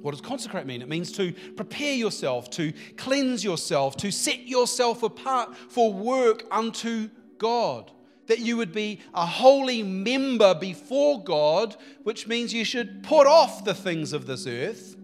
What 0.00 0.10
does 0.10 0.20
consecrate 0.20 0.66
mean? 0.66 0.82
It 0.82 0.88
means 0.88 1.12
to 1.12 1.32
prepare 1.54 1.94
yourself, 1.94 2.50
to 2.50 2.72
cleanse 2.96 3.44
yourself, 3.44 3.96
to 3.98 4.10
set 4.10 4.48
yourself 4.48 5.04
apart 5.04 5.56
for 5.56 5.92
work 5.92 6.42
unto 6.50 7.08
God. 7.38 7.92
That 8.26 8.40
you 8.40 8.56
would 8.56 8.72
be 8.72 8.98
a 9.14 9.24
holy 9.24 9.84
member 9.84 10.52
before 10.52 11.22
God, 11.22 11.76
which 12.02 12.26
means 12.26 12.52
you 12.52 12.64
should 12.64 13.04
put 13.04 13.28
off 13.28 13.64
the 13.64 13.74
things 13.74 14.12
of 14.12 14.26
this 14.26 14.48
earth 14.48 14.96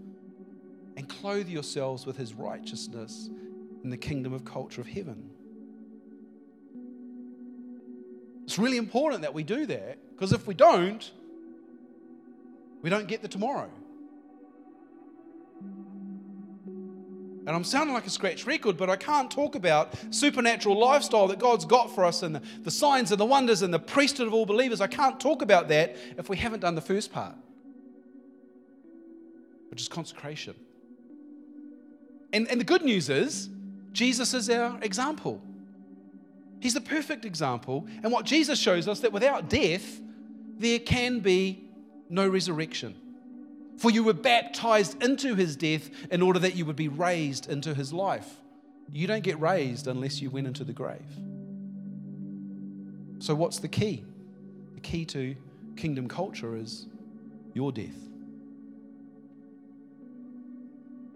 clothe 1.08 1.48
yourselves 1.48 2.06
with 2.06 2.16
his 2.16 2.34
righteousness 2.34 3.30
in 3.82 3.90
the 3.90 3.96
kingdom 3.96 4.32
of 4.32 4.44
culture 4.44 4.80
of 4.80 4.86
heaven. 4.86 5.30
It's 8.44 8.58
really 8.58 8.78
important 8.78 9.22
that 9.22 9.34
we 9.34 9.42
do 9.42 9.66
that 9.66 9.98
because 10.14 10.32
if 10.32 10.46
we 10.46 10.54
don't, 10.54 11.10
we 12.82 12.90
don't 12.90 13.06
get 13.06 13.22
the 13.22 13.28
tomorrow. 13.28 13.70
And 17.48 17.56
I'm 17.56 17.64
sounding 17.64 17.94
like 17.94 18.06
a 18.06 18.10
scratch 18.10 18.46
record, 18.46 18.76
but 18.76 18.90
I 18.90 18.96
can't 18.96 19.30
talk 19.30 19.54
about 19.54 19.94
supernatural 20.10 20.78
lifestyle 20.78 21.28
that 21.28 21.38
God's 21.38 21.64
got 21.64 21.94
for 21.94 22.04
us 22.04 22.22
and 22.22 22.34
the, 22.34 22.42
the 22.62 22.70
signs 22.70 23.10
and 23.10 23.18
the 23.18 23.24
wonders 23.24 23.62
and 23.62 23.72
the 23.72 23.78
priesthood 23.78 24.26
of 24.26 24.34
all 24.34 24.44
believers. 24.44 24.82
I 24.82 24.86
can't 24.86 25.18
talk 25.18 25.40
about 25.40 25.68
that 25.68 25.96
if 26.18 26.28
we 26.28 26.36
haven't 26.36 26.60
done 26.60 26.74
the 26.74 26.82
first 26.82 27.10
part, 27.10 27.34
which 29.70 29.80
is 29.80 29.88
consecration. 29.88 30.54
And, 32.32 32.48
and 32.48 32.60
the 32.60 32.64
good 32.64 32.82
news 32.82 33.08
is, 33.08 33.48
Jesus 33.92 34.34
is 34.34 34.50
our 34.50 34.78
example. 34.82 35.40
He's 36.60 36.74
the 36.74 36.80
perfect 36.80 37.24
example. 37.24 37.86
And 38.02 38.12
what 38.12 38.24
Jesus 38.24 38.58
shows 38.58 38.88
us 38.88 39.00
that 39.00 39.12
without 39.12 39.48
death, 39.48 40.00
there 40.58 40.78
can 40.78 41.20
be 41.20 41.64
no 42.08 42.26
resurrection. 42.28 42.94
For 43.78 43.90
you 43.90 44.02
were 44.02 44.12
baptized 44.12 45.02
into 45.02 45.36
his 45.36 45.54
death 45.54 45.88
in 46.10 46.20
order 46.20 46.40
that 46.40 46.56
you 46.56 46.66
would 46.66 46.76
be 46.76 46.88
raised 46.88 47.48
into 47.48 47.74
his 47.74 47.92
life. 47.92 48.36
You 48.90 49.06
don't 49.06 49.22
get 49.22 49.40
raised 49.40 49.86
unless 49.86 50.20
you 50.20 50.30
went 50.30 50.46
into 50.46 50.64
the 50.64 50.72
grave. 50.72 50.98
So, 53.20 53.34
what's 53.34 53.58
the 53.58 53.68
key? 53.68 54.04
The 54.74 54.80
key 54.80 55.04
to 55.06 55.36
kingdom 55.76 56.08
culture 56.08 56.56
is 56.56 56.86
your 57.54 57.70
death. 57.70 58.08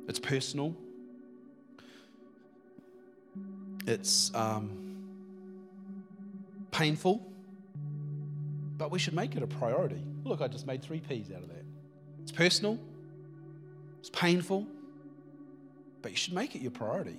It's 0.08 0.18
personal, 0.18 0.76
it's 3.86 4.34
um, 4.34 4.70
painful, 6.70 7.26
but 8.76 8.90
we 8.90 8.98
should 8.98 9.14
make 9.14 9.36
it 9.36 9.42
a 9.42 9.46
priority. 9.46 10.02
Look, 10.24 10.40
I 10.40 10.48
just 10.48 10.66
made 10.66 10.82
three 10.82 11.00
P's 11.00 11.30
out 11.30 11.42
of 11.42 11.48
that. 11.48 11.64
It's 12.22 12.32
personal, 12.32 12.78
it's 14.00 14.10
painful, 14.10 14.66
but 16.00 16.10
you 16.10 16.16
should 16.16 16.34
make 16.34 16.54
it 16.54 16.62
your 16.62 16.70
priority. 16.70 17.18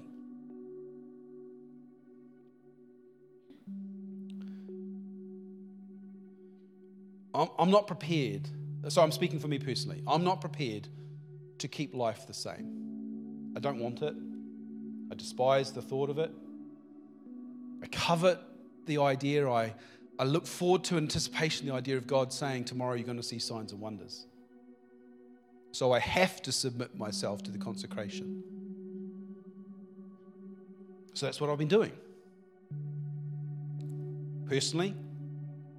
I'm 7.36 7.72
not 7.72 7.88
prepared, 7.88 8.48
so 8.90 9.02
I'm 9.02 9.12
speaking 9.12 9.40
for 9.40 9.48
me 9.48 9.58
personally. 9.58 10.04
I'm 10.06 10.24
not 10.24 10.40
prepared 10.40 10.88
to 11.58 11.68
keep 11.68 11.96
life 11.96 12.28
the 12.28 12.34
same. 12.34 13.54
I 13.56 13.60
don't 13.60 13.80
want 13.80 14.04
it. 14.04 14.14
I 15.12 15.16
despise 15.16 15.72
the 15.72 15.82
thought 15.82 16.12
of 16.12 16.20
it. 16.20 16.32
Covet 17.94 18.40
the 18.86 18.98
idea. 18.98 19.50
I, 19.50 19.74
I 20.20 20.26
look 20.26 20.46
forward 20.46 20.84
to 20.86 20.98
anticipation 20.98 21.68
the 21.68 21.74
idea 21.74 21.96
of 21.96 22.06
God 22.06 22.34
saying, 22.34 22.66
Tomorrow 22.66 22.96
you're 22.96 23.06
going 23.06 23.18
to 23.18 23.24
see 23.24 23.40
signs 23.40 23.72
and 23.72 23.80
wonders. 23.80 24.26
So 25.72 25.92
I 25.92 26.00
have 26.00 26.42
to 26.44 26.52
submit 26.52 26.96
myself 26.98 27.42
to 27.44 27.52
the 27.52 27.58
consecration. 27.58 28.44
So 31.14 31.26
that's 31.26 31.40
what 31.40 31.50
I've 31.50 31.58
been 31.58 31.68
doing. 31.68 31.92
Personally, 34.48 34.94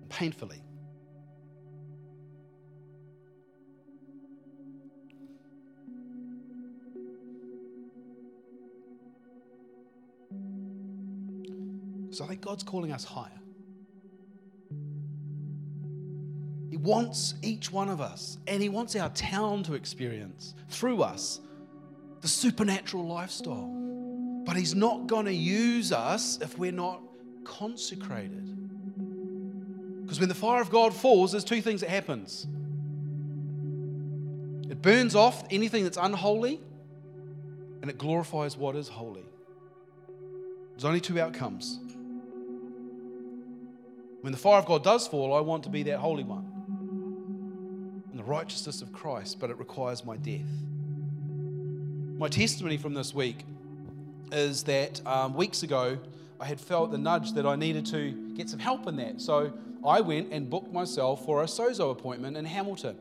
painfully. 0.09 0.64
So 12.15 12.25
I 12.25 12.29
think 12.29 12.43
God's 12.43 12.63
calling 12.63 12.93
us 12.93 13.03
higher. 13.03 13.29
He 16.71 16.77
wants 16.77 17.35
each 17.43 17.73
one 17.73 17.89
of 17.89 18.01
us, 18.01 18.39
and 18.47 18.63
He 18.63 18.69
wants 18.69 18.95
our 18.95 19.09
town 19.11 19.65
to 19.65 19.75
experience 19.75 20.55
through 20.69 21.03
us 21.03 21.41
the 22.21 22.29
supernatural 22.29 23.05
lifestyle. 23.07 23.69
But 24.45 24.57
He's 24.57 24.77
not 24.77 25.09
going 25.09 25.27
to 25.27 25.33
use 25.33 25.91
us 25.91 26.39
if 26.41 26.57
we're 26.57 26.71
not 26.71 27.03
consecrated. 27.43 28.45
Because 30.03 30.21
when 30.21 30.29
the 30.29 30.37
fire 30.37 30.61
of 30.61 30.71
God 30.71 30.95
falls, 30.95 31.33
there's 31.33 31.43
two 31.43 31.63
things 31.63 31.81
that 31.81 31.91
happens. 31.91 32.47
It 34.71 34.81
burns 34.83 35.17
off 35.17 35.45
anything 35.51 35.83
that's 35.83 35.99
unholy, 36.01 36.61
and 37.83 37.91
it 37.91 37.99
glorifies 37.99 38.57
what 38.57 38.77
is 38.77 38.87
holy. 38.87 39.25
There's 40.73 40.85
only 40.85 41.01
two 41.01 41.21
outcomes. 41.21 41.81
When 44.25 44.33
the 44.33 44.39
fire 44.39 44.59
of 44.59 44.65
God 44.65 44.83
does 44.83 45.07
fall, 45.07 45.35
I 45.35 45.41
want 45.41 45.65
to 45.65 45.69
be 45.69 45.83
that 45.83 45.99
holy 45.99 46.25
one 46.25 46.51
and 48.11 48.19
the 48.19 48.25
righteousness 48.25 48.81
of 48.81 48.91
Christ, 48.91 49.39
but 49.39 49.51
it 49.51 49.59
requires 49.59 50.03
my 50.03 50.17
death. 50.17 50.49
My 52.17 52.29
testimony 52.29 52.79
from 52.79 52.95
this 52.95 53.13
week 53.13 53.45
is 54.33 54.63
that 54.63 55.07
um, 55.07 55.35
weeks 55.35 55.63
ago 55.63 55.99
I 56.41 56.47
had 56.47 56.59
felt 56.59 56.91
the 56.91 56.97
nudge 56.97 57.35
that 57.35 57.45
I 57.45 57.55
needed 57.57 57.85
to 57.89 58.33
get 58.35 58.49
some 58.49 58.59
help 58.59 58.87
in 58.87 58.97
that. 58.97 59.21
So 59.21 59.53
I 59.87 60.01
went 60.01 60.33
and 60.33 60.49
booked 60.49 60.73
myself 60.73 61.23
for 61.27 61.43
a 61.43 61.47
Sozo 61.47 61.91
appointment 61.91 62.39
in 62.39 62.47
Hamilton. 62.47 62.97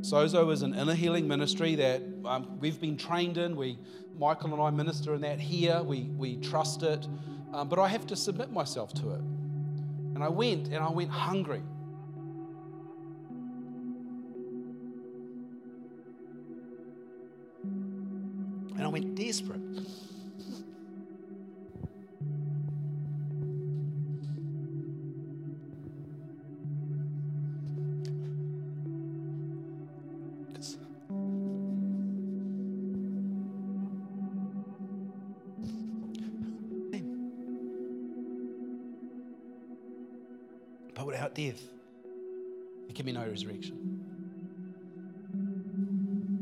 Sozo 0.00 0.50
is 0.50 0.62
an 0.62 0.74
inner 0.74 0.94
healing 0.94 1.28
ministry 1.28 1.74
that 1.74 2.00
um, 2.24 2.58
we've 2.60 2.80
been 2.80 2.96
trained 2.96 3.36
in. 3.36 3.56
We, 3.56 3.76
Michael 4.18 4.54
and 4.54 4.62
I 4.62 4.70
minister 4.70 5.12
in 5.12 5.20
that 5.20 5.38
here. 5.38 5.82
We, 5.82 6.04
we 6.16 6.38
trust 6.38 6.82
it. 6.82 7.06
Um, 7.52 7.68
but 7.68 7.78
I 7.78 7.88
have 7.88 8.06
to 8.06 8.16
submit 8.16 8.50
myself 8.50 8.94
to 8.94 9.10
it. 9.10 9.20
And 10.14 10.22
I 10.22 10.28
went 10.28 10.68
and 10.68 10.76
I 10.76 10.90
went 10.90 11.10
hungry. 11.10 11.62
And 18.76 18.82
I 18.82 18.88
went 18.88 19.14
desperate. 19.14 19.60
Resurrection. 43.44 43.76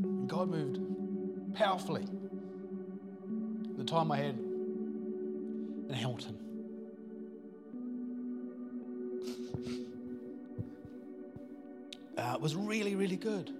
And 0.03 0.29
God 0.29 0.49
moved 0.49 0.79
powerfully. 1.55 2.05
The 3.77 3.83
time 3.83 4.11
I 4.11 4.17
had 4.17 4.35
in 4.35 5.93
Hamilton. 5.93 6.37
Uh, 12.17 12.33
it 12.35 12.41
was 12.41 12.55
really, 12.55 12.95
really 12.95 13.15
good. 13.15 13.51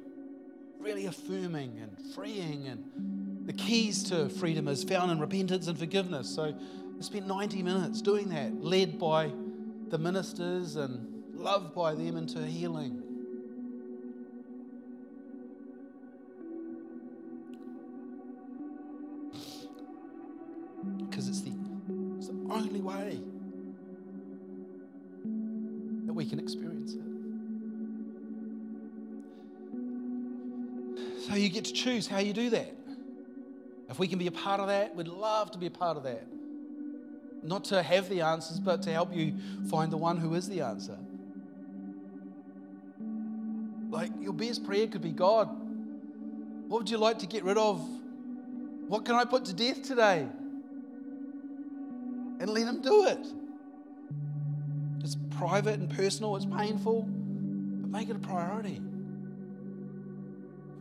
Really 0.79 1.07
affirming 1.07 1.79
and 1.79 2.13
freeing. 2.13 2.67
And 2.67 3.47
the 3.47 3.53
keys 3.53 4.03
to 4.03 4.29
freedom 4.29 4.67
is 4.67 4.83
found 4.83 5.11
in 5.11 5.19
repentance 5.19 5.67
and 5.67 5.77
forgiveness. 5.77 6.29
So 6.29 6.43
I 6.43 7.01
spent 7.01 7.27
90 7.27 7.63
minutes 7.63 8.01
doing 8.01 8.29
that, 8.29 8.63
led 8.63 8.99
by 8.99 9.31
the 9.89 9.97
ministers 9.97 10.75
and 10.75 11.11
loved 11.33 11.73
by 11.73 11.95
them 11.95 12.17
into 12.17 12.45
healing. 12.45 13.00
Choose 32.01 32.09
how 32.09 32.19
you 32.19 32.33
do 32.33 32.49
that. 32.49 32.73
If 33.89 33.99
we 33.99 34.07
can 34.07 34.17
be 34.17 34.27
a 34.27 34.31
part 34.31 34.59
of 34.59 34.67
that, 34.67 34.95
we'd 34.95 35.07
love 35.07 35.51
to 35.51 35.57
be 35.57 35.67
a 35.67 35.71
part 35.71 35.97
of 35.97 36.03
that. 36.03 36.25
Not 37.43 37.65
to 37.65 37.83
have 37.83 38.09
the 38.09 38.21
answers, 38.21 38.59
but 38.59 38.81
to 38.83 38.91
help 38.91 39.13
you 39.13 39.35
find 39.69 39.91
the 39.91 39.97
one 39.97 40.17
who 40.17 40.33
is 40.35 40.47
the 40.47 40.61
answer. 40.61 40.97
Like 43.89 44.11
your 44.19 44.33
best 44.33 44.65
prayer 44.65 44.87
could 44.87 45.01
be 45.01 45.11
God, 45.11 45.49
what 46.67 46.79
would 46.79 46.89
you 46.89 46.97
like 46.97 47.19
to 47.19 47.27
get 47.27 47.43
rid 47.43 47.57
of? 47.57 47.85
What 48.87 49.05
can 49.05 49.15
I 49.15 49.25
put 49.25 49.45
to 49.45 49.53
death 49.53 49.83
today? 49.83 50.27
And 52.39 52.49
let 52.49 52.65
Him 52.65 52.81
do 52.81 53.05
it. 53.05 53.27
It's 55.01 55.17
private 55.37 55.79
and 55.79 55.89
personal, 55.89 56.35
it's 56.35 56.45
painful, 56.45 57.01
but 57.01 57.89
make 57.89 58.09
it 58.09 58.15
a 58.15 58.19
priority. 58.19 58.81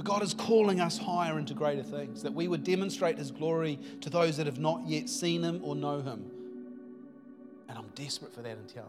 But 0.00 0.06
God 0.06 0.22
is 0.22 0.32
calling 0.32 0.80
us 0.80 0.96
higher 0.96 1.38
into 1.38 1.52
greater 1.52 1.82
things, 1.82 2.22
that 2.22 2.32
we 2.32 2.48
would 2.48 2.64
demonstrate 2.64 3.18
His 3.18 3.30
glory 3.30 3.78
to 4.00 4.08
those 4.08 4.38
that 4.38 4.46
have 4.46 4.58
not 4.58 4.88
yet 4.88 5.10
seen 5.10 5.42
Him 5.42 5.60
or 5.62 5.76
know 5.76 6.00
Him. 6.00 6.24
And 7.68 7.76
I'm 7.76 7.88
desperate 7.94 8.32
for 8.32 8.40
that 8.40 8.56
in 8.56 8.64
Te 8.64 8.80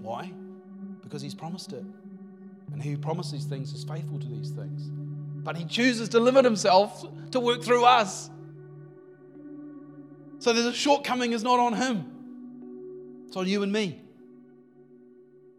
Why? 0.00 0.32
Because 1.02 1.20
He's 1.20 1.34
promised 1.34 1.74
it. 1.74 1.84
And 2.72 2.82
he 2.82 2.92
who 2.92 2.96
promises 2.96 3.44
things 3.44 3.74
is 3.74 3.84
faithful 3.84 4.18
to 4.18 4.26
these 4.26 4.52
things. 4.52 4.88
But 5.44 5.54
he 5.58 5.66
chooses 5.66 6.08
to 6.08 6.18
limit 6.18 6.46
himself 6.46 7.04
to 7.32 7.38
work 7.38 7.62
through 7.62 7.84
us. 7.84 8.30
So 10.38 10.54
there's 10.54 10.64
a 10.64 10.72
shortcoming 10.72 11.32
is 11.32 11.42
not 11.42 11.60
on 11.60 11.74
him. 11.74 13.26
It's 13.26 13.36
on 13.36 13.46
you 13.46 13.62
and 13.62 13.70
me. 13.70 14.00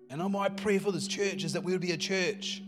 And 0.10 0.20
my 0.32 0.50
prayer 0.50 0.80
for 0.80 0.92
this 0.92 1.08
church 1.08 1.44
is 1.44 1.54
that 1.54 1.64
we 1.64 1.74
would 1.74 1.82
be 1.82 1.92
a 1.92 1.98
church 1.98 2.64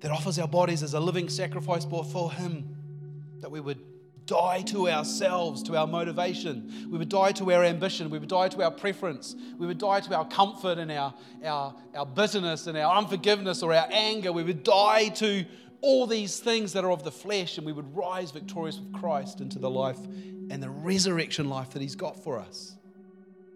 that 0.00 0.10
offers 0.10 0.38
our 0.38 0.48
bodies 0.48 0.82
as 0.82 0.94
a 0.94 1.00
living 1.00 1.28
sacrifice 1.28 1.84
before 1.84 2.32
him. 2.32 2.76
That 3.40 3.50
we 3.50 3.60
would 3.60 3.78
die 4.28 4.60
to 4.60 4.88
ourselves, 4.88 5.62
to 5.64 5.76
our 5.76 5.86
motivation. 5.86 6.88
We 6.90 6.98
would 6.98 7.08
die 7.08 7.32
to 7.32 7.50
our 7.52 7.64
ambition. 7.64 8.10
We 8.10 8.18
would 8.18 8.28
die 8.28 8.48
to 8.48 8.62
our 8.62 8.70
preference. 8.70 9.34
We 9.58 9.66
would 9.66 9.78
die 9.78 10.00
to 10.00 10.14
our 10.14 10.28
comfort 10.28 10.78
and 10.78 10.92
our, 10.92 11.14
our, 11.44 11.74
our 11.96 12.06
bitterness 12.06 12.66
and 12.66 12.76
our 12.78 12.96
unforgiveness 12.96 13.62
or 13.62 13.74
our 13.74 13.88
anger. 13.90 14.30
We 14.30 14.44
would 14.44 14.62
die 14.62 15.08
to 15.08 15.44
all 15.80 16.06
these 16.06 16.38
things 16.40 16.72
that 16.74 16.84
are 16.84 16.90
of 16.90 17.04
the 17.04 17.10
flesh 17.10 17.56
and 17.56 17.66
we 17.66 17.72
would 17.72 17.96
rise 17.96 18.30
victorious 18.30 18.78
with 18.78 18.92
Christ 18.92 19.40
into 19.40 19.58
the 19.58 19.70
life 19.70 19.98
and 20.50 20.62
the 20.62 20.70
resurrection 20.70 21.48
life 21.48 21.70
that 21.70 21.82
He's 21.82 21.96
got 21.96 22.22
for 22.22 22.38
us. 22.38 22.76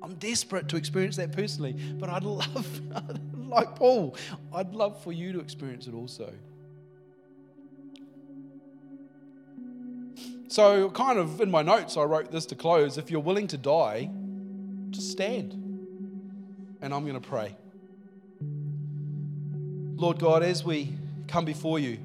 I'm 0.03 0.15
desperate 0.15 0.69
to 0.69 0.77
experience 0.77 1.17
that 1.17 1.33
personally, 1.33 1.77
but 1.99 2.09
I'd 2.09 2.25
love, 2.25 2.81
like 3.57 3.77
Paul, 3.77 4.17
I'd 4.55 4.75
love 4.75 5.03
for 5.03 5.13
you 5.13 5.33
to 5.33 5.41
experience 5.41 5.87
it 5.87 5.95
also. 5.95 6.33
So, 10.49 10.91
kind 10.91 11.19
of 11.19 11.41
in 11.41 11.51
my 11.51 11.63
notes, 11.63 11.97
I 11.97 12.03
wrote 12.03 12.31
this 12.31 12.47
to 12.47 12.55
close. 12.55 12.99
If 12.99 13.11
you're 13.11 13.21
willing 13.21 13.47
to 13.49 13.59
die, 13.59 14.11
just 14.91 15.11
stand. 15.11 15.53
And 16.83 16.93
I'm 16.93 17.07
going 17.07 17.21
to 17.21 17.27
pray. 17.27 17.57
Lord 19.97 20.19
God, 20.19 20.43
as 20.43 20.65
we 20.65 20.93
come 21.29 21.45
before 21.45 21.79
you, 21.79 21.99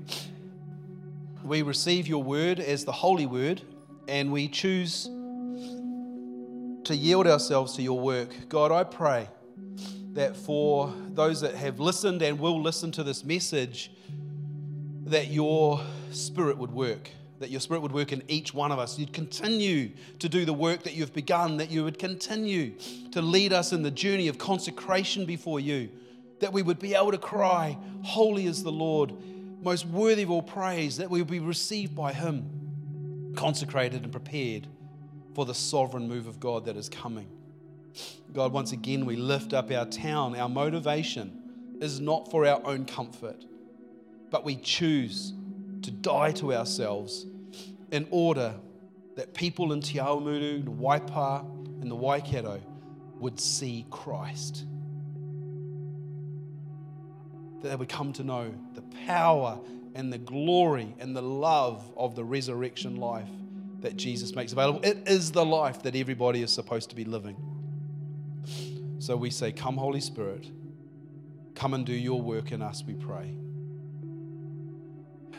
we 1.43 1.61
receive 1.61 2.07
your 2.07 2.23
word 2.23 2.59
as 2.59 2.85
the 2.85 2.91
holy 2.91 3.25
word, 3.25 3.61
and 4.07 4.31
we 4.31 4.47
choose 4.47 5.05
to 6.85 6.95
yield 6.95 7.27
ourselves 7.27 7.73
to 7.73 7.81
your 7.81 7.99
work. 7.99 8.29
God, 8.49 8.71
I 8.71 8.83
pray 8.83 9.27
that 10.18 10.36
for 10.36 10.93
those 11.09 11.41
that 11.41 11.53
have 11.53 11.80
listened 11.80 12.22
and 12.22 12.39
will 12.39 12.61
listen 12.61 12.91
to 12.91 13.03
this 13.03 13.24
message, 13.24 13.91
that 15.05 15.28
your 15.28 15.80
spirit 16.11 16.57
would 16.57 16.72
work 16.72 17.11
that 17.39 17.51
your 17.51 17.59
Spirit 17.59 17.82
would 17.82 17.91
work 17.91 18.11
in 18.11 18.24
each 18.28 18.51
one 18.51 18.72
of 18.72 18.80
us. 18.80 18.97
You'd 18.97 19.13
continue 19.13 19.91
to 20.18 20.28
do 20.28 20.43
the 20.43 20.53
work 20.53 20.84
that 20.84 20.95
you've 20.95 21.13
begun, 21.13 21.57
that 21.57 21.70
you 21.70 21.84
would 21.84 21.99
continue 21.99 22.74
to 23.11 23.22
lead 23.22 23.53
us 23.53 23.74
in 23.74 23.84
the 23.84 23.91
journey 23.91 24.28
of 24.28 24.39
consecration 24.39 25.26
before 25.26 25.59
you, 25.59 25.89
that 26.39 26.51
we 26.51 26.63
would 26.63 26.80
be 26.80 26.95
able 26.95 27.11
to 27.11 27.18
cry, 27.20 27.78
Holy 28.03 28.47
is 28.47 28.63
the 28.63 28.72
Lord, 28.72 29.13
most 29.61 29.86
worthy 29.86 30.24
of 30.24 30.32
all 30.32 30.41
praise, 30.41 30.97
that 30.97 31.11
we 31.11 31.22
would 31.22 31.30
be 31.30 31.39
received 31.39 31.95
by 31.95 32.11
Him, 32.11 33.34
consecrated 33.36 34.01
and 34.01 34.11
prepared 34.11 34.65
for 35.36 35.45
the 35.45 35.53
sovereign 35.53 36.07
move 36.07 36.26
of 36.26 36.39
God 36.39 36.65
that 36.65 36.76
is 36.76 36.89
coming. 36.89 37.28
God, 38.33 38.51
once 38.51 38.71
again, 38.71 39.05
we 39.05 39.15
lift 39.15 39.53
up 39.53 39.71
our 39.71 39.85
town. 39.85 40.35
Our 40.35 40.49
motivation 40.49 41.77
is 41.81 41.99
not 41.99 42.29
for 42.29 42.45
our 42.45 42.61
own 42.65 42.85
comfort, 42.85 43.45
but 44.29 44.43
we 44.43 44.55
choose 44.55 45.33
to 45.83 45.91
die 45.91 46.31
to 46.33 46.53
ourselves 46.53 47.25
in 47.91 48.07
order 48.11 48.55
that 49.15 49.33
people 49.33 49.73
in 49.73 49.81
Te 49.81 49.97
the 49.97 50.03
Waipa, 50.03 51.45
and 51.81 51.89
the 51.89 51.95
Waikato 51.95 52.61
would 53.19 53.39
see 53.39 53.85
Christ. 53.89 54.65
That 57.61 57.69
they 57.69 57.75
would 57.75 57.89
come 57.89 58.13
to 58.13 58.23
know 58.23 58.53
the 58.73 58.83
power 59.07 59.59
and 59.95 60.13
the 60.13 60.17
glory 60.19 60.93
and 60.99 61.15
the 61.15 61.21
love 61.21 61.91
of 61.97 62.15
the 62.15 62.23
resurrection 62.23 62.97
life 62.97 63.29
that 63.79 63.95
Jesus 63.95 64.35
makes 64.35 64.51
available. 64.51 64.81
It 64.83 65.07
is 65.07 65.31
the 65.31 65.45
life 65.45 65.81
that 65.83 65.95
everybody 65.95 66.41
is 66.41 66.51
supposed 66.51 66.89
to 66.89 66.95
be 66.95 67.05
living. 67.05 67.35
So 68.99 69.15
we 69.15 69.29
say, 69.29 69.51
Come, 69.51 69.77
Holy 69.77 70.01
Spirit, 70.01 70.47
come 71.55 71.73
and 71.73 71.85
do 71.85 71.93
your 71.93 72.21
work 72.21 72.51
in 72.51 72.61
us, 72.61 72.83
we 72.85 72.93
pray. 72.93 73.35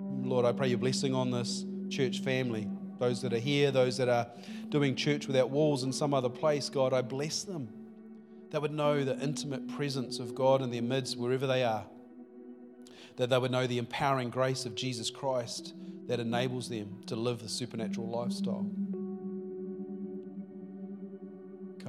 Lord, 0.00 0.44
I 0.46 0.52
pray 0.52 0.68
your 0.68 0.78
blessing 0.78 1.14
on 1.14 1.30
this 1.30 1.64
church 1.88 2.20
family, 2.20 2.68
those 2.98 3.22
that 3.22 3.32
are 3.32 3.38
here, 3.38 3.70
those 3.70 3.96
that 3.98 4.08
are 4.08 4.28
doing 4.68 4.94
church 4.94 5.26
without 5.26 5.50
walls 5.50 5.82
in 5.82 5.92
some 5.92 6.14
other 6.14 6.28
place. 6.28 6.68
God, 6.68 6.92
I 6.92 7.02
bless 7.02 7.42
them. 7.42 7.68
They 8.50 8.58
would 8.58 8.72
know 8.72 9.04
the 9.04 9.18
intimate 9.20 9.68
presence 9.68 10.18
of 10.18 10.34
God 10.34 10.62
in 10.62 10.70
their 10.70 10.82
midst 10.82 11.16
wherever 11.16 11.46
they 11.46 11.62
are. 11.62 11.84
That 13.16 13.30
they 13.30 13.38
would 13.38 13.50
know 13.50 13.66
the 13.66 13.78
empowering 13.78 14.30
grace 14.30 14.66
of 14.66 14.74
Jesus 14.74 15.10
Christ 15.10 15.74
that 16.06 16.18
enables 16.18 16.68
them 16.68 17.02
to 17.06 17.16
live 17.16 17.40
the 17.40 17.48
supernatural 17.48 18.08
lifestyle. 18.08 18.68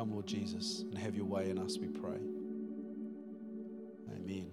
Come, 0.02 0.14
Lord 0.14 0.26
Jesus, 0.26 0.84
and 0.89 0.97
have 0.97 1.16
your 1.16 1.26
way 1.26 1.52
in 1.52 1.60
us, 1.60 1.78
we 1.78 1.88
pray. 1.88 2.18
Amen. 4.16 4.49